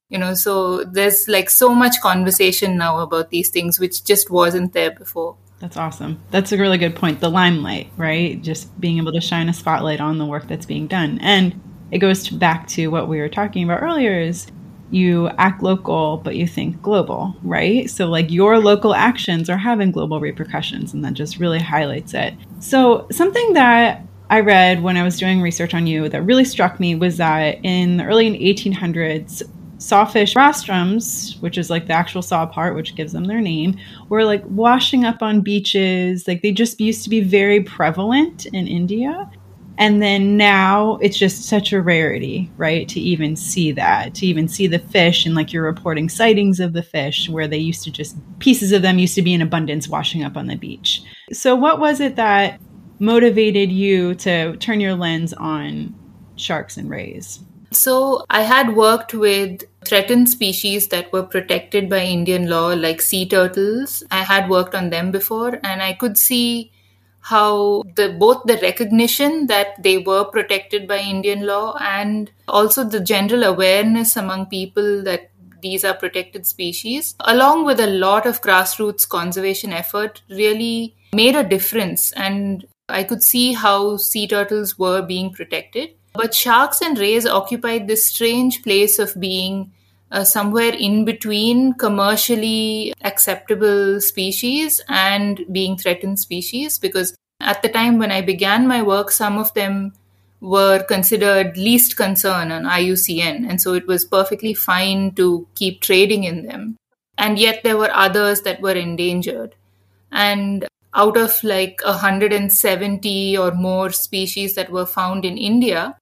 you 0.10 0.18
know 0.20 0.34
so 0.34 0.84
there's 0.84 1.28
like 1.28 1.50
so 1.50 1.74
much 1.74 2.00
conversation 2.02 2.78
now 2.78 3.00
about 3.00 3.30
these 3.30 3.50
things 3.50 3.80
which 3.80 4.04
just 4.04 4.30
wasn't 4.30 4.72
there 4.74 4.92
before 4.92 5.36
that's 5.64 5.78
awesome. 5.78 6.22
That's 6.30 6.52
a 6.52 6.58
really 6.58 6.78
good 6.78 6.94
point. 6.94 7.22
The 7.22 7.30
limelight, 7.30 7.90
right? 7.96 8.42
Just 8.42 8.78
being 8.82 8.98
able 8.98 9.14
to 9.14 9.22
shine 9.22 9.48
a 9.48 9.54
spotlight 9.54 10.02
on 10.02 10.18
the 10.18 10.26
work 10.26 10.46
that's 10.50 10.66
being 10.66 10.88
done. 10.88 11.20
And 11.22 11.58
it 11.90 12.00
goes 12.00 12.28
back 12.28 12.68
to 12.70 12.90
what 12.90 13.08
we 13.08 13.18
were 13.22 13.30
talking 13.30 13.64
about 13.64 13.82
earlier 13.82 14.20
is 14.20 14.46
you 14.92 15.30
act 15.38 15.64
local 15.64 16.18
but 16.18 16.36
you 16.36 16.48
think 16.48 16.82
global, 16.82 17.34
right? 17.44 17.90
So 17.90 18.08
like 18.08 18.30
your 18.30 18.60
local 18.60 18.94
actions 18.94 19.50
are 19.50 19.56
having 19.56 19.94
global 19.94 20.20
repercussions 20.20 20.94
and 20.94 21.06
that 21.06 21.14
just 21.14 21.40
really 21.40 21.60
highlights 21.60 22.14
it. 22.14 22.34
So 22.60 23.08
something 23.10 23.54
that 23.54 24.06
I 24.30 24.42
read 24.42 24.84
when 24.84 24.98
I 24.98 25.04
was 25.04 25.18
doing 25.18 25.42
research 25.42 25.74
on 25.74 25.88
you 25.88 26.10
that 26.10 26.24
really 26.24 26.44
struck 26.44 26.78
me 26.78 26.96
was 26.96 27.16
that 27.18 27.64
in 27.64 27.96
the 27.96 28.04
early 28.04 28.38
1800s 28.38 29.44
sawfish 29.84 30.34
rostrums, 30.34 31.40
which 31.42 31.58
is 31.58 31.70
like 31.70 31.88
the 31.88 31.94
actual 31.94 32.22
saw 32.22 32.46
part, 32.46 32.76
which 32.76 32.96
gives 32.96 33.12
them 33.12 33.26
their 33.26 33.42
name, 33.42 33.78
were 34.08 34.24
like 34.24 34.44
washing 34.46 35.04
up 35.04 35.22
on 35.22 35.42
beaches. 35.42 36.26
Like 36.28 36.42
they 36.42 36.54
just 36.54 36.80
used 36.80 37.04
to 37.04 37.10
be 37.10 37.20
very 37.20 37.62
prevalent 37.62 38.46
in 38.48 38.68
India. 38.68 39.30
And 39.78 40.02
then 40.02 40.38
now 40.38 40.98
it's 41.02 41.18
just 41.18 41.46
such 41.46 41.74
a 41.74 41.82
rarity, 41.82 42.50
right? 42.58 42.88
To 42.90 43.00
even 43.00 43.36
see 43.36 43.72
that, 43.74 44.14
to 44.16 44.26
even 44.26 44.48
see 44.48 44.68
the 44.68 44.80
fish 44.80 45.26
and 45.26 45.36
like 45.36 45.52
you're 45.52 45.64
reporting 45.64 46.08
sightings 46.08 46.60
of 46.60 46.74
the 46.74 46.84
fish 46.84 47.28
where 47.28 47.48
they 47.48 47.58
used 47.58 47.84
to 47.84 47.92
just, 47.92 48.16
pieces 48.40 48.72
of 48.72 48.84
them 48.84 49.00
used 49.00 49.16
to 49.16 49.22
be 49.22 49.34
in 49.34 49.42
abundance 49.42 49.90
washing 49.90 50.24
up 50.24 50.38
on 50.38 50.48
the 50.48 50.56
beach. 50.56 51.04
So, 51.34 51.56
what 51.56 51.80
was 51.80 52.00
it 52.00 52.16
that 52.18 52.62
motivated 53.00 53.72
you 53.72 54.14
to 54.16 54.56
turn 54.58 54.80
your 54.80 54.94
lens 54.94 55.34
on 55.34 55.96
sharks 56.36 56.78
and 56.78 56.90
rays? 56.90 57.44
So, 57.74 58.26
I 58.30 58.42
had 58.44 58.76
worked 58.76 59.14
with 59.14 59.64
threatened 59.86 60.30
species 60.30 60.88
that 60.90 61.12
were 61.12 61.24
protected 61.24 61.90
by 61.90 62.00
Indian 62.00 62.48
law, 62.50 62.68
like 62.74 63.02
sea 63.02 63.28
turtles. 63.28 64.04
I 64.12 64.24
had 64.24 64.50
worked 64.50 64.76
on 64.76 64.90
them 64.90 65.12
before, 65.12 65.60
and 65.64 65.82
I 65.82 65.94
could 65.94 66.18
see 66.18 66.72
how 67.22 67.84
the 67.96 68.10
both 68.20 68.44
the 68.46 68.58
recognition 68.58 69.48
that 69.48 69.82
they 69.82 69.98
were 69.98 70.26
protected 70.26 70.88
by 70.88 70.98
Indian 70.98 71.46
law 71.46 71.78
and 71.80 72.30
also 72.50 72.84
the 72.84 73.00
general 73.00 73.44
awareness 73.44 74.18
among 74.18 74.48
people 74.48 75.04
that 75.04 75.30
these 75.62 75.86
are 75.86 75.94
protected 75.94 76.46
species, 76.46 77.16
along 77.22 77.66
with 77.66 77.80
a 77.80 77.88
lot 77.88 78.26
of 78.26 78.42
grassroots 78.42 79.08
conservation 79.08 79.72
effort, 79.72 80.22
really 80.30 80.96
made 81.14 81.36
a 81.36 81.48
difference. 81.48 82.12
And 82.12 82.68
I 82.90 83.04
could 83.04 83.24
see 83.24 83.54
how 83.54 83.96
sea 83.96 84.28
turtles 84.28 84.78
were 84.78 85.02
being 85.02 85.32
protected. 85.32 85.96
But 86.14 86.36
sharks 86.36 86.82
and 86.82 86.98
rays 86.98 87.26
occupied 87.26 87.88
this 87.88 88.06
strange 88.06 88.64
place 88.64 89.00
of 89.00 89.20
being 89.20 89.72
uh, 90.12 90.24
somewhere 90.24 90.74
in 90.74 91.06
between 91.06 91.74
commercially 91.74 92.94
acceptable 93.02 94.00
species 94.00 94.80
and 94.88 95.44
being 95.52 95.76
threatened 95.76 96.20
species 96.20 96.78
because 96.78 97.18
at 97.42 97.62
the 97.62 97.70
time 97.70 97.98
when 97.98 98.12
I 98.12 98.22
began 98.22 98.68
my 98.68 98.82
work, 98.82 99.12
some 99.12 99.38
of 99.38 99.54
them 99.56 99.94
were 100.40 100.84
considered 100.84 101.58
least 101.58 101.98
concern 101.98 102.52
on 102.52 102.64
IUCN, 102.64 103.50
and 103.50 103.62
so 103.62 103.74
it 103.74 103.88
was 103.88 104.06
perfectly 104.06 104.54
fine 104.54 105.12
to 105.16 105.48
keep 105.56 105.82
trading 105.82 106.26
in 106.26 106.46
them. 106.46 106.78
And 107.18 107.40
yet 107.40 107.64
there 107.64 107.78
were 107.78 107.92
others 107.92 108.42
that 108.42 108.62
were 108.62 108.74
endangered. 108.74 109.56
And 110.12 110.68
out 110.94 111.18
of 111.18 111.44
like 111.44 111.82
170 111.84 113.38
or 113.38 113.52
more 113.52 113.90
species 113.92 114.56
that 114.56 114.70
were 114.70 114.86
found 114.86 115.26
in 115.26 115.38
India, 115.38 115.98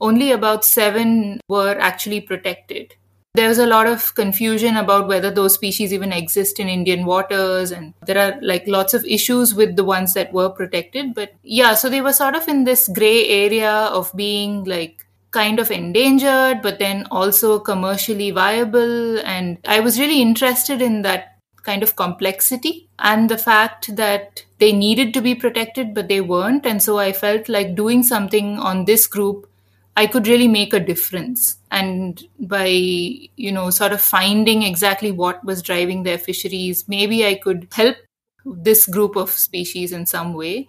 only 0.00 0.32
about 0.32 0.64
seven 0.64 1.40
were 1.48 1.76
actually 1.78 2.20
protected. 2.20 2.94
There 3.34 3.48
was 3.48 3.58
a 3.58 3.66
lot 3.66 3.88
of 3.88 4.14
confusion 4.14 4.76
about 4.76 5.08
whether 5.08 5.28
those 5.28 5.54
species 5.54 5.92
even 5.92 6.12
exist 6.12 6.60
in 6.60 6.68
Indian 6.68 7.04
waters, 7.04 7.72
and 7.72 7.92
there 8.06 8.18
are 8.18 8.40
like 8.40 8.64
lots 8.68 8.94
of 8.94 9.04
issues 9.04 9.54
with 9.54 9.74
the 9.74 9.82
ones 9.82 10.14
that 10.14 10.32
were 10.32 10.50
protected. 10.50 11.14
But 11.14 11.32
yeah, 11.42 11.74
so 11.74 11.88
they 11.88 12.00
were 12.00 12.12
sort 12.12 12.36
of 12.36 12.46
in 12.46 12.62
this 12.62 12.86
gray 12.86 13.26
area 13.26 13.72
of 13.72 14.12
being 14.14 14.62
like 14.62 15.04
kind 15.32 15.58
of 15.58 15.72
endangered, 15.72 16.62
but 16.62 16.78
then 16.78 17.08
also 17.10 17.58
commercially 17.58 18.30
viable. 18.30 19.18
And 19.18 19.58
I 19.66 19.80
was 19.80 19.98
really 19.98 20.22
interested 20.22 20.80
in 20.80 21.02
that 21.02 21.32
kind 21.64 21.82
of 21.82 21.96
complexity 21.96 22.88
and 23.00 23.28
the 23.28 23.38
fact 23.38 23.96
that 23.96 24.44
they 24.58 24.70
needed 24.70 25.12
to 25.14 25.20
be 25.20 25.34
protected, 25.34 25.92
but 25.92 26.06
they 26.06 26.20
weren't. 26.20 26.64
And 26.64 26.80
so 26.80 26.98
I 27.00 27.12
felt 27.12 27.48
like 27.48 27.74
doing 27.74 28.04
something 28.04 28.60
on 28.60 28.84
this 28.84 29.08
group 29.08 29.50
I 29.96 30.06
could 30.06 30.26
really 30.26 30.48
make 30.48 30.72
a 30.72 30.80
difference. 30.80 31.56
And 31.70 32.22
by, 32.40 32.66
you 32.66 33.52
know, 33.52 33.70
sort 33.70 33.92
of 33.92 34.00
finding 34.00 34.62
exactly 34.62 35.12
what 35.12 35.44
was 35.44 35.62
driving 35.62 36.02
their 36.02 36.18
fisheries, 36.18 36.88
maybe 36.88 37.26
I 37.26 37.36
could 37.36 37.68
help 37.72 37.96
this 38.44 38.86
group 38.86 39.16
of 39.16 39.30
species 39.30 39.92
in 39.92 40.06
some 40.06 40.34
way. 40.34 40.68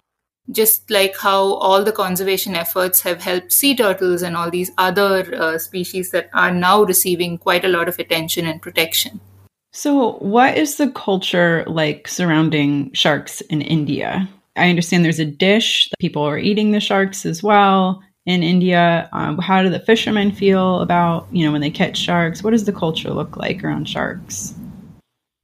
Just 0.52 0.88
like 0.92 1.16
how 1.16 1.54
all 1.54 1.82
the 1.82 1.90
conservation 1.90 2.54
efforts 2.54 3.00
have 3.00 3.20
helped 3.20 3.52
sea 3.52 3.74
turtles 3.74 4.22
and 4.22 4.36
all 4.36 4.48
these 4.48 4.70
other 4.78 5.34
uh, 5.34 5.58
species 5.58 6.12
that 6.12 6.30
are 6.32 6.52
now 6.52 6.84
receiving 6.84 7.36
quite 7.36 7.64
a 7.64 7.68
lot 7.68 7.88
of 7.88 7.98
attention 7.98 8.46
and 8.46 8.62
protection. 8.62 9.20
So, 9.72 10.12
what 10.18 10.56
is 10.56 10.76
the 10.76 10.90
culture 10.92 11.64
like 11.66 12.06
surrounding 12.06 12.92
sharks 12.92 13.40
in 13.42 13.60
India? 13.60 14.28
I 14.54 14.70
understand 14.70 15.04
there's 15.04 15.18
a 15.18 15.24
dish 15.24 15.88
that 15.90 15.98
people 15.98 16.22
are 16.22 16.38
eating 16.38 16.70
the 16.70 16.80
sharks 16.80 17.26
as 17.26 17.42
well 17.42 18.00
in 18.26 18.42
India? 18.42 19.08
Um, 19.12 19.38
how 19.38 19.62
do 19.62 19.70
the 19.70 19.80
fishermen 19.80 20.32
feel 20.32 20.80
about, 20.80 21.26
you 21.32 21.46
know, 21.46 21.52
when 21.52 21.60
they 21.60 21.70
catch 21.70 21.96
sharks? 21.96 22.42
What 22.42 22.50
does 22.50 22.64
the 22.64 22.72
culture 22.72 23.10
look 23.10 23.36
like 23.36 23.64
around 23.64 23.88
sharks? 23.88 24.54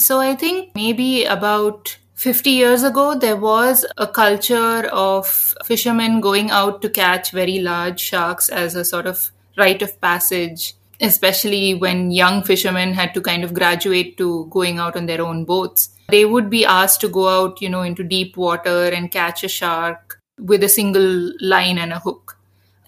So 0.01 0.20
I 0.20 0.35
think 0.35 0.74
maybe 0.74 1.24
about 1.24 1.97
50 2.14 2.51
years 2.51 2.83
ago, 2.83 3.16
there 3.16 3.37
was 3.37 3.87
a 3.97 4.07
culture 4.07 4.89
of 4.93 5.26
fishermen 5.64 6.20
going 6.20 6.51
out 6.51 6.83
to 6.83 6.91
catch 6.91 7.30
very 7.30 7.61
large 7.61 8.01
sharks 8.01 8.49
as 8.49 8.74
a 8.74 8.85
sort 8.85 9.07
of 9.07 9.30
rite 9.57 9.83
of 9.83 10.01
passage. 10.01 10.74
especially 11.05 11.74
when 11.74 12.12
young 12.12 12.45
fishermen 12.45 12.95
had 12.95 13.12
to 13.12 13.20
kind 13.20 13.43
of 13.43 13.53
graduate 13.53 14.16
to 14.16 14.47
going 14.51 14.78
out 14.78 14.97
on 14.97 15.07
their 15.07 15.20
own 15.20 15.45
boats. 15.45 15.89
They 16.09 16.24
would 16.24 16.49
be 16.49 16.64
asked 16.64 17.01
to 17.01 17.09
go 17.09 17.28
out, 17.28 17.61
you 17.61 17.68
know, 17.68 17.83
into 17.83 18.05
deep 18.05 18.37
water 18.37 18.85
and 18.89 19.11
catch 19.11 19.43
a 19.43 19.49
shark 19.49 20.20
with 20.39 20.62
a 20.62 20.68
single 20.68 21.33
line 21.41 21.76
and 21.76 21.93
a 21.93 21.99
hook. 21.99 22.32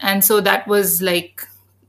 And 0.05 0.23
so 0.23 0.41
that 0.43 0.69
was 0.69 1.01
like 1.01 1.49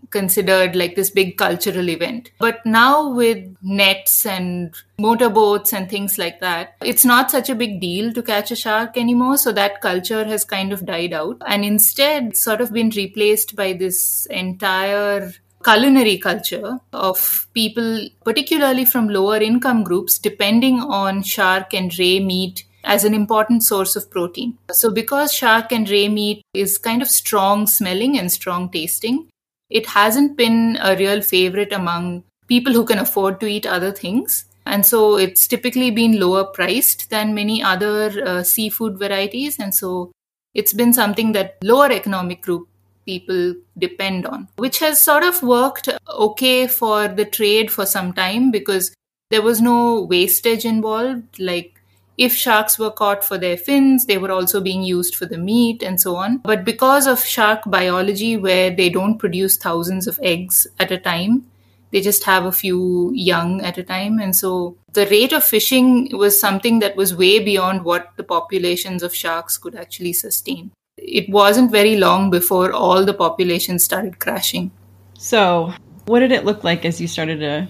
considered 0.10 0.76
like 0.78 0.96
this 0.96 1.10
big 1.10 1.38
cultural 1.38 1.90
event. 1.90 2.32
But 2.40 2.66
now 2.66 3.14
with 3.14 3.58
nets 3.62 4.26
and 4.26 4.74
motorboats 4.98 5.74
and 5.74 5.90
things 5.90 6.18
like 6.18 6.40
that, 6.40 6.76
it's 6.82 7.04
not 7.04 7.30
such 7.30 7.50
a 7.50 7.56
big 7.56 7.82
deal 7.82 8.14
to 8.14 8.24
catch 8.24 8.52
a 8.52 8.56
shark 8.56 8.96
anymore. 8.98 9.38
So 9.38 9.52
that 9.52 9.82
culture 9.82 10.24
has 10.24 10.46
kind 10.46 10.72
of 10.72 10.86
died 10.86 11.12
out 11.12 11.42
and 11.46 11.66
instead 11.66 12.38
sort 12.38 12.62
of 12.62 12.72
been 12.72 12.92
replaced 12.92 13.58
by 13.58 13.74
this 13.74 14.26
entire 14.28 15.34
culinary 15.66 16.18
culture 16.18 16.80
of 16.94 17.48
people, 17.54 18.08
particularly 18.24 18.86
from 18.86 19.10
lower 19.10 19.38
income 19.38 19.84
groups, 19.84 20.18
depending 20.18 20.80
on 20.80 21.24
shark 21.24 21.74
and 21.74 21.98
ray 22.00 22.20
meat 22.22 22.64
as 22.86 23.04
an 23.04 23.14
important 23.14 23.64
source 23.64 23.96
of 23.96 24.10
protein. 24.10 24.58
So, 24.72 24.90
because 24.92 25.34
shark 25.34 25.72
and 25.72 25.90
ray 25.90 26.08
meat 26.08 26.42
is 26.54 26.78
kind 26.78 27.02
of 27.02 27.10
strong 27.10 27.68
smelling 27.68 28.18
and 28.18 28.32
strong 28.32 28.70
tasting, 28.70 29.28
it 29.70 29.88
hasn't 29.88 30.38
been 30.38 30.78
a 30.82 30.96
real 30.96 31.22
favorite 31.22 31.74
among 31.74 32.24
people 32.48 32.74
who 32.74 32.86
can 32.86 33.00
afford 33.00 33.40
to 33.40 33.48
eat 33.48 33.66
other 33.66 33.92
things. 33.92 34.46
And 34.66 34.86
so 34.86 35.18
it's 35.18 35.48
typically 35.48 35.92
been 35.92 36.20
lower 36.20 36.44
priced 36.44 37.10
than 37.10 37.36
many 37.36 37.62
other 37.62 38.24
uh, 38.26 38.44
seafood 38.44 38.98
varieties. 38.98 39.60
And 39.60 39.74
so 39.74 40.12
it's 40.54 40.74
been 40.74 40.94
something 40.94 41.34
that 41.34 41.58
lower 41.64 41.92
economic 41.92 42.42
group 42.42 42.68
people 43.06 43.54
depend 43.78 44.26
on, 44.26 44.48
which 44.58 44.80
has 44.80 45.00
sort 45.00 45.24
of 45.24 45.44
worked 45.44 45.90
okay 46.10 46.66
for 46.68 47.08
the 47.08 47.26
trade 47.26 47.70
for 47.70 47.86
some 47.86 48.14
time 48.14 48.50
because 48.50 48.94
there 49.30 49.44
was 49.44 49.62
no 49.62 50.02
wastage 50.02 50.66
involved. 50.66 51.40
Like 51.40 51.75
if 52.18 52.34
sharks 52.34 52.80
were 52.80 52.92
caught 52.92 53.24
for 53.24 53.38
their 53.38 53.58
fins, 53.58 54.06
they 54.06 54.18
were 54.18 54.32
also 54.32 54.62
being 54.62 54.84
used 54.84 55.16
for 55.16 55.26
the 55.26 55.38
meat 55.38 55.84
and 55.84 56.00
so 56.00 56.16
on. 56.16 56.38
But 56.38 56.64
because 56.64 57.08
of 57.08 57.24
shark 57.24 57.62
biology, 57.68 58.38
where 58.38 58.72
they 58.72 58.90
don't 58.90 59.18
produce 59.18 59.58
thousands 59.58 60.08
of 60.08 60.20
eggs 60.24 60.66
at 60.80 60.92
a 60.92 60.98
time, 60.98 61.46
they 61.92 62.02
just 62.02 62.24
have 62.24 62.46
a 62.46 62.52
few 62.52 63.12
young 63.14 63.62
at 63.62 63.78
a 63.78 63.84
time. 63.84 64.20
And 64.20 64.36
so 64.36 64.78
the 64.94 65.06
rate 65.08 65.34
of 65.34 65.44
fishing 65.44 66.10
was 66.12 66.40
something 66.40 66.80
that 66.80 66.96
was 66.96 67.16
way 67.16 67.40
beyond 67.40 67.84
what 67.84 68.12
the 68.18 68.24
populations 68.24 69.04
of 69.04 69.14
sharks 69.14 69.58
could 69.58 69.76
actually 69.76 70.14
sustain. 70.14 70.72
It 70.98 71.30
wasn't 71.30 71.72
very 71.72 71.98
long 71.98 72.30
before 72.30 72.72
all 72.72 73.04
the 73.04 73.14
populations 73.14 73.84
started 73.84 74.20
crashing. 74.20 74.72
So, 75.18 75.74
what 76.06 76.20
did 76.20 76.32
it 76.32 76.46
look 76.46 76.64
like 76.64 76.86
as 76.86 77.02
you 77.02 77.08
started 77.08 77.40
to 77.40 77.68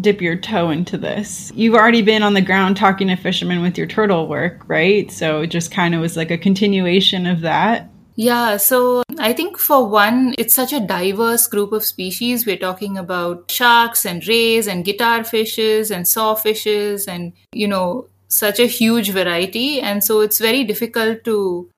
dip 0.00 0.20
your 0.20 0.36
toe 0.36 0.70
into 0.70 0.98
this. 0.98 1.52
You've 1.54 1.74
already 1.74 2.02
been 2.02 2.22
on 2.22 2.34
the 2.34 2.40
ground 2.40 2.76
talking 2.76 3.08
to 3.08 3.16
fishermen 3.16 3.62
with 3.62 3.78
your 3.78 3.86
turtle 3.86 4.28
work, 4.28 4.62
right? 4.66 5.10
So 5.10 5.42
it 5.42 5.48
just 5.48 5.70
kind 5.70 5.94
of 5.94 6.00
was 6.00 6.16
like 6.16 6.30
a 6.30 6.38
continuation 6.38 7.26
of 7.26 7.40
that. 7.40 7.90
Yeah, 8.18 8.56
so 8.56 9.02
I 9.18 9.34
think 9.34 9.58
for 9.58 9.86
one, 9.86 10.34
it's 10.38 10.54
such 10.54 10.72
a 10.72 10.80
diverse 10.80 11.46
group 11.46 11.72
of 11.72 11.84
species. 11.84 12.46
We're 12.46 12.56
talking 12.56 12.96
about 12.96 13.50
sharks 13.50 14.06
and 14.06 14.26
rays 14.26 14.66
and 14.66 14.84
guitar 14.86 15.22
fishes 15.22 15.90
and 15.90 16.06
sawfishes 16.06 17.06
and, 17.06 17.34
you 17.52 17.68
know, 17.68 18.08
such 18.28 18.58
a 18.58 18.66
huge 18.66 19.10
variety. 19.10 19.80
And 19.80 20.02
so 20.02 20.20
it's 20.20 20.38
very 20.38 20.64
difficult 20.64 21.24
to 21.24 21.68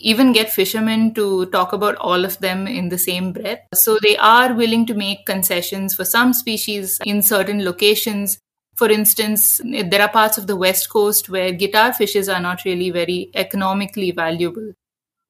even 0.00 0.32
get 0.32 0.50
fishermen 0.50 1.12
to 1.14 1.46
talk 1.46 1.72
about 1.72 1.96
all 1.96 2.24
of 2.24 2.38
them 2.38 2.66
in 2.66 2.88
the 2.88 2.98
same 2.98 3.32
breath. 3.32 3.60
So 3.74 3.98
they 4.02 4.16
are 4.16 4.54
willing 4.54 4.86
to 4.86 4.94
make 4.94 5.26
concessions 5.26 5.94
for 5.94 6.04
some 6.04 6.32
species 6.32 6.98
in 7.04 7.20
certain 7.22 7.64
locations. 7.64 8.38
For 8.76 8.88
instance, 8.88 9.60
there 9.64 10.00
are 10.00 10.08
parts 10.08 10.38
of 10.38 10.46
the 10.46 10.54
west 10.54 10.88
coast 10.88 11.28
where 11.28 11.50
guitar 11.50 11.92
fishes 11.92 12.28
are 12.28 12.40
not 12.40 12.64
really 12.64 12.90
very 12.90 13.30
economically 13.34 14.12
valuable. 14.12 14.72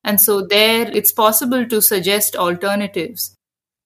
And 0.04 0.20
so 0.20 0.42
there 0.42 0.90
it's 0.90 1.12
possible 1.12 1.66
to 1.66 1.80
suggest 1.80 2.36
alternatives 2.36 3.34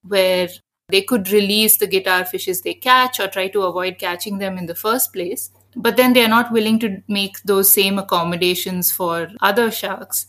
where 0.02 0.48
they 0.88 1.02
could 1.02 1.30
release 1.30 1.76
the 1.76 1.86
guitar 1.86 2.24
fishes 2.24 2.60
they 2.60 2.74
catch 2.74 3.20
or 3.20 3.28
try 3.28 3.46
to 3.48 3.62
avoid 3.62 3.98
catching 3.98 4.38
them 4.38 4.58
in 4.58 4.66
the 4.66 4.74
first 4.74 5.12
place. 5.12 5.50
But 5.76 5.96
then 5.96 6.12
they 6.12 6.24
are 6.24 6.28
not 6.28 6.52
willing 6.52 6.80
to 6.80 7.02
make 7.08 7.40
those 7.44 7.72
same 7.72 7.98
accommodations 7.98 8.90
for 8.90 9.30
other 9.40 9.70
sharks 9.70 10.26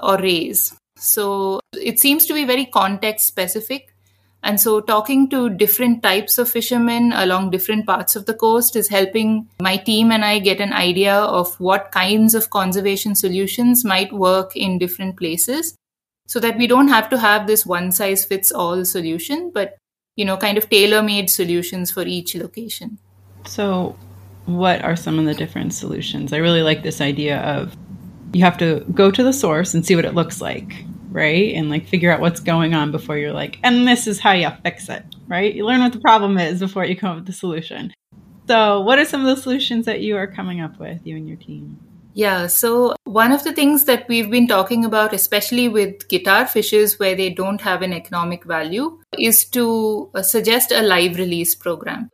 or 0.00 0.18
rays. 0.18 0.74
So 0.96 1.60
it 1.74 1.98
seems 1.98 2.26
to 2.26 2.34
be 2.34 2.44
very 2.44 2.66
context 2.66 3.26
specific. 3.26 3.94
And 4.44 4.60
so 4.60 4.80
talking 4.80 5.30
to 5.30 5.50
different 5.50 6.02
types 6.02 6.36
of 6.36 6.48
fishermen 6.48 7.12
along 7.14 7.50
different 7.50 7.86
parts 7.86 8.16
of 8.16 8.26
the 8.26 8.34
coast 8.34 8.74
is 8.74 8.88
helping 8.88 9.48
my 9.60 9.76
team 9.76 10.10
and 10.10 10.24
I 10.24 10.40
get 10.40 10.60
an 10.60 10.72
idea 10.72 11.14
of 11.14 11.58
what 11.60 11.92
kinds 11.92 12.34
of 12.34 12.50
conservation 12.50 13.14
solutions 13.14 13.84
might 13.84 14.12
work 14.12 14.56
in 14.56 14.78
different 14.78 15.16
places 15.16 15.76
so 16.26 16.40
that 16.40 16.56
we 16.56 16.66
don't 16.66 16.88
have 16.88 17.08
to 17.10 17.18
have 17.18 17.46
this 17.46 17.64
one 17.64 17.92
size 17.92 18.24
fits 18.24 18.50
all 18.50 18.84
solution, 18.84 19.50
but 19.50 19.76
you 20.16 20.24
know, 20.24 20.36
kind 20.36 20.58
of 20.58 20.68
tailor 20.68 21.02
made 21.02 21.30
solutions 21.30 21.90
for 21.90 22.02
each 22.02 22.34
location. 22.34 22.98
So, 23.46 23.96
what 24.46 24.82
are 24.82 24.96
some 24.96 25.18
of 25.18 25.24
the 25.24 25.34
different 25.34 25.72
solutions? 25.72 26.32
I 26.32 26.38
really 26.38 26.62
like 26.62 26.82
this 26.82 27.00
idea 27.00 27.38
of 27.40 27.76
you 28.32 28.42
have 28.42 28.58
to 28.58 28.84
go 28.92 29.10
to 29.10 29.22
the 29.22 29.32
source 29.32 29.74
and 29.74 29.84
see 29.84 29.96
what 29.96 30.04
it 30.04 30.14
looks 30.14 30.40
like, 30.40 30.84
right? 31.10 31.54
And 31.54 31.70
like 31.70 31.86
figure 31.86 32.10
out 32.10 32.20
what's 32.20 32.40
going 32.40 32.74
on 32.74 32.90
before 32.90 33.16
you're 33.18 33.32
like, 33.32 33.58
and 33.62 33.86
this 33.86 34.06
is 34.06 34.18
how 34.18 34.32
you 34.32 34.50
fix 34.62 34.88
it, 34.88 35.04
right? 35.28 35.54
You 35.54 35.66
learn 35.66 35.80
what 35.80 35.92
the 35.92 36.00
problem 36.00 36.38
is 36.38 36.60
before 36.60 36.84
you 36.84 36.96
come 36.96 37.10
up 37.10 37.16
with 37.16 37.26
the 37.26 37.32
solution. 37.32 37.92
So, 38.48 38.80
what 38.80 38.98
are 38.98 39.04
some 39.04 39.24
of 39.24 39.34
the 39.34 39.40
solutions 39.40 39.86
that 39.86 40.00
you 40.00 40.16
are 40.16 40.26
coming 40.26 40.60
up 40.60 40.78
with, 40.78 41.06
you 41.06 41.16
and 41.16 41.28
your 41.28 41.36
team? 41.36 41.78
Yeah, 42.14 42.46
so 42.46 42.94
one 43.04 43.32
of 43.32 43.42
the 43.44 43.54
things 43.54 43.84
that 43.86 44.06
we've 44.08 44.30
been 44.30 44.46
talking 44.46 44.84
about, 44.84 45.14
especially 45.14 45.68
with 45.68 46.08
guitar 46.08 46.46
fishes 46.46 46.98
where 46.98 47.14
they 47.14 47.30
don't 47.30 47.60
have 47.62 47.80
an 47.80 47.94
economic 47.94 48.44
value, 48.44 49.00
is 49.18 49.46
to 49.46 50.10
uh, 50.14 50.22
suggest 50.22 50.72
a 50.72 50.82
live 50.82 51.16
release 51.16 51.54
program. 51.54 52.10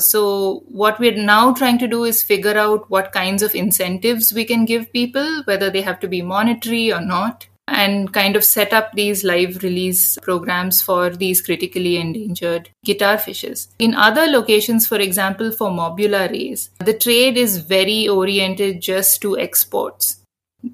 So, 0.00 0.62
what 0.68 1.00
we're 1.00 1.16
now 1.16 1.52
trying 1.52 1.78
to 1.78 1.88
do 1.88 2.04
is 2.04 2.22
figure 2.22 2.56
out 2.56 2.88
what 2.88 3.10
kinds 3.10 3.42
of 3.42 3.56
incentives 3.56 4.32
we 4.32 4.44
can 4.44 4.64
give 4.64 4.92
people, 4.92 5.42
whether 5.44 5.70
they 5.70 5.82
have 5.82 5.98
to 6.00 6.08
be 6.08 6.22
monetary 6.22 6.92
or 6.92 7.00
not, 7.00 7.48
and 7.66 8.12
kind 8.12 8.36
of 8.36 8.44
set 8.44 8.72
up 8.72 8.92
these 8.92 9.24
live 9.24 9.62
release 9.62 10.16
programs 10.22 10.80
for 10.80 11.10
these 11.10 11.42
critically 11.42 11.96
endangered 11.96 12.70
guitar 12.84 13.18
fishes. 13.18 13.68
In 13.78 13.94
other 13.94 14.26
locations, 14.26 14.86
for 14.86 14.98
example, 14.98 15.50
for 15.50 15.70
mobula 15.70 16.30
rays, 16.30 16.70
the 16.78 16.94
trade 16.94 17.36
is 17.36 17.58
very 17.58 18.08
oriented 18.08 18.80
just 18.80 19.20
to 19.22 19.36
exports 19.36 20.20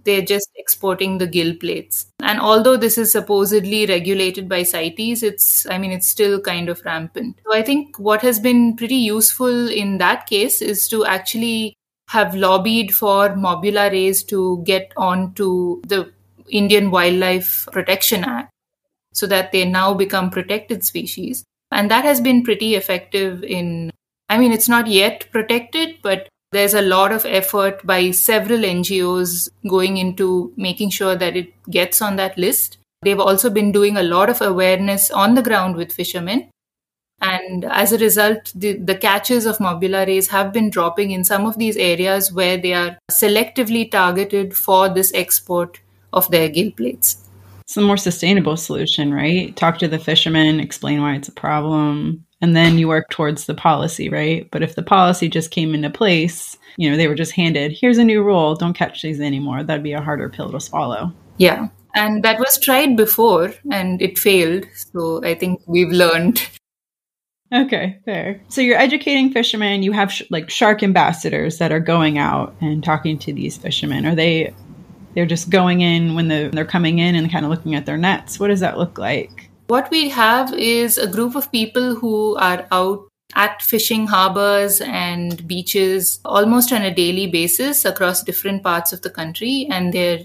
they're 0.04 0.22
just 0.22 0.50
exporting 0.56 1.18
the 1.18 1.26
gill 1.26 1.54
plates. 1.56 2.06
And 2.22 2.40
although 2.40 2.76
this 2.76 2.96
is 2.96 3.12
supposedly 3.12 3.86
regulated 3.86 4.48
by 4.48 4.62
CITES, 4.62 5.22
it's, 5.22 5.66
I 5.66 5.78
mean, 5.78 5.92
it's 5.92 6.08
still 6.08 6.40
kind 6.40 6.68
of 6.68 6.84
rampant. 6.84 7.38
So 7.44 7.54
I 7.54 7.62
think 7.62 7.98
what 7.98 8.22
has 8.22 8.38
been 8.38 8.76
pretty 8.76 8.96
useful 8.96 9.68
in 9.68 9.98
that 9.98 10.26
case 10.26 10.62
is 10.62 10.88
to 10.88 11.04
actually 11.04 11.76
have 12.08 12.34
lobbied 12.34 12.94
for 12.94 13.30
mobula 13.30 13.90
rays 13.90 14.22
to 14.24 14.62
get 14.64 14.92
onto 14.96 15.80
the 15.82 16.12
Indian 16.48 16.90
Wildlife 16.90 17.66
Protection 17.72 18.24
Act 18.24 18.50
so 19.12 19.26
that 19.26 19.52
they 19.52 19.64
now 19.64 19.94
become 19.94 20.30
protected 20.30 20.84
species. 20.84 21.44
And 21.70 21.90
that 21.90 22.04
has 22.04 22.20
been 22.20 22.42
pretty 22.42 22.74
effective 22.74 23.42
in, 23.42 23.90
I 24.28 24.38
mean, 24.38 24.52
it's 24.52 24.68
not 24.68 24.86
yet 24.86 25.26
protected, 25.30 25.96
but 26.02 26.28
there's 26.54 26.74
a 26.74 26.82
lot 26.82 27.12
of 27.12 27.26
effort 27.26 27.84
by 27.84 28.12
several 28.12 28.60
NGOs 28.60 29.50
going 29.68 29.96
into 29.96 30.52
making 30.56 30.90
sure 30.90 31.16
that 31.16 31.36
it 31.36 31.52
gets 31.68 32.00
on 32.00 32.16
that 32.16 32.38
list. 32.38 32.78
They've 33.02 33.20
also 33.20 33.50
been 33.50 33.72
doing 33.72 33.96
a 33.96 34.02
lot 34.02 34.30
of 34.30 34.40
awareness 34.40 35.10
on 35.10 35.34
the 35.34 35.42
ground 35.42 35.76
with 35.76 35.92
fishermen. 35.92 36.48
And 37.20 37.64
as 37.64 37.92
a 37.92 37.98
result, 37.98 38.52
the, 38.54 38.74
the 38.74 38.94
catches 38.94 39.46
of 39.46 39.58
mobula 39.58 40.06
rays 40.06 40.28
have 40.28 40.52
been 40.52 40.70
dropping 40.70 41.10
in 41.10 41.24
some 41.24 41.44
of 41.44 41.58
these 41.58 41.76
areas 41.76 42.32
where 42.32 42.56
they 42.56 42.72
are 42.72 42.98
selectively 43.10 43.90
targeted 43.90 44.56
for 44.56 44.88
this 44.88 45.12
export 45.12 45.80
of 46.12 46.30
their 46.30 46.48
gill 46.48 46.70
plates. 46.70 47.28
It's 47.62 47.76
a 47.76 47.80
more 47.80 47.96
sustainable 47.96 48.56
solution, 48.56 49.12
right? 49.12 49.56
Talk 49.56 49.78
to 49.78 49.88
the 49.88 49.98
fishermen, 49.98 50.60
explain 50.60 51.00
why 51.00 51.14
it's 51.14 51.28
a 51.28 51.32
problem, 51.32 52.24
and 52.44 52.54
then 52.54 52.76
you 52.76 52.88
work 52.88 53.08
towards 53.08 53.46
the 53.46 53.54
policy, 53.54 54.10
right? 54.10 54.46
But 54.50 54.62
if 54.62 54.74
the 54.74 54.82
policy 54.82 55.30
just 55.30 55.50
came 55.50 55.74
into 55.74 55.88
place, 55.88 56.58
you 56.76 56.90
know, 56.90 56.96
they 56.98 57.08
were 57.08 57.14
just 57.14 57.32
handed, 57.32 57.72
here's 57.72 57.96
a 57.96 58.04
new 58.04 58.22
rule, 58.22 58.54
don't 58.54 58.74
catch 58.74 59.00
these 59.00 59.18
anymore, 59.18 59.62
that'd 59.62 59.82
be 59.82 59.94
a 59.94 60.02
harder 60.02 60.28
pill 60.28 60.52
to 60.52 60.60
swallow. 60.60 61.10
Yeah. 61.38 61.68
And 61.94 62.22
that 62.22 62.38
was 62.38 62.58
tried 62.60 62.98
before 62.98 63.54
and 63.72 64.02
it 64.02 64.18
failed. 64.18 64.66
So 64.92 65.24
I 65.24 65.34
think 65.34 65.62
we've 65.66 65.90
learned. 65.90 66.46
Okay, 67.50 67.98
fair. 68.04 68.42
So 68.48 68.60
you're 68.60 68.76
educating 68.76 69.32
fishermen. 69.32 69.82
You 69.82 69.92
have 69.92 70.12
sh- 70.12 70.24
like 70.28 70.50
shark 70.50 70.82
ambassadors 70.82 71.56
that 71.58 71.72
are 71.72 71.80
going 71.80 72.18
out 72.18 72.54
and 72.60 72.84
talking 72.84 73.18
to 73.20 73.32
these 73.32 73.56
fishermen. 73.56 74.04
Are 74.04 74.14
they 74.14 74.52
they're 75.14 75.24
just 75.24 75.48
going 75.48 75.80
in 75.80 76.14
when, 76.14 76.28
the, 76.28 76.42
when 76.42 76.50
they're 76.50 76.64
coming 76.66 76.98
in 76.98 77.14
and 77.14 77.32
kind 77.32 77.46
of 77.46 77.50
looking 77.50 77.74
at 77.74 77.86
their 77.86 77.96
nets? 77.96 78.38
What 78.38 78.48
does 78.48 78.60
that 78.60 78.76
look 78.76 78.98
like? 78.98 79.43
What 79.66 79.90
we 79.90 80.10
have 80.10 80.52
is 80.52 80.98
a 80.98 81.06
group 81.06 81.34
of 81.34 81.50
people 81.50 81.94
who 81.94 82.36
are 82.36 82.66
out 82.70 83.08
at 83.34 83.62
fishing 83.62 84.06
harbors 84.06 84.80
and 84.82 85.46
beaches 85.48 86.20
almost 86.24 86.72
on 86.72 86.82
a 86.82 86.94
daily 86.94 87.26
basis 87.26 87.84
across 87.84 88.22
different 88.22 88.62
parts 88.62 88.92
of 88.92 89.00
the 89.02 89.10
country 89.10 89.66
and 89.70 89.92
they're 89.92 90.20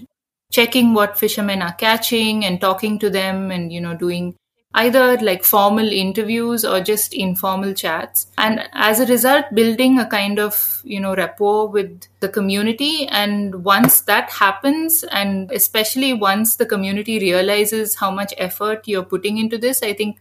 checking 0.52 0.92
what 0.94 1.18
fishermen 1.18 1.62
are 1.62 1.72
catching 1.72 2.44
and 2.44 2.60
talking 2.60 2.98
to 2.98 3.08
them 3.08 3.50
and 3.50 3.72
you 3.72 3.80
know 3.80 3.96
doing 3.96 4.34
either 4.74 5.16
like 5.18 5.42
formal 5.42 5.86
interviews 5.86 6.64
or 6.64 6.80
just 6.80 7.12
informal 7.12 7.74
chats. 7.74 8.28
And 8.38 8.68
as 8.72 9.00
a 9.00 9.06
result 9.06 9.46
building 9.52 9.98
a 9.98 10.06
kind 10.06 10.38
of 10.38 10.80
you 10.84 11.00
know 11.00 11.14
rapport 11.14 11.68
with 11.68 12.06
the 12.20 12.28
community. 12.28 13.06
And 13.08 13.64
once 13.64 14.02
that 14.02 14.30
happens 14.30 15.04
and 15.10 15.50
especially 15.50 16.12
once 16.12 16.56
the 16.56 16.66
community 16.66 17.18
realizes 17.18 17.96
how 17.96 18.10
much 18.10 18.32
effort 18.38 18.86
you're 18.86 19.02
putting 19.02 19.38
into 19.38 19.58
this 19.58 19.82
i 19.82 19.92
think 19.92 20.18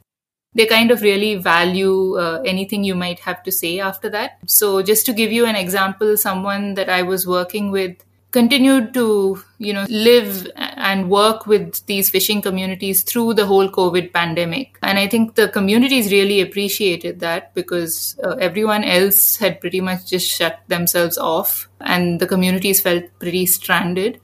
they 0.56 0.66
kind 0.66 0.90
of 0.92 1.02
really 1.02 1.36
value 1.36 2.18
uh, 2.18 2.42
anything 2.46 2.84
you 2.84 2.96
might 2.96 3.20
have 3.20 3.44
to 3.44 3.52
say 3.52 3.80
after 3.80 4.10
that. 4.10 4.40
So 4.48 4.82
just 4.82 5.06
to 5.06 5.14
give 5.14 5.32
you 5.32 5.46
an 5.46 5.56
example 5.56 6.18
someone 6.18 6.74
that 6.74 6.90
i 6.90 7.02
was 7.04 7.28
working 7.28 7.72
with 7.72 7.98
continued 8.32 8.94
to 8.94 9.42
you 9.58 9.74
know 9.74 9.86
live 9.90 10.48
and 10.56 11.10
work 11.10 11.48
with 11.48 11.84
these 11.88 12.10
fishing 12.10 12.42
communities 12.42 13.02
through 13.04 13.34
the 13.34 13.46
whole 13.46 13.70
covid 13.70 14.14
pandemic. 14.14 14.78
And 14.84 15.00
i 15.00 15.08
think 15.08 15.36
the 15.36 15.48
communities 15.48 16.12
really 16.12 16.42
appreciated 16.42 17.20
that 17.22 17.54
because 17.56 18.18
uh, 18.24 18.36
everyone 18.36 18.84
else 18.84 19.38
had 19.38 19.60
pretty 19.62 19.82
much 19.82 20.06
just 20.06 20.30
shut 20.30 20.60
themselves 20.68 21.18
off 21.18 21.68
and 21.82 22.20
the 22.20 22.28
communities 22.28 22.82
felt 22.82 23.04
pretty 23.20 23.46
stranded. 23.46 24.22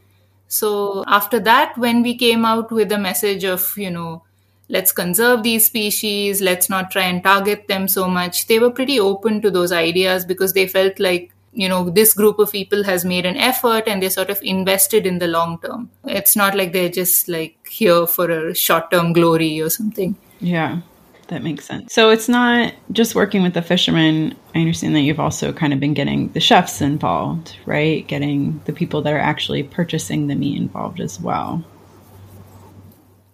So 0.47 1.03
after 1.08 1.39
that 1.39 1.78
when 1.78 2.03
we 2.03 2.16
came 2.16 2.45
out 2.45 2.72
with 2.72 2.91
a 2.91 2.99
message 2.99 3.43
of 3.43 3.76
you 3.76 3.89
know 3.89 4.24
let's 4.70 4.91
conserve 4.91 5.43
these 5.43 5.66
species 5.66 6.41
let's 6.41 6.70
not 6.70 6.89
try 6.89 7.03
and 7.03 7.24
target 7.24 7.68
them 7.68 7.88
so 7.88 8.08
much 8.08 8.47
they 8.47 8.58
were 8.58 8.72
pretty 8.72 8.99
open 8.99 9.39
to 9.39 9.51
those 9.51 9.72
ideas 9.72 10.26
because 10.26 10.53
they 10.53 10.68
felt 10.68 10.99
like 10.99 11.32
you 11.56 11.70
know 11.70 11.89
this 11.89 12.14
group 12.14 12.39
of 12.39 12.51
people 12.51 12.84
has 12.84 13.06
made 13.06 13.26
an 13.26 13.38
effort 13.38 13.84
and 13.88 14.01
they're 14.01 14.10
sort 14.10 14.30
of 14.30 14.39
invested 14.43 15.06
in 15.06 15.20
the 15.20 15.28
long 15.28 15.60
term. 15.62 15.89
It's 16.06 16.36
not 16.36 16.56
like 16.56 16.74
they're 16.74 16.89
just 16.89 17.28
like 17.28 17.56
here 17.68 18.06
for 18.06 18.30
a 18.30 18.53
short 18.53 18.91
term 18.91 19.14
glory 19.14 19.62
or 19.62 19.70
something. 19.70 20.16
Yeah 20.39 20.82
that 21.28 21.41
makes 21.41 21.66
sense. 21.66 21.91
So 21.91 22.12
it's 22.12 22.30
not 22.30 22.74
just 22.91 23.16
working 23.16 23.41
with 23.41 23.56
the 23.56 23.62
fishermen. 23.62 24.36
I 24.53 24.60
understand 24.60 24.95
that 24.95 24.99
you've 25.01 25.20
also 25.20 25.51
kind 25.51 25.74
of 25.74 25.80
been 25.80 25.95
getting 25.95 26.32
the 26.34 26.39
chefs 26.39 26.82
involved 26.82 27.58
right? 27.66 28.06
Getting 28.08 28.62
the 28.66 28.74
people 28.74 29.01
that 29.01 29.14
are 29.14 29.20
actually 29.20 29.64
purchasing 29.64 30.28
the 30.28 30.36
meat 30.36 30.58
involved 30.58 30.99
as 30.99 31.20
well 31.20 31.64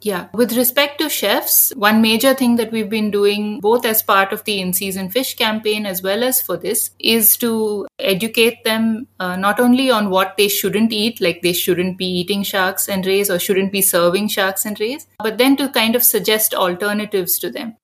yeah. 0.01 0.27
With 0.33 0.55
respect 0.57 0.99
to 0.99 1.09
chefs, 1.09 1.71
one 1.75 2.01
major 2.01 2.33
thing 2.33 2.55
that 2.55 2.71
we've 2.71 2.89
been 2.89 3.11
doing, 3.11 3.59
both 3.59 3.85
as 3.85 4.01
part 4.01 4.33
of 4.33 4.43
the 4.43 4.59
in 4.59 4.73
season 4.73 5.09
fish 5.09 5.35
campaign 5.35 5.85
as 5.85 6.01
well 6.01 6.23
as 6.23 6.41
for 6.41 6.57
this, 6.57 6.91
is 6.99 7.37
to 7.37 7.87
educate 7.99 8.63
them 8.63 9.07
uh, 9.19 9.35
not 9.35 9.59
only 9.59 9.91
on 9.91 10.09
what 10.09 10.35
they 10.37 10.47
shouldn't 10.47 10.91
eat, 10.91 11.21
like 11.21 11.41
they 11.41 11.53
shouldn't 11.53 11.97
be 11.97 12.05
eating 12.05 12.43
sharks 12.43 12.87
and 12.89 13.05
rays 13.05 13.29
or 13.29 13.39
shouldn't 13.39 13.71
be 13.71 13.81
serving 13.81 14.27
sharks 14.27 14.65
and 14.65 14.79
rays, 14.79 15.07
but 15.19 15.37
then 15.37 15.55
to 15.57 15.69
kind 15.69 15.95
of 15.95 16.03
suggest 16.03 16.53
alternatives 16.53 17.37
to 17.39 17.51
them. 17.51 17.75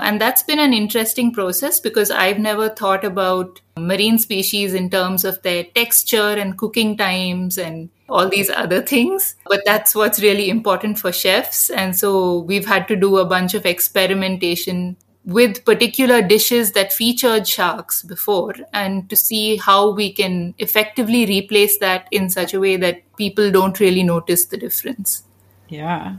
And 0.00 0.20
that's 0.20 0.42
been 0.42 0.58
an 0.60 0.72
interesting 0.72 1.32
process 1.32 1.80
because 1.80 2.10
I've 2.10 2.38
never 2.38 2.68
thought 2.68 3.04
about 3.04 3.60
marine 3.76 4.18
species 4.18 4.74
in 4.74 4.90
terms 4.90 5.24
of 5.24 5.42
their 5.42 5.64
texture 5.64 6.30
and 6.30 6.56
cooking 6.56 6.96
times 6.96 7.58
and 7.58 7.90
all 8.08 8.28
these 8.28 8.48
other 8.48 8.80
things. 8.80 9.34
But 9.46 9.62
that's 9.64 9.94
what's 9.94 10.22
really 10.22 10.50
important 10.50 10.98
for 10.98 11.12
chefs. 11.12 11.68
And 11.70 11.96
so 11.96 12.40
we've 12.40 12.66
had 12.66 12.86
to 12.88 12.96
do 12.96 13.18
a 13.18 13.24
bunch 13.24 13.54
of 13.54 13.66
experimentation 13.66 14.96
with 15.24 15.64
particular 15.64 16.22
dishes 16.22 16.72
that 16.72 16.92
featured 16.92 17.46
sharks 17.46 18.02
before 18.02 18.54
and 18.72 19.10
to 19.10 19.16
see 19.16 19.56
how 19.56 19.90
we 19.92 20.10
can 20.10 20.54
effectively 20.58 21.26
replace 21.26 21.78
that 21.78 22.08
in 22.10 22.30
such 22.30 22.54
a 22.54 22.60
way 22.60 22.76
that 22.76 23.02
people 23.16 23.50
don't 23.50 23.78
really 23.78 24.02
notice 24.02 24.46
the 24.46 24.56
difference. 24.56 25.24
Yeah. 25.68 26.16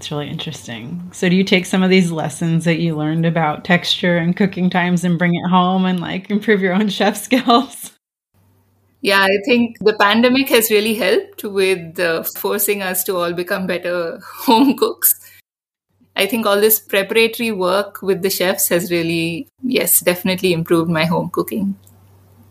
It's 0.00 0.10
really 0.10 0.30
interesting. 0.30 1.10
So, 1.12 1.28
do 1.28 1.36
you 1.36 1.44
take 1.44 1.66
some 1.66 1.82
of 1.82 1.90
these 1.90 2.10
lessons 2.10 2.64
that 2.64 2.78
you 2.78 2.96
learned 2.96 3.26
about 3.26 3.66
texture 3.66 4.16
and 4.16 4.34
cooking 4.34 4.70
times 4.70 5.04
and 5.04 5.18
bring 5.18 5.34
it 5.34 5.46
home 5.46 5.84
and 5.84 6.00
like 6.00 6.30
improve 6.30 6.62
your 6.62 6.72
own 6.72 6.88
chef 6.98 7.18
skills? 7.18 7.92
Yeah, 9.02 9.20
I 9.20 9.36
think 9.44 9.76
the 9.80 9.92
pandemic 9.92 10.48
has 10.48 10.70
really 10.70 10.94
helped 10.94 11.44
with 11.44 12.00
uh, 12.00 12.22
forcing 12.22 12.80
us 12.80 13.04
to 13.04 13.18
all 13.18 13.34
become 13.34 13.66
better 13.66 14.18
home 14.24 14.74
cooks. 14.74 15.20
I 16.16 16.26
think 16.26 16.46
all 16.46 16.58
this 16.58 16.80
preparatory 16.80 17.52
work 17.52 18.00
with 18.00 18.22
the 18.22 18.30
chefs 18.30 18.70
has 18.70 18.90
really, 18.90 19.48
yes, 19.62 20.00
definitely 20.00 20.54
improved 20.54 20.90
my 20.90 21.04
home 21.04 21.28
cooking. 21.28 21.76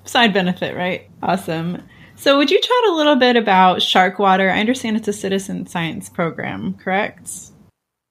Side 0.06 0.36
benefit, 0.36 0.76
right? 0.76 1.10
Awesome. 1.24 1.82
So, 2.20 2.38
would 2.38 2.52
you 2.52 2.60
chat 2.60 2.84
a 2.90 2.96
little 2.96 3.16
bit 3.16 3.38
about 3.38 3.82
Shark 3.82 4.20
Water? 4.20 4.50
I 4.50 4.60
understand 4.60 4.98
it's 4.98 5.08
a 5.08 5.14
citizen 5.14 5.66
science 5.66 6.10
program, 6.10 6.74
correct? 6.74 7.30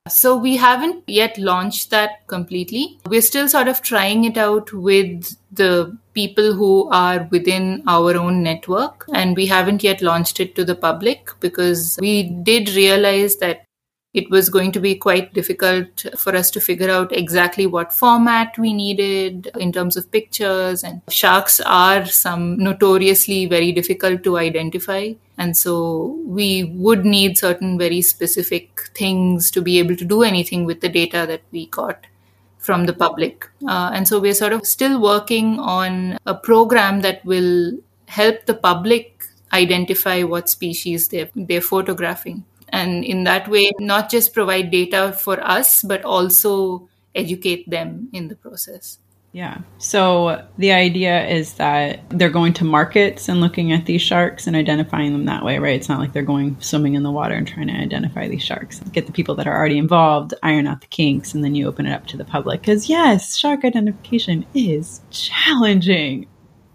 So, 0.08 0.34
we 0.34 0.56
haven't 0.56 1.04
yet 1.06 1.36
launched 1.36 1.90
that 1.90 2.26
completely. 2.26 2.98
We're 3.06 3.20
still 3.20 3.50
sort 3.50 3.68
of 3.68 3.82
trying 3.82 4.24
it 4.24 4.38
out 4.38 4.72
with 4.72 5.36
the 5.52 5.94
people 6.14 6.54
who 6.54 6.88
are 6.88 7.28
within 7.30 7.82
our 7.86 8.16
own 8.16 8.42
network, 8.42 9.04
and 9.12 9.36
we 9.36 9.44
haven't 9.44 9.82
yet 9.82 10.00
launched 10.00 10.40
it 10.40 10.54
to 10.54 10.64
the 10.64 10.74
public 10.74 11.28
because 11.40 11.98
we 12.00 12.22
did 12.22 12.70
realize 12.70 13.36
that 13.36 13.66
it 14.18 14.30
was 14.30 14.48
going 14.48 14.72
to 14.72 14.80
be 14.80 14.94
quite 14.96 15.32
difficult 15.32 16.04
for 16.16 16.34
us 16.34 16.50
to 16.50 16.60
figure 16.60 16.90
out 16.90 17.12
exactly 17.12 17.66
what 17.66 17.92
format 17.92 18.58
we 18.58 18.72
needed 18.72 19.50
in 19.58 19.72
terms 19.72 19.96
of 19.96 20.10
pictures. 20.10 20.82
And 20.82 21.00
sharks 21.08 21.60
are 21.60 22.04
some 22.06 22.58
notoriously 22.58 23.46
very 23.46 23.70
difficult 23.72 24.24
to 24.24 24.38
identify. 24.38 25.12
And 25.36 25.56
so 25.56 26.18
we 26.26 26.64
would 26.64 27.04
need 27.04 27.38
certain 27.38 27.78
very 27.78 28.02
specific 28.02 28.90
things 28.94 29.50
to 29.52 29.62
be 29.62 29.78
able 29.78 29.96
to 29.96 30.04
do 30.04 30.22
anything 30.22 30.64
with 30.64 30.80
the 30.80 30.88
data 30.88 31.24
that 31.28 31.42
we 31.52 31.66
got 31.66 32.06
from 32.58 32.86
the 32.86 32.92
public. 32.92 33.48
Uh, 33.66 33.90
and 33.94 34.08
so 34.08 34.18
we're 34.18 34.34
sort 34.34 34.52
of 34.52 34.66
still 34.66 35.00
working 35.00 35.60
on 35.60 36.18
a 36.26 36.34
program 36.34 37.02
that 37.02 37.24
will 37.24 37.72
help 38.06 38.46
the 38.46 38.54
public 38.54 39.24
identify 39.52 40.22
what 40.22 40.48
species 40.48 41.08
they're, 41.08 41.30
they're 41.34 41.60
photographing 41.60 42.44
and 42.70 43.04
in 43.04 43.24
that 43.24 43.48
way 43.48 43.70
not 43.78 44.10
just 44.10 44.34
provide 44.34 44.70
data 44.70 45.12
for 45.12 45.40
us 45.42 45.82
but 45.82 46.04
also 46.04 46.88
educate 47.14 47.68
them 47.70 48.08
in 48.12 48.28
the 48.28 48.36
process 48.36 48.98
yeah. 49.32 49.58
So 49.76 50.44
the 50.56 50.72
idea 50.72 51.26
is 51.28 51.54
that 51.54 52.00
they're 52.10 52.30
going 52.30 52.54
to 52.54 52.64
markets 52.64 53.28
and 53.28 53.40
looking 53.40 53.72
at 53.72 53.84
these 53.84 54.00
sharks 54.00 54.46
and 54.46 54.56
identifying 54.56 55.12
them 55.12 55.26
that 55.26 55.44
way, 55.44 55.58
right? 55.58 55.76
It's 55.76 55.88
not 55.88 56.00
like 56.00 56.12
they're 56.12 56.22
going 56.22 56.56
swimming 56.60 56.94
in 56.94 57.02
the 57.02 57.10
water 57.10 57.34
and 57.34 57.46
trying 57.46 57.68
to 57.68 57.74
identify 57.74 58.26
these 58.26 58.42
sharks. 58.42 58.80
Get 58.90 59.06
the 59.06 59.12
people 59.12 59.34
that 59.34 59.46
are 59.46 59.56
already 59.56 59.76
involved, 59.76 60.32
iron 60.42 60.66
out 60.66 60.80
the 60.80 60.86
kinks, 60.86 61.34
and 61.34 61.44
then 61.44 61.54
you 61.54 61.68
open 61.68 61.86
it 61.86 61.92
up 61.92 62.06
to 62.08 62.16
the 62.16 62.24
public. 62.24 62.62
Because, 62.62 62.88
yes, 62.88 63.36
shark 63.36 63.64
identification 63.64 64.46
is 64.54 65.02
challenging. 65.10 66.26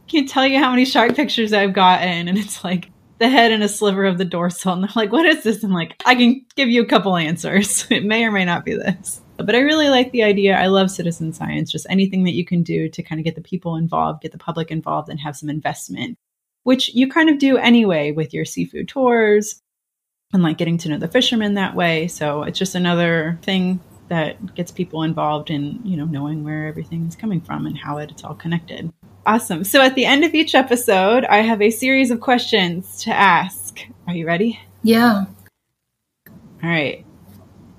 Can't 0.08 0.30
tell 0.30 0.46
you 0.46 0.60
how 0.60 0.70
many 0.70 0.86
shark 0.86 1.16
pictures 1.16 1.54
I've 1.54 1.74
gotten, 1.74 2.28
and 2.28 2.38
it's 2.38 2.64
like 2.64 2.92
the 3.24 3.30
head 3.30 3.52
and 3.54 3.64
a 3.64 3.70
sliver 3.70 4.06
of 4.06 4.18
the 4.18 4.26
dorsal. 4.26 4.74
And 4.74 4.84
they're 4.84 4.92
like, 4.96 5.12
what 5.12 5.26
is 5.26 5.44
this? 5.44 5.64
I'm 5.64 5.72
like, 5.72 6.02
I 6.06 6.14
can 6.16 6.46
give 6.56 6.70
you 6.70 6.82
a 6.82 6.88
couple 6.88 7.16
answers. 7.16 7.88
It 7.94 8.04
may 8.04 8.26
or 8.26 8.32
may 8.32 8.44
not 8.44 8.66
be 8.66 8.74
this. 8.74 9.22
But 9.38 9.56
I 9.56 9.60
really 9.60 9.90
like 9.90 10.12
the 10.12 10.24
idea. 10.24 10.58
I 10.58 10.68
love 10.68 10.92
citizen 10.92 11.32
science, 11.32 11.72
just 11.72 11.88
anything 11.90 12.24
that 12.26 12.34
you 12.34 12.44
can 12.44 12.64
do 12.64 12.90
to 12.90 13.04
kind 13.04 13.20
of 13.20 13.26
get 13.26 13.36
the 13.36 13.42
people 13.42 13.76
involved, 13.76 14.22
get 14.22 14.32
the 14.32 14.38
public 14.38 14.72
involved, 14.72 15.10
and 15.10 15.20
have 15.20 15.36
some 15.36 15.50
investment, 15.50 16.18
which 16.64 16.94
you 16.94 17.08
kind 17.10 17.30
of 17.30 17.40
do 17.40 17.58
anyway 17.58 18.12
with 18.12 18.34
your 18.34 18.46
seafood 18.46 18.88
tours 18.88 19.62
and 20.34 20.44
like 20.44 20.58
getting 20.58 20.78
to 20.80 20.90
know 20.90 20.98
the 20.98 21.08
fishermen 21.08 21.54
that 21.54 21.76
way. 21.76 22.08
So 22.08 22.44
it's 22.44 22.60
just 22.60 22.76
another 22.76 23.40
thing 23.42 23.80
that 24.10 24.54
gets 24.56 24.72
people 24.72 25.04
involved 25.04 25.50
in, 25.50 25.80
you 25.86 25.96
know, 25.98 26.06
knowing 26.06 26.44
where 26.44 26.68
everything 26.68 27.08
is 27.08 27.16
coming 27.16 27.42
from 27.42 27.66
and 27.66 27.78
how 27.78 28.00
it's 28.00 28.24
all 28.24 28.36
connected. 28.36 28.92
Awesome. 29.26 29.64
So 29.64 29.82
at 29.82 29.96
the 29.96 30.06
end 30.06 30.24
of 30.24 30.36
each 30.36 30.54
episode, 30.54 31.24
I 31.26 31.38
have 31.38 31.62
a 31.62 31.70
series 31.70 32.12
of 32.12 32.20
questions 32.20 33.04
to 33.04 33.12
ask. 33.12 33.80
Are 34.06 34.14
you 34.14 34.28
ready? 34.28 34.60
Yeah. 34.84 35.26
All 36.28 36.70
right. 36.70 37.06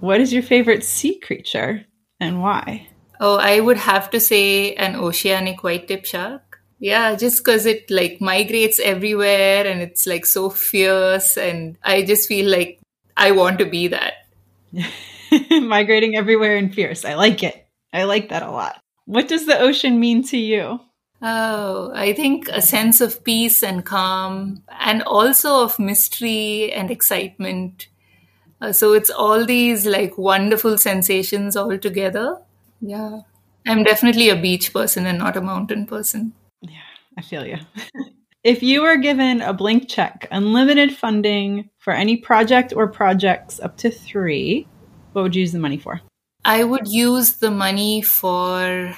What 0.00 0.20
is 0.20 0.32
your 0.32 0.42
favorite 0.42 0.84
sea 0.84 1.18
creature 1.18 1.84
and 2.18 2.40
why? 2.40 2.88
Oh, 3.20 3.36
I 3.36 3.60
would 3.60 3.76
have 3.76 4.10
to 4.10 4.20
say 4.20 4.74
an 4.74 4.96
oceanic 4.96 5.62
white 5.62 5.88
tip 5.88 6.04
shark. 6.04 6.60
Yeah, 6.78 7.14
just 7.14 7.38
because 7.44 7.64
it 7.66 7.90
like 7.90 8.20
migrates 8.20 8.78
everywhere 8.78 9.66
and 9.66 9.80
it's 9.80 10.06
like 10.06 10.26
so 10.26 10.50
fierce, 10.50 11.38
and 11.38 11.78
I 11.82 12.02
just 12.02 12.28
feel 12.28 12.50
like 12.50 12.80
I 13.16 13.30
want 13.30 13.60
to 13.60 13.64
be 13.64 13.88
that. 13.88 14.14
Migrating 15.50 16.16
everywhere 16.16 16.56
and 16.56 16.74
fierce. 16.74 17.04
I 17.04 17.14
like 17.14 17.42
it. 17.42 17.66
I 17.92 18.04
like 18.04 18.28
that 18.30 18.42
a 18.42 18.50
lot. 18.50 18.82
What 19.06 19.28
does 19.28 19.46
the 19.46 19.58
ocean 19.58 20.00
mean 20.00 20.24
to 20.24 20.36
you? 20.36 20.80
Oh, 21.26 21.90
I 21.94 22.12
think 22.12 22.48
a 22.48 22.60
sense 22.60 23.00
of 23.00 23.24
peace 23.24 23.62
and 23.62 23.82
calm, 23.82 24.62
and 24.78 25.02
also 25.04 25.64
of 25.64 25.78
mystery 25.78 26.70
and 26.70 26.90
excitement. 26.90 27.88
Uh, 28.60 28.72
so 28.72 28.92
it's 28.92 29.08
all 29.08 29.46
these 29.46 29.86
like 29.86 30.18
wonderful 30.18 30.76
sensations 30.76 31.56
all 31.56 31.78
together. 31.78 32.42
Yeah. 32.82 33.20
I'm 33.66 33.84
definitely 33.84 34.28
a 34.28 34.36
beach 34.36 34.74
person 34.74 35.06
and 35.06 35.16
not 35.16 35.38
a 35.38 35.40
mountain 35.40 35.86
person. 35.86 36.34
Yeah, 36.60 36.92
I 37.16 37.22
feel 37.22 37.46
you. 37.46 37.56
if 38.44 38.62
you 38.62 38.82
were 38.82 38.98
given 38.98 39.40
a 39.40 39.54
blank 39.54 39.88
check, 39.88 40.28
unlimited 40.30 40.94
funding 40.94 41.70
for 41.78 41.94
any 41.94 42.18
project 42.18 42.74
or 42.76 42.86
projects 42.86 43.60
up 43.60 43.78
to 43.78 43.90
three, 43.90 44.68
what 45.14 45.22
would 45.22 45.34
you 45.34 45.40
use 45.40 45.52
the 45.52 45.58
money 45.58 45.78
for? 45.78 46.02
I 46.44 46.64
would 46.64 46.86
use 46.86 47.38
the 47.38 47.50
money 47.50 48.02
for 48.02 48.94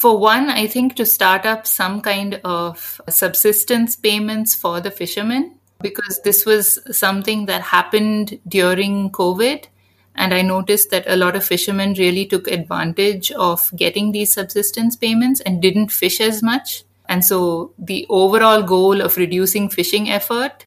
for 0.00 0.16
one, 0.16 0.48
I 0.48 0.66
think 0.66 0.96
to 0.96 1.04
start 1.04 1.44
up 1.44 1.66
some 1.66 2.00
kind 2.00 2.40
of 2.42 3.02
subsistence 3.10 3.96
payments 3.96 4.54
for 4.54 4.80
the 4.80 4.90
fishermen 4.90 5.56
because 5.82 6.22
this 6.24 6.46
was 6.46 6.78
something 6.90 7.44
that 7.46 7.60
happened 7.60 8.40
during 8.48 9.10
COVID. 9.10 9.66
And 10.14 10.32
I 10.32 10.40
noticed 10.40 10.90
that 10.90 11.04
a 11.06 11.16
lot 11.16 11.36
of 11.36 11.44
fishermen 11.44 11.92
really 11.98 12.24
took 12.24 12.48
advantage 12.48 13.30
of 13.32 13.70
getting 13.76 14.12
these 14.12 14.32
subsistence 14.32 14.96
payments 14.96 15.42
and 15.42 15.60
didn't 15.60 15.92
fish 15.92 16.18
as 16.22 16.42
much. 16.42 16.84
And 17.06 17.22
so 17.22 17.74
the 17.78 18.06
overall 18.08 18.62
goal 18.62 19.02
of 19.02 19.18
reducing 19.18 19.68
fishing 19.68 20.08
effort, 20.08 20.64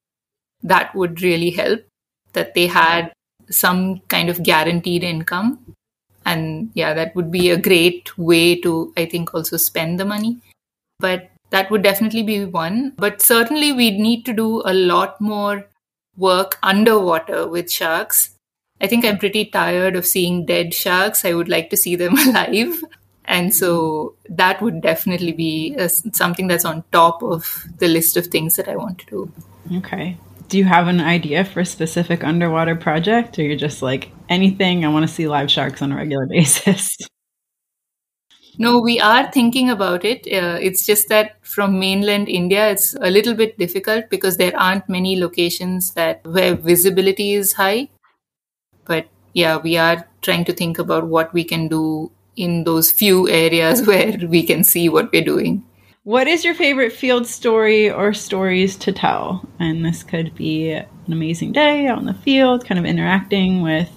that 0.62 0.94
would 0.94 1.24
really 1.24 1.50
help 1.50 1.82
that 2.34 2.54
they 2.54 2.68
had 2.68 3.12
some 3.50 4.02
kind 4.10 4.30
of 4.30 4.44
guaranteed 4.44 5.04
income. 5.04 5.76
And 6.26 6.72
yeah, 6.74 6.94
that 6.94 7.16
would 7.16 7.32
be 7.32 7.50
a 7.50 7.58
great 7.58 8.18
way 8.18 8.60
to, 8.62 8.94
I 8.98 9.06
think, 9.06 9.34
also 9.34 9.58
spend 9.58 10.00
the 10.00 10.06
money. 10.06 10.40
But 11.00 11.30
that 11.50 11.70
would 11.70 11.84
definitely 11.84 12.24
be 12.24 12.46
one. 12.46 12.94
But 12.98 13.22
certainly, 13.22 13.72
we'd 13.72 14.00
need 14.00 14.26
to 14.26 14.34
do 14.34 14.62
a 14.66 14.74
lot 14.74 15.20
more 15.20 15.68
work 16.18 16.58
underwater 16.64 17.48
with 17.48 17.72
sharks. 17.72 18.32
I 18.82 18.88
think 18.88 19.06
I'm 19.06 19.18
pretty 19.18 19.46
tired 19.46 19.96
of 19.96 20.06
seeing 20.06 20.46
dead 20.46 20.74
sharks. 20.74 21.26
I 21.26 21.34
would 21.34 21.50
like 21.50 21.70
to 21.70 21.78
see 21.78 21.96
them 21.96 22.18
alive. 22.28 22.82
And 23.26 23.54
so 23.54 24.16
that 24.30 24.62
would 24.62 24.82
definitely 24.82 25.32
be 25.32 25.78
something 26.12 26.48
that's 26.48 26.66
on 26.66 26.84
top 26.92 27.24
of 27.24 27.66
the 27.78 27.88
list 27.88 28.18
of 28.18 28.28
things 28.28 28.56
that 28.58 28.68
I 28.68 28.76
want 28.76 29.00
to 29.00 29.06
do. 29.06 29.78
Okay. 29.78 30.18
Do 30.54 30.60
you 30.60 30.66
have 30.66 30.88
an 30.88 31.02
idea 31.02 31.46
for 31.46 31.62
a 31.62 31.66
specific 31.66 32.24
underwater 32.24 32.76
project, 32.76 33.40
or 33.40 33.42
you're 33.42 33.56
just 33.56 33.82
like 33.82 34.12
anything? 34.30 34.86
I 34.86 34.90
want 34.90 35.02
to 35.02 35.12
see 35.12 35.28
live 35.28 35.50
sharks 35.50 35.82
on 35.82 35.92
a 35.92 35.96
regular 35.96 36.28
basis. 36.30 36.96
No, 38.60 38.80
we 38.80 39.00
are 39.00 39.32
thinking 39.32 39.72
about 39.72 40.06
it. 40.06 40.28
Uh, 40.28 40.60
it's 40.62 40.86
just 40.86 41.10
that 41.10 41.44
from 41.44 41.80
mainland 41.80 42.30
India, 42.30 42.70
it's 42.70 42.94
a 43.02 43.10
little 43.10 43.34
bit 43.34 43.58
difficult 43.58 44.12
because 44.12 44.38
there 44.38 44.56
aren't 44.56 44.88
many 44.88 45.20
locations 45.20 45.96
that 45.96 46.24
where 46.24 46.54
visibility 46.54 47.34
is 47.34 47.54
high. 47.54 47.90
But 48.86 49.08
yeah, 49.34 49.58
we 49.58 49.76
are 49.78 50.08
trying 50.22 50.46
to 50.46 50.54
think 50.54 50.78
about 50.78 51.08
what 51.08 51.34
we 51.34 51.44
can 51.44 51.68
do 51.68 52.12
in 52.36 52.64
those 52.64 52.92
few 52.92 53.28
areas 53.28 53.82
where 53.88 54.20
we 54.30 54.44
can 54.44 54.64
see 54.64 54.88
what 54.88 55.12
we're 55.12 55.26
doing. 55.26 55.66
What 56.06 56.28
is 56.28 56.44
your 56.44 56.54
favorite 56.54 56.92
field 56.92 57.26
story 57.26 57.90
or 57.90 58.14
stories 58.14 58.76
to 58.78 58.92
tell? 58.92 59.48
And 59.58 59.86
this 59.86 60.04
could 60.04 60.36
be 60.36 60.72
an 60.72 60.86
amazing 61.08 61.54
day 61.54 61.88
out 61.88 62.00
in 62.00 62.06
the 62.06 62.14
field, 62.14 62.66
kind 62.66 62.78
of 62.78 62.84
interacting 62.84 63.62
with 63.62 63.90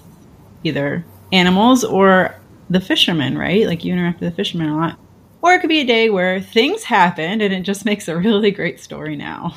either 0.63 1.05
animals 1.33 1.83
or 1.83 2.33
the 2.69 2.79
fishermen, 2.79 3.37
right? 3.37 3.67
Like 3.67 3.83
you 3.83 3.91
interact 3.91 4.21
with 4.21 4.29
the 4.29 4.35
fishermen 4.37 4.69
a 4.69 4.77
lot. 4.77 4.97
Or 5.41 5.53
it 5.53 5.59
could 5.59 5.67
be 5.67 5.81
a 5.81 5.85
day 5.85 6.09
where 6.09 6.39
things 6.39 6.83
happened 6.83 7.41
and 7.41 7.53
it 7.53 7.63
just 7.63 7.83
makes 7.83 8.07
a 8.07 8.15
really 8.15 8.51
great 8.51 8.79
story 8.79 9.17
now. 9.17 9.55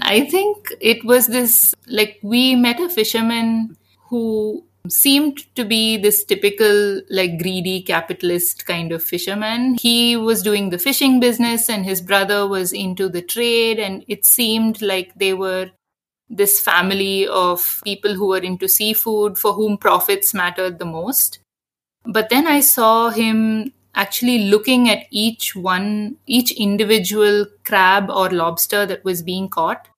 I 0.00 0.28
think 0.28 0.74
it 0.80 1.04
was 1.04 1.28
this 1.28 1.76
like 1.86 2.18
we 2.24 2.56
met 2.56 2.80
a 2.80 2.88
fisherman 2.88 3.76
who 4.10 4.66
seemed 4.88 5.54
to 5.54 5.64
be 5.64 5.96
this 5.96 6.24
typical 6.24 7.00
like 7.08 7.38
greedy 7.38 7.82
capitalist 7.82 8.66
kind 8.66 8.92
of 8.92 9.02
fisherman. 9.02 9.76
He 9.80 10.16
was 10.16 10.42
doing 10.42 10.70
the 10.70 10.78
fishing 10.78 11.20
business 11.20 11.70
and 11.70 11.84
his 11.84 12.00
brother 12.00 12.46
was 12.46 12.72
into 12.72 13.08
the 13.08 13.22
trade 13.22 13.78
and 13.78 14.04
it 14.08 14.26
seemed 14.26 14.82
like 14.82 15.14
they 15.14 15.32
were 15.32 15.70
this 16.28 16.60
family 16.60 17.26
of 17.28 17.80
people 17.84 18.14
who 18.14 18.28
were 18.28 18.38
into 18.38 18.68
seafood 18.68 19.38
for 19.38 19.52
whom 19.52 19.76
profits 19.76 20.34
mattered 20.34 20.78
the 20.78 20.84
most. 20.84 21.38
But 22.04 22.28
then 22.28 22.46
I 22.46 22.60
saw 22.60 23.10
him 23.10 23.72
actually 23.94 24.50
looking 24.50 24.90
at 24.90 25.06
each 25.10 25.54
one, 25.54 26.16
each 26.26 26.52
individual 26.52 27.46
crab 27.64 28.10
or 28.10 28.30
lobster 28.30 28.84
that 28.86 29.04
was 29.04 29.22
being 29.22 29.48
caught. 29.48 29.88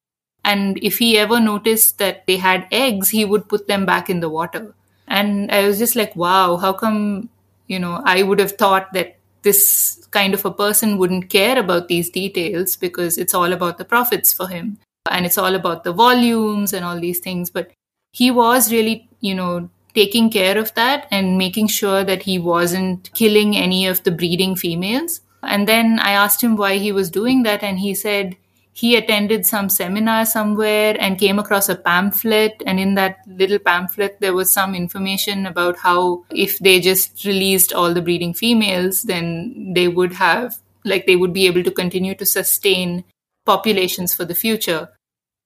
And 0.46 0.78
if 0.80 0.98
he 0.98 1.18
ever 1.18 1.40
noticed 1.40 1.98
that 1.98 2.24
they 2.26 2.36
had 2.36 2.68
eggs, 2.70 3.10
he 3.10 3.24
would 3.24 3.48
put 3.48 3.66
them 3.66 3.84
back 3.84 4.08
in 4.08 4.20
the 4.20 4.28
water. 4.30 4.74
And 5.08 5.50
I 5.50 5.66
was 5.66 5.78
just 5.78 5.96
like, 5.96 6.14
wow, 6.14 6.56
how 6.56 6.72
come, 6.72 7.28
you 7.66 7.80
know, 7.80 8.00
I 8.04 8.22
would 8.22 8.38
have 8.38 8.52
thought 8.52 8.92
that 8.92 9.16
this 9.42 10.06
kind 10.12 10.34
of 10.34 10.44
a 10.44 10.52
person 10.52 10.98
wouldn't 10.98 11.30
care 11.30 11.58
about 11.58 11.88
these 11.88 12.10
details 12.10 12.76
because 12.76 13.18
it's 13.18 13.34
all 13.34 13.52
about 13.52 13.78
the 13.78 13.84
profits 13.84 14.32
for 14.32 14.48
him 14.48 14.78
and 15.10 15.26
it's 15.26 15.38
all 15.38 15.54
about 15.54 15.84
the 15.84 15.92
volumes 15.92 16.72
and 16.72 16.84
all 16.84 17.00
these 17.00 17.18
things. 17.18 17.50
But 17.50 17.72
he 18.12 18.30
was 18.30 18.72
really, 18.72 19.08
you 19.20 19.34
know, 19.34 19.68
taking 19.94 20.30
care 20.30 20.58
of 20.58 20.72
that 20.74 21.08
and 21.10 21.38
making 21.38 21.68
sure 21.68 22.04
that 22.04 22.22
he 22.22 22.38
wasn't 22.38 23.12
killing 23.14 23.56
any 23.56 23.86
of 23.86 24.04
the 24.04 24.10
breeding 24.12 24.54
females. 24.54 25.20
And 25.42 25.66
then 25.66 25.98
I 26.00 26.12
asked 26.12 26.42
him 26.42 26.56
why 26.56 26.78
he 26.78 26.92
was 26.92 27.10
doing 27.10 27.42
that, 27.44 27.62
and 27.62 27.78
he 27.78 27.94
said 27.94 28.36
he 28.76 28.94
attended 28.94 29.46
some 29.46 29.70
seminar 29.70 30.26
somewhere 30.26 30.94
and 31.00 31.18
came 31.18 31.38
across 31.38 31.70
a 31.70 31.76
pamphlet. 31.76 32.62
And 32.66 32.78
in 32.78 32.94
that 32.96 33.20
little 33.26 33.58
pamphlet, 33.58 34.20
there 34.20 34.34
was 34.34 34.52
some 34.52 34.74
information 34.74 35.46
about 35.46 35.78
how 35.78 36.24
if 36.30 36.58
they 36.58 36.78
just 36.78 37.24
released 37.24 37.72
all 37.72 37.94
the 37.94 38.02
breeding 38.02 38.34
females, 38.34 39.04
then 39.04 39.72
they 39.72 39.88
would 39.88 40.12
have, 40.12 40.58
like, 40.84 41.06
they 41.06 41.16
would 41.16 41.32
be 41.32 41.46
able 41.46 41.62
to 41.62 41.70
continue 41.70 42.14
to 42.16 42.26
sustain 42.26 43.02
populations 43.46 44.14
for 44.14 44.26
the 44.26 44.34
future 44.34 44.90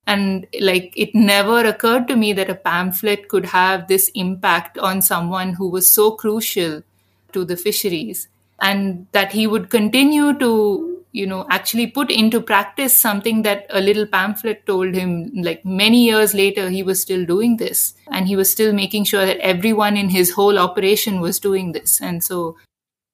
and 0.06 0.46
like 0.58 0.92
it 0.96 1.14
never 1.14 1.60
occurred 1.60 2.08
to 2.08 2.16
me 2.16 2.32
that 2.32 2.48
a 2.48 2.54
pamphlet 2.54 3.28
could 3.28 3.44
have 3.44 3.86
this 3.86 4.10
impact 4.14 4.78
on 4.78 5.02
someone 5.02 5.52
who 5.52 5.68
was 5.68 5.90
so 5.90 6.12
crucial 6.12 6.82
to 7.32 7.44
the 7.44 7.56
fisheries 7.56 8.26
and 8.60 9.06
that 9.12 9.30
he 9.30 9.46
would 9.46 9.68
continue 9.68 10.36
to 10.38 10.89
you 11.12 11.26
know 11.26 11.44
actually 11.50 11.86
put 11.86 12.10
into 12.10 12.40
practice 12.40 12.96
something 12.96 13.42
that 13.42 13.66
a 13.70 13.80
little 13.80 14.06
pamphlet 14.06 14.64
told 14.66 14.94
him 14.94 15.30
like 15.34 15.64
many 15.64 16.04
years 16.04 16.34
later 16.34 16.68
he 16.70 16.82
was 16.82 17.00
still 17.00 17.24
doing 17.24 17.56
this. 17.56 17.94
And 18.12 18.28
he 18.28 18.36
was 18.36 18.50
still 18.50 18.72
making 18.72 19.04
sure 19.04 19.26
that 19.26 19.38
everyone 19.38 19.96
in 19.96 20.08
his 20.10 20.30
whole 20.30 20.58
operation 20.58 21.20
was 21.20 21.40
doing 21.40 21.72
this. 21.72 22.00
And 22.00 22.22
so 22.22 22.56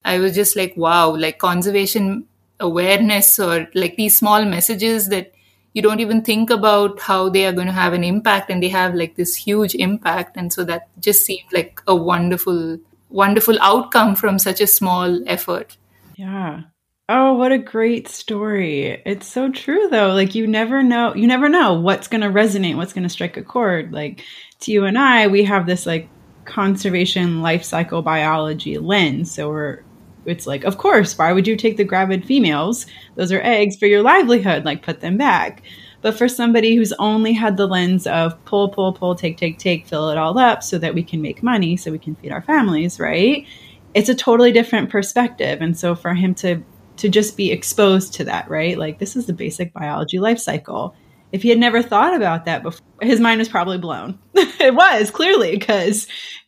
i 0.05 0.19
was 0.19 0.35
just 0.35 0.55
like 0.55 0.73
wow 0.77 1.17
like 1.17 1.39
conservation 1.39 2.27
awareness 2.61 3.41
or 3.41 3.67
like 3.75 3.97
these 3.97 4.17
small 4.17 4.45
messages 4.45 5.09
that 5.09 5.33
you 5.73 5.83
don't 5.83 6.01
even 6.01 6.23
think 6.23 6.49
about 6.49 7.01
how 7.01 7.29
they 7.29 7.45
are 7.45 7.53
going 7.53 7.67
to 7.67 7.73
have 7.73 7.93
an 7.93 8.03
impact. 8.03 8.51
And 8.51 8.63
they 8.63 8.71
have 8.71 8.95
like 8.95 9.17
this 9.17 9.35
huge 9.35 9.75
impact. 9.75 10.35
And 10.39 10.51
so 10.51 10.65
that 10.65 10.89
just 10.99 11.27
seemed 11.27 11.53
like 11.53 11.83
a 11.87 11.95
wonderful 11.95 12.79
wonderful 13.11 13.59
outcome 13.61 14.17
from 14.17 14.39
such 14.39 14.61
a 14.61 14.67
small 14.67 15.21
effort. 15.27 15.77
Yeah 16.17 16.63
oh 17.09 17.35
what 17.35 17.53
a 17.53 17.59
great 17.59 18.09
story 18.09 19.01
it's 19.07 19.27
so 19.27 19.51
true 19.51 19.89
though 19.91 20.13
like 20.13 20.35
you 20.35 20.47
never 20.47 20.83
know 20.83 21.15
you 21.15 21.27
never 21.27 21.49
know 21.49 21.75
what's 21.75 22.09
going 22.09 22.21
to 22.21 22.29
resonate 22.29 22.77
what's 22.77 22.93
going 22.93 23.03
to 23.03 23.09
strike 23.09 23.37
a 23.37 23.43
chord 23.43 23.93
like 23.93 24.25
to 24.59 24.73
you 24.73 24.85
and 24.85 24.99
i 24.99 25.27
we 25.27 25.45
have 25.45 25.67
this 25.67 25.87
like 25.87 26.09
conservation 26.45 27.43
life 27.43 27.63
cycle 27.63 28.03
biology 28.03 28.79
lens 28.79 29.31
so 29.31 29.49
we're 29.49 29.85
it's 30.27 30.47
like, 30.47 30.65
of 30.65 30.79
course, 30.79 31.17
why 31.17 31.33
would 31.33 31.47
you 31.47 31.57
take 31.57 31.77
the 31.77 31.85
gravid 31.85 32.27
females? 32.27 32.87
Those 33.15 33.33
are 33.33 33.41
eggs 33.41 33.77
for 33.77 33.87
your 33.87 34.03
livelihood, 34.03 34.65
like 34.65 34.83
put 34.83 35.01
them 35.01 35.17
back. 35.17 35.63
But 36.03 36.17
for 36.19 36.29
somebody 36.29 36.77
who's 36.77 36.93
only 36.95 37.33
had 37.33 37.57
the 37.57 37.67
lens 37.67 38.07
of 38.07 38.45
pull, 38.45 38.69
pull, 38.69 38.93
pull, 38.93 39.15
take, 39.15 39.39
take, 39.39 39.59
take, 39.59 39.87
fill 39.87 40.11
it 40.11 40.19
all 40.19 40.39
up 40.39 40.63
so 40.63 40.79
that 40.79 40.95
we 40.95 41.03
can 41.03 41.23
make 41.23 41.43
money, 41.43 41.77
so 41.77 41.91
we 41.91 41.99
can 41.99 42.15
feed 42.17 42.33
our 42.33 42.43
families, 42.43 43.01
right? 43.01 43.47
It's 43.95 44.09
a 44.09 44.15
totally 44.15 44.53
different 44.53 44.91
perspective. 44.91 45.61
And 45.63 45.77
so 45.77 45.95
for 45.95 46.15
him 46.15 46.35
to 46.37 46.63
to 46.97 47.09
just 47.09 47.37
be 47.37 47.53
exposed 47.53 48.15
to 48.15 48.25
that, 48.25 48.49
right? 48.49 48.79
Like 48.79 48.99
this 48.99 49.17
is 49.17 49.27
the 49.27 49.33
basic 49.33 49.73
biology 49.73 50.19
life 50.19 50.39
cycle. 50.39 50.95
If 51.33 51.43
he 51.43 51.49
had 51.49 51.59
never 51.59 51.83
thought 51.83 52.15
about 52.15 52.45
that 52.45 52.63
before, 52.63 52.87
his 53.01 53.21
mind 53.21 53.39
was 53.39 53.49
probably 53.49 53.79
blown. 53.79 54.19
it 54.35 54.75
was 54.75 55.11
clearly 55.11 55.53
because 55.53 56.07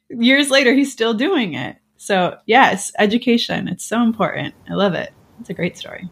years 0.09 0.51
later 0.51 0.73
he's 0.73 0.93
still 0.93 1.15
doing 1.15 1.55
it. 1.55 1.77
So, 1.97 2.39
yes, 2.47 2.93
education. 2.99 3.69
It's 3.69 3.85
so 3.85 4.03
important. 4.03 4.55
I 4.71 4.75
love 4.75 4.95
it. 4.95 5.13
It's 5.41 5.51
a 5.51 5.55
great 5.55 5.77
story. 5.77 6.09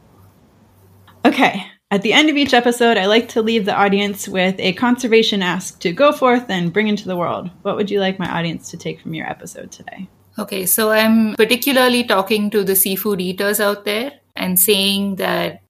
Okay. 1.24 1.64
At 1.90 2.02
the 2.02 2.12
end 2.12 2.28
of 2.28 2.36
each 2.36 2.52
episode, 2.52 2.98
I 2.98 3.06
like 3.06 3.28
to 3.30 3.42
leave 3.42 3.64
the 3.64 3.74
audience 3.74 4.26
with 4.26 4.56
a 4.58 4.72
conservation 4.72 5.42
ask 5.42 5.78
to 5.80 5.92
go 5.92 6.10
forth 6.10 6.50
and 6.50 6.72
bring 6.72 6.88
into 6.88 7.06
the 7.06 7.16
world. 7.16 7.48
What 7.62 7.76
would 7.76 7.90
you 7.90 8.00
like 8.00 8.18
my 8.18 8.28
audience 8.28 8.70
to 8.72 8.76
take 8.76 9.00
from 9.00 9.14
your 9.14 9.30
episode 9.30 9.70
today? 9.70 10.08
Okay, 10.38 10.66
so 10.66 10.90
I'm 10.90 11.34
particularly 11.36 12.02
talking 12.04 12.50
to 12.50 12.64
the 12.64 12.76
seafood 12.76 13.20
eaters 13.20 13.60
out 13.60 13.84
there 13.84 14.12
and 14.36 14.58
saying 14.58 15.16
that 15.16 15.62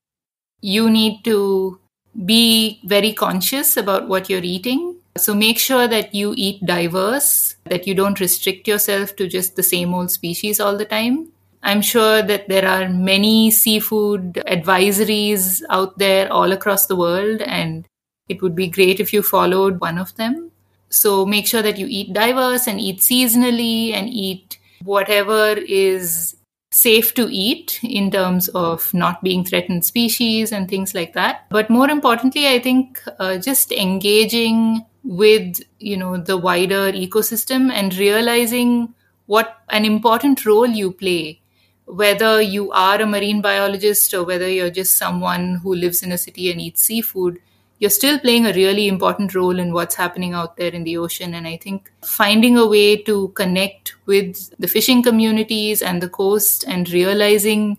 you 0.60 0.90
need 0.90 1.24
to 1.24 1.78
be 2.24 2.80
very 2.84 3.12
conscious 3.12 3.76
about 3.76 4.08
what 4.08 4.30
you're 4.30 4.42
eating 4.42 4.96
So 5.16 5.34
make 5.34 5.58
sure 5.58 5.88
that 5.88 6.14
you 6.14 6.34
eat 6.36 6.64
diverse, 6.64 7.56
that 7.64 7.86
you 7.86 7.94
don't 7.94 8.20
restrict 8.20 8.68
yourself 8.68 9.16
to 9.16 9.26
just 9.26 9.56
the 9.56 9.62
same 9.62 9.94
old 9.94 10.10
species 10.10 10.60
all 10.60 10.76
the 10.76 10.84
time. 10.84 11.32
I'm 11.62 11.80
sure 11.80 12.22
that 12.22 12.48
there 12.48 12.68
are 12.68 12.88
many 12.88 13.50
seafood 13.50 14.34
advisories 14.46 15.62
out 15.70 15.98
there 15.98 16.30
all 16.32 16.52
across 16.52 16.86
the 16.86 16.96
world, 16.96 17.40
and 17.42 17.86
it 18.28 18.42
would 18.42 18.54
be 18.54 18.68
great 18.68 19.00
if 19.00 19.12
you 19.12 19.22
followed 19.22 19.80
one 19.80 19.98
of 19.98 20.14
them. 20.16 20.52
So 20.90 21.26
make 21.26 21.46
sure 21.46 21.62
that 21.62 21.78
you 21.78 21.86
eat 21.88 22.12
diverse 22.12 22.66
and 22.66 22.80
eat 22.80 23.00
seasonally 23.00 23.92
and 23.92 24.08
eat 24.08 24.58
whatever 24.84 25.52
is 25.52 26.36
safe 26.76 27.14
to 27.14 27.26
eat 27.30 27.80
in 27.82 28.10
terms 28.10 28.48
of 28.48 28.92
not 28.92 29.22
being 29.22 29.44
threatened 29.44 29.84
species 29.84 30.52
and 30.52 30.68
things 30.68 30.94
like 30.94 31.14
that. 31.14 31.46
But 31.50 31.70
more 31.70 31.88
importantly, 31.88 32.48
I 32.48 32.58
think 32.58 33.02
uh, 33.18 33.38
just 33.38 33.72
engaging 33.72 34.84
with 35.02 35.60
you 35.78 35.96
know 35.96 36.16
the 36.16 36.36
wider 36.36 36.92
ecosystem 36.92 37.70
and 37.72 37.94
realizing 37.96 38.92
what 39.26 39.56
an 39.70 39.84
important 39.84 40.44
role 40.44 40.66
you 40.66 40.90
play 40.92 41.40
whether 41.86 42.40
you 42.42 42.72
are 42.72 43.00
a 43.00 43.06
marine 43.06 43.40
biologist 43.40 44.12
or 44.12 44.24
whether 44.24 44.48
you're 44.48 44.70
just 44.70 44.96
someone 44.96 45.54
who 45.62 45.72
lives 45.72 46.02
in 46.02 46.10
a 46.10 46.18
city 46.18 46.50
and 46.50 46.60
eats 46.60 46.82
seafood 46.82 47.38
you're 47.78 47.90
still 47.90 48.18
playing 48.18 48.46
a 48.46 48.52
really 48.52 48.88
important 48.88 49.34
role 49.34 49.58
in 49.58 49.72
what's 49.72 49.94
happening 49.94 50.32
out 50.32 50.56
there 50.56 50.70
in 50.70 50.84
the 50.84 50.96
ocean. 50.96 51.34
And 51.34 51.46
I 51.46 51.56
think 51.56 51.92
finding 52.02 52.56
a 52.56 52.66
way 52.66 52.96
to 53.02 53.28
connect 53.28 53.96
with 54.06 54.50
the 54.58 54.66
fishing 54.66 55.02
communities 55.02 55.82
and 55.82 56.02
the 56.02 56.08
coast 56.08 56.64
and 56.66 56.88
realizing 56.90 57.78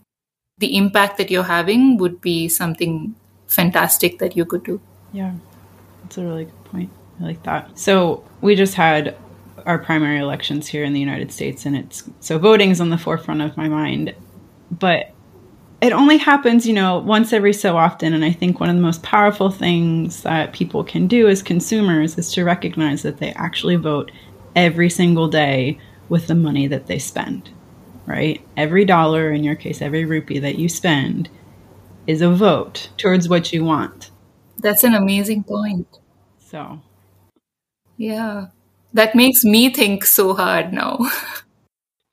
the 0.58 0.76
impact 0.76 1.18
that 1.18 1.30
you're 1.30 1.42
having 1.42 1.96
would 1.98 2.20
be 2.20 2.48
something 2.48 3.14
fantastic 3.46 4.18
that 4.18 4.36
you 4.36 4.44
could 4.44 4.64
do. 4.64 4.80
Yeah, 5.12 5.34
that's 6.02 6.18
a 6.18 6.24
really 6.24 6.44
good 6.44 6.64
point. 6.64 6.90
I 7.20 7.24
like 7.24 7.42
that. 7.44 7.78
So 7.78 8.24
we 8.40 8.54
just 8.54 8.74
had 8.74 9.16
our 9.66 9.78
primary 9.78 10.18
elections 10.18 10.66
here 10.68 10.84
in 10.84 10.92
the 10.92 11.00
United 11.00 11.32
States, 11.32 11.66
and 11.66 11.76
it's 11.76 12.08
so 12.20 12.38
voting's 12.38 12.80
on 12.80 12.90
the 12.90 12.98
forefront 12.98 13.42
of 13.42 13.56
my 13.56 13.68
mind. 13.68 14.14
But 14.70 15.12
it 15.80 15.92
only 15.92 16.16
happens, 16.16 16.66
you 16.66 16.72
know, 16.72 16.98
once 16.98 17.32
every 17.32 17.52
so 17.52 17.76
often. 17.76 18.12
And 18.12 18.24
I 18.24 18.32
think 18.32 18.58
one 18.58 18.68
of 18.68 18.76
the 18.76 18.82
most 18.82 19.02
powerful 19.02 19.50
things 19.50 20.22
that 20.22 20.52
people 20.52 20.82
can 20.82 21.06
do 21.06 21.28
as 21.28 21.42
consumers 21.42 22.18
is 22.18 22.32
to 22.32 22.44
recognize 22.44 23.02
that 23.02 23.18
they 23.18 23.32
actually 23.32 23.76
vote 23.76 24.10
every 24.56 24.90
single 24.90 25.28
day 25.28 25.78
with 26.08 26.26
the 26.26 26.34
money 26.34 26.66
that 26.66 26.86
they 26.86 26.98
spend, 26.98 27.50
right? 28.06 28.44
Every 28.56 28.84
dollar, 28.84 29.30
in 29.30 29.44
your 29.44 29.54
case, 29.54 29.80
every 29.80 30.04
rupee 30.04 30.40
that 30.40 30.58
you 30.58 30.68
spend 30.68 31.28
is 32.06 32.22
a 32.22 32.30
vote 32.30 32.88
towards 32.96 33.28
what 33.28 33.52
you 33.52 33.64
want. 33.64 34.10
That's 34.58 34.82
an 34.82 34.94
amazing 34.94 35.44
point. 35.44 35.86
So, 36.38 36.80
yeah, 37.96 38.46
that 38.94 39.14
makes 39.14 39.44
me 39.44 39.72
think 39.72 40.04
so 40.04 40.34
hard 40.34 40.72
now. 40.72 40.98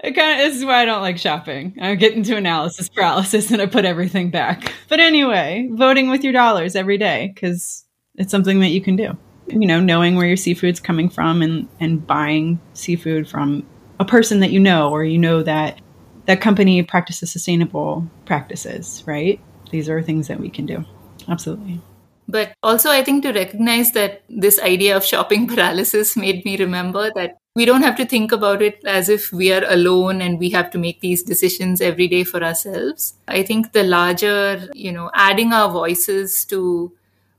It 0.05 0.15
kind 0.15 0.39
of 0.39 0.45
this 0.45 0.57
is 0.57 0.65
why 0.65 0.81
I 0.81 0.85
don't 0.85 1.01
like 1.01 1.17
shopping. 1.17 1.75
I 1.81 1.95
get 1.95 2.13
into 2.13 2.37
analysis 2.37 2.89
paralysis 2.89 3.49
and 3.49 3.59
I 3.59 3.65
put 3.65 3.85
everything 3.85 4.29
back. 4.29 4.71
But 4.87 4.99
anyway, 4.99 5.67
voting 5.71 6.09
with 6.09 6.23
your 6.23 6.31
dollars 6.31 6.75
every 6.75 6.99
day 6.99 7.31
because 7.33 7.83
it's 8.13 8.29
something 8.29 8.59
that 8.59 8.69
you 8.69 8.81
can 8.81 8.95
do. 8.95 9.17
You 9.47 9.65
know, 9.65 9.79
knowing 9.79 10.15
where 10.15 10.27
your 10.27 10.37
seafood's 10.37 10.79
coming 10.79 11.09
from 11.09 11.41
and 11.41 11.67
and 11.79 12.05
buying 12.05 12.59
seafood 12.73 13.27
from 13.27 13.65
a 13.99 14.05
person 14.05 14.41
that 14.41 14.51
you 14.51 14.59
know 14.59 14.91
or 14.91 15.03
you 15.03 15.17
know 15.17 15.41
that 15.41 15.81
that 16.27 16.39
company 16.39 16.83
practices 16.83 17.31
sustainable 17.31 18.07
practices, 18.25 19.03
right? 19.07 19.39
These 19.71 19.89
are 19.89 20.03
things 20.03 20.27
that 20.27 20.39
we 20.39 20.51
can 20.51 20.67
do. 20.67 20.85
Absolutely. 21.27 21.81
But 22.27 22.53
also, 22.61 22.89
I 22.89 23.03
think 23.03 23.23
to 23.23 23.31
recognize 23.31 23.91
that 23.93 24.23
this 24.29 24.59
idea 24.59 24.95
of 24.95 25.03
shopping 25.03 25.47
paralysis 25.53 26.15
made 26.15 26.45
me 26.45 26.57
remember 26.57 27.11
that 27.15 27.37
we 27.55 27.63
don't 27.63 27.83
have 27.83 27.95
to 27.95 28.05
think 28.05 28.33
about 28.33 28.61
it 28.61 28.81
as 28.85 29.07
if 29.07 29.31
we 29.31 29.51
are 29.53 29.63
alone 29.69 30.21
and 30.21 30.39
we 30.39 30.49
have 30.49 30.69
to 30.71 30.77
make 30.77 30.99
these 30.99 31.23
decisions 31.23 31.79
every 31.79 32.07
day 32.07 32.23
for 32.25 32.43
ourselves. 32.43 33.13
I 33.29 33.43
think 33.43 33.71
the 33.71 33.83
larger, 33.83 34.67
you 34.73 34.91
know, 34.91 35.09
adding 35.13 35.53
our 35.53 35.71
voices 35.71 36.43
to 36.45 36.91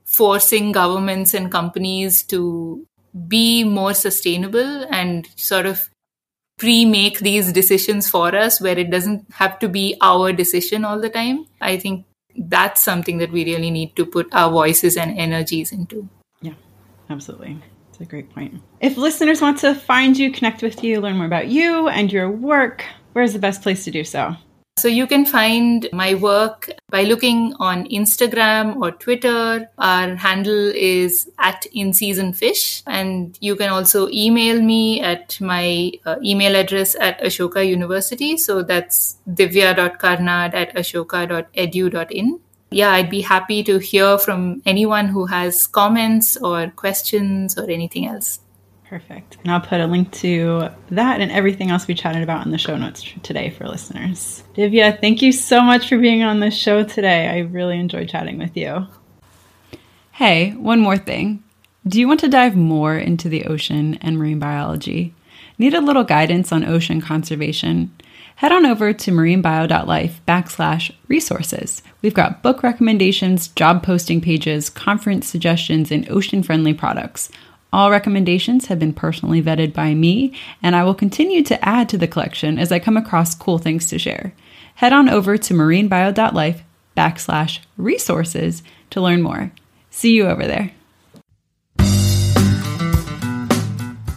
forcing 0.04 0.72
governments 0.72 1.34
and 1.34 1.52
companies 1.52 2.22
to 2.24 2.86
be 3.28 3.62
more 3.62 3.92
sustainable 3.92 4.86
and 4.90 5.28
sort 5.36 5.66
of 5.66 5.90
pre 6.56 6.86
make 6.86 7.18
these 7.18 7.52
decisions 7.52 8.08
for 8.08 8.34
us 8.34 8.58
where 8.58 8.78
it 8.78 8.90
doesn't 8.90 9.30
have 9.34 9.58
to 9.58 9.68
be 9.68 9.96
our 10.00 10.32
decision 10.32 10.84
all 10.84 10.98
the 10.98 11.10
time. 11.10 11.46
I 11.60 11.76
think 11.76 12.06
that's 12.34 12.80
something 12.80 13.18
that 13.18 13.32
we 13.32 13.44
really 13.44 13.70
need 13.70 13.94
to 13.96 14.06
put 14.06 14.28
our 14.32 14.50
voices 14.50 14.96
and 14.96 15.18
energies 15.18 15.72
into. 15.72 16.08
Yeah, 16.40 16.54
absolutely. 17.10 17.62
That's 17.96 18.08
a 18.08 18.10
great 18.10 18.28
point. 18.28 18.60
If 18.80 18.98
listeners 18.98 19.40
want 19.40 19.56
to 19.60 19.74
find 19.74 20.18
you, 20.18 20.30
connect 20.30 20.62
with 20.62 20.84
you, 20.84 21.00
learn 21.00 21.16
more 21.16 21.24
about 21.24 21.48
you 21.48 21.88
and 21.88 22.12
your 22.12 22.30
work, 22.30 22.84
where's 23.14 23.32
the 23.32 23.38
best 23.38 23.62
place 23.62 23.84
to 23.84 23.90
do 23.90 24.04
so? 24.04 24.36
So 24.76 24.88
you 24.88 25.06
can 25.06 25.24
find 25.24 25.88
my 25.94 26.12
work 26.12 26.68
by 26.90 27.04
looking 27.04 27.54
on 27.58 27.88
Instagram 27.88 28.76
or 28.82 28.90
Twitter. 28.90 29.70
Our 29.78 30.14
handle 30.16 30.70
is 30.74 31.30
at 31.38 31.64
in 31.72 31.94
season 31.94 32.34
fish. 32.34 32.82
And 32.86 33.38
you 33.40 33.56
can 33.56 33.70
also 33.70 34.10
email 34.10 34.60
me 34.60 35.00
at 35.00 35.40
my 35.40 35.92
uh, 36.04 36.16
email 36.22 36.54
address 36.54 36.94
at 37.00 37.18
Ashoka 37.22 37.66
University. 37.66 38.36
So 38.36 38.62
that's 38.62 39.16
divya.karnad 39.26 40.52
at 40.52 40.74
ashoka.edu.in 40.76 42.40
yeah, 42.70 42.90
I'd 42.90 43.10
be 43.10 43.20
happy 43.20 43.62
to 43.64 43.78
hear 43.78 44.18
from 44.18 44.62
anyone 44.66 45.08
who 45.08 45.26
has 45.26 45.66
comments 45.66 46.36
or 46.36 46.68
questions 46.70 47.56
or 47.58 47.70
anything 47.70 48.06
else. 48.06 48.40
Perfect. 48.88 49.38
And 49.42 49.52
I'll 49.52 49.60
put 49.60 49.80
a 49.80 49.86
link 49.86 50.12
to 50.12 50.68
that 50.90 51.20
and 51.20 51.32
everything 51.32 51.70
else 51.70 51.88
we 51.88 51.94
chatted 51.94 52.22
about 52.22 52.46
in 52.46 52.52
the 52.52 52.58
show 52.58 52.76
notes 52.76 53.04
today 53.22 53.50
for 53.50 53.66
listeners. 53.66 54.44
Divya, 54.54 55.00
thank 55.00 55.22
you 55.22 55.32
so 55.32 55.60
much 55.60 55.88
for 55.88 55.98
being 55.98 56.22
on 56.22 56.38
the 56.38 56.52
show 56.52 56.84
today. 56.84 57.28
I 57.28 57.38
really 57.40 57.80
enjoyed 57.80 58.08
chatting 58.08 58.38
with 58.38 58.56
you. 58.56 58.86
Hey, 60.12 60.52
one 60.52 60.80
more 60.80 60.96
thing. 60.96 61.42
Do 61.86 61.98
you 61.98 62.06
want 62.06 62.20
to 62.20 62.28
dive 62.28 62.56
more 62.56 62.96
into 62.96 63.28
the 63.28 63.44
ocean 63.44 63.94
and 64.00 64.18
marine 64.18 64.38
biology? 64.38 65.14
Need 65.58 65.74
a 65.74 65.80
little 65.80 66.04
guidance 66.04 66.52
on 66.52 66.64
ocean 66.64 67.00
conservation? 67.00 67.92
Head 68.36 68.52
on 68.52 68.64
over 68.64 68.92
to 68.92 69.10
marinebio.life 69.10 70.20
backslash 70.26 70.94
resources. 71.08 71.82
We've 72.02 72.14
got 72.14 72.42
book 72.42 72.62
recommendations, 72.62 73.48
job 73.48 73.82
posting 73.82 74.20
pages, 74.20 74.70
conference 74.70 75.26
suggestions, 75.26 75.90
and 75.90 76.08
ocean 76.08 76.42
friendly 76.42 76.72
products. 76.72 77.30
All 77.72 77.90
recommendations 77.90 78.66
have 78.66 78.78
been 78.78 78.92
personally 78.92 79.42
vetted 79.42 79.72
by 79.72 79.94
me, 79.94 80.32
and 80.62 80.76
I 80.76 80.84
will 80.84 80.94
continue 80.94 81.42
to 81.44 81.68
add 81.68 81.88
to 81.90 81.98
the 81.98 82.06
collection 82.06 82.58
as 82.58 82.70
I 82.70 82.78
come 82.78 82.96
across 82.96 83.34
cool 83.34 83.58
things 83.58 83.88
to 83.88 83.98
share. 83.98 84.32
Head 84.76 84.92
on 84.92 85.08
over 85.08 85.36
to 85.36 85.54
marinebio.life 85.54 86.62
backslash 86.96 87.60
resources 87.76 88.62
to 88.90 89.00
learn 89.00 89.22
more. 89.22 89.50
See 89.90 90.12
you 90.12 90.26
over 90.26 90.46
there. 90.46 90.72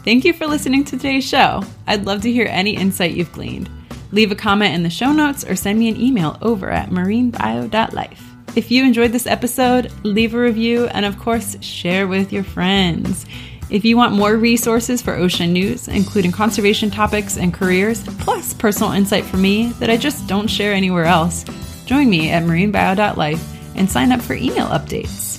Thank 0.04 0.26
you 0.26 0.34
for 0.34 0.48
listening 0.48 0.84
to 0.86 0.92
today's 0.92 1.28
show. 1.28 1.64
I'd 1.88 2.06
love 2.06 2.22
to 2.22 2.32
hear 2.32 2.48
any 2.50 2.76
insight 2.76 3.12
you've 3.12 3.32
gleaned. 3.32 3.70
Leave 4.12 4.32
a 4.32 4.36
comment 4.36 4.74
in 4.74 4.84
the 4.84 4.90
show 4.90 5.12
notes 5.12 5.44
or 5.44 5.56
send 5.56 5.78
me 5.78 5.90
an 5.90 6.00
email 6.00 6.38
over 6.42 6.70
at 6.70 6.90
marinebio.life. 6.90 8.24
If 8.56 8.72
you 8.72 8.84
enjoyed 8.84 9.12
this 9.12 9.28
episode, 9.28 9.92
leave 10.04 10.34
a 10.34 10.40
review 10.40 10.88
and, 10.88 11.06
of 11.06 11.20
course, 11.20 11.62
share 11.64 12.08
with 12.08 12.34
your 12.34 12.44
friends. 12.44 13.26
If 13.70 13.86
you 13.86 13.96
want 13.96 14.16
more 14.16 14.36
resources 14.36 15.02
for 15.02 15.14
ocean 15.14 15.54
news, 15.54 15.88
including 15.88 16.32
conservation 16.32 16.90
topics 16.90 17.38
and 17.38 17.54
careers, 17.54 18.04
plus 18.18 18.54
personal 18.54 18.94
insight 18.94 19.24
from 19.26 19.44
me 19.44 19.68
that 19.74 19.92
I 19.92 19.98
just 19.98 20.28
don't 20.28 20.48
share 20.48 20.74
anywhere 20.74 21.06
else, 21.06 21.46
join 21.86 22.10
me 22.10 22.32
at 22.32 22.44
marinebio.life 22.44 23.76
and 23.76 23.90
sign 23.90 24.12
up 24.12 24.22
for 24.22 24.34
email 24.34 24.68
updates. 24.68 25.38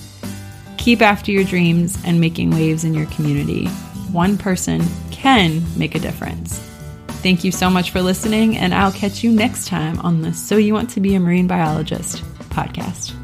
Keep 0.78 1.02
after 1.02 1.32
your 1.32 1.44
dreams 1.44 1.98
and 2.06 2.20
making 2.20 2.52
waves 2.52 2.84
in 2.84 2.94
your 2.94 3.06
community. 3.06 3.66
One 4.12 4.38
person 4.38 4.82
can 5.10 5.62
make 5.76 5.96
a 5.96 5.98
difference. 5.98 6.69
Thank 7.22 7.44
you 7.44 7.52
so 7.52 7.68
much 7.68 7.90
for 7.90 8.00
listening, 8.00 8.56
and 8.56 8.74
I'll 8.74 8.92
catch 8.92 9.22
you 9.22 9.30
next 9.30 9.68
time 9.68 9.98
on 10.00 10.22
the 10.22 10.32
So 10.32 10.56
You 10.56 10.72
Want 10.72 10.88
to 10.90 11.00
Be 11.00 11.14
a 11.14 11.20
Marine 11.20 11.46
Biologist 11.46 12.24
podcast. 12.48 13.19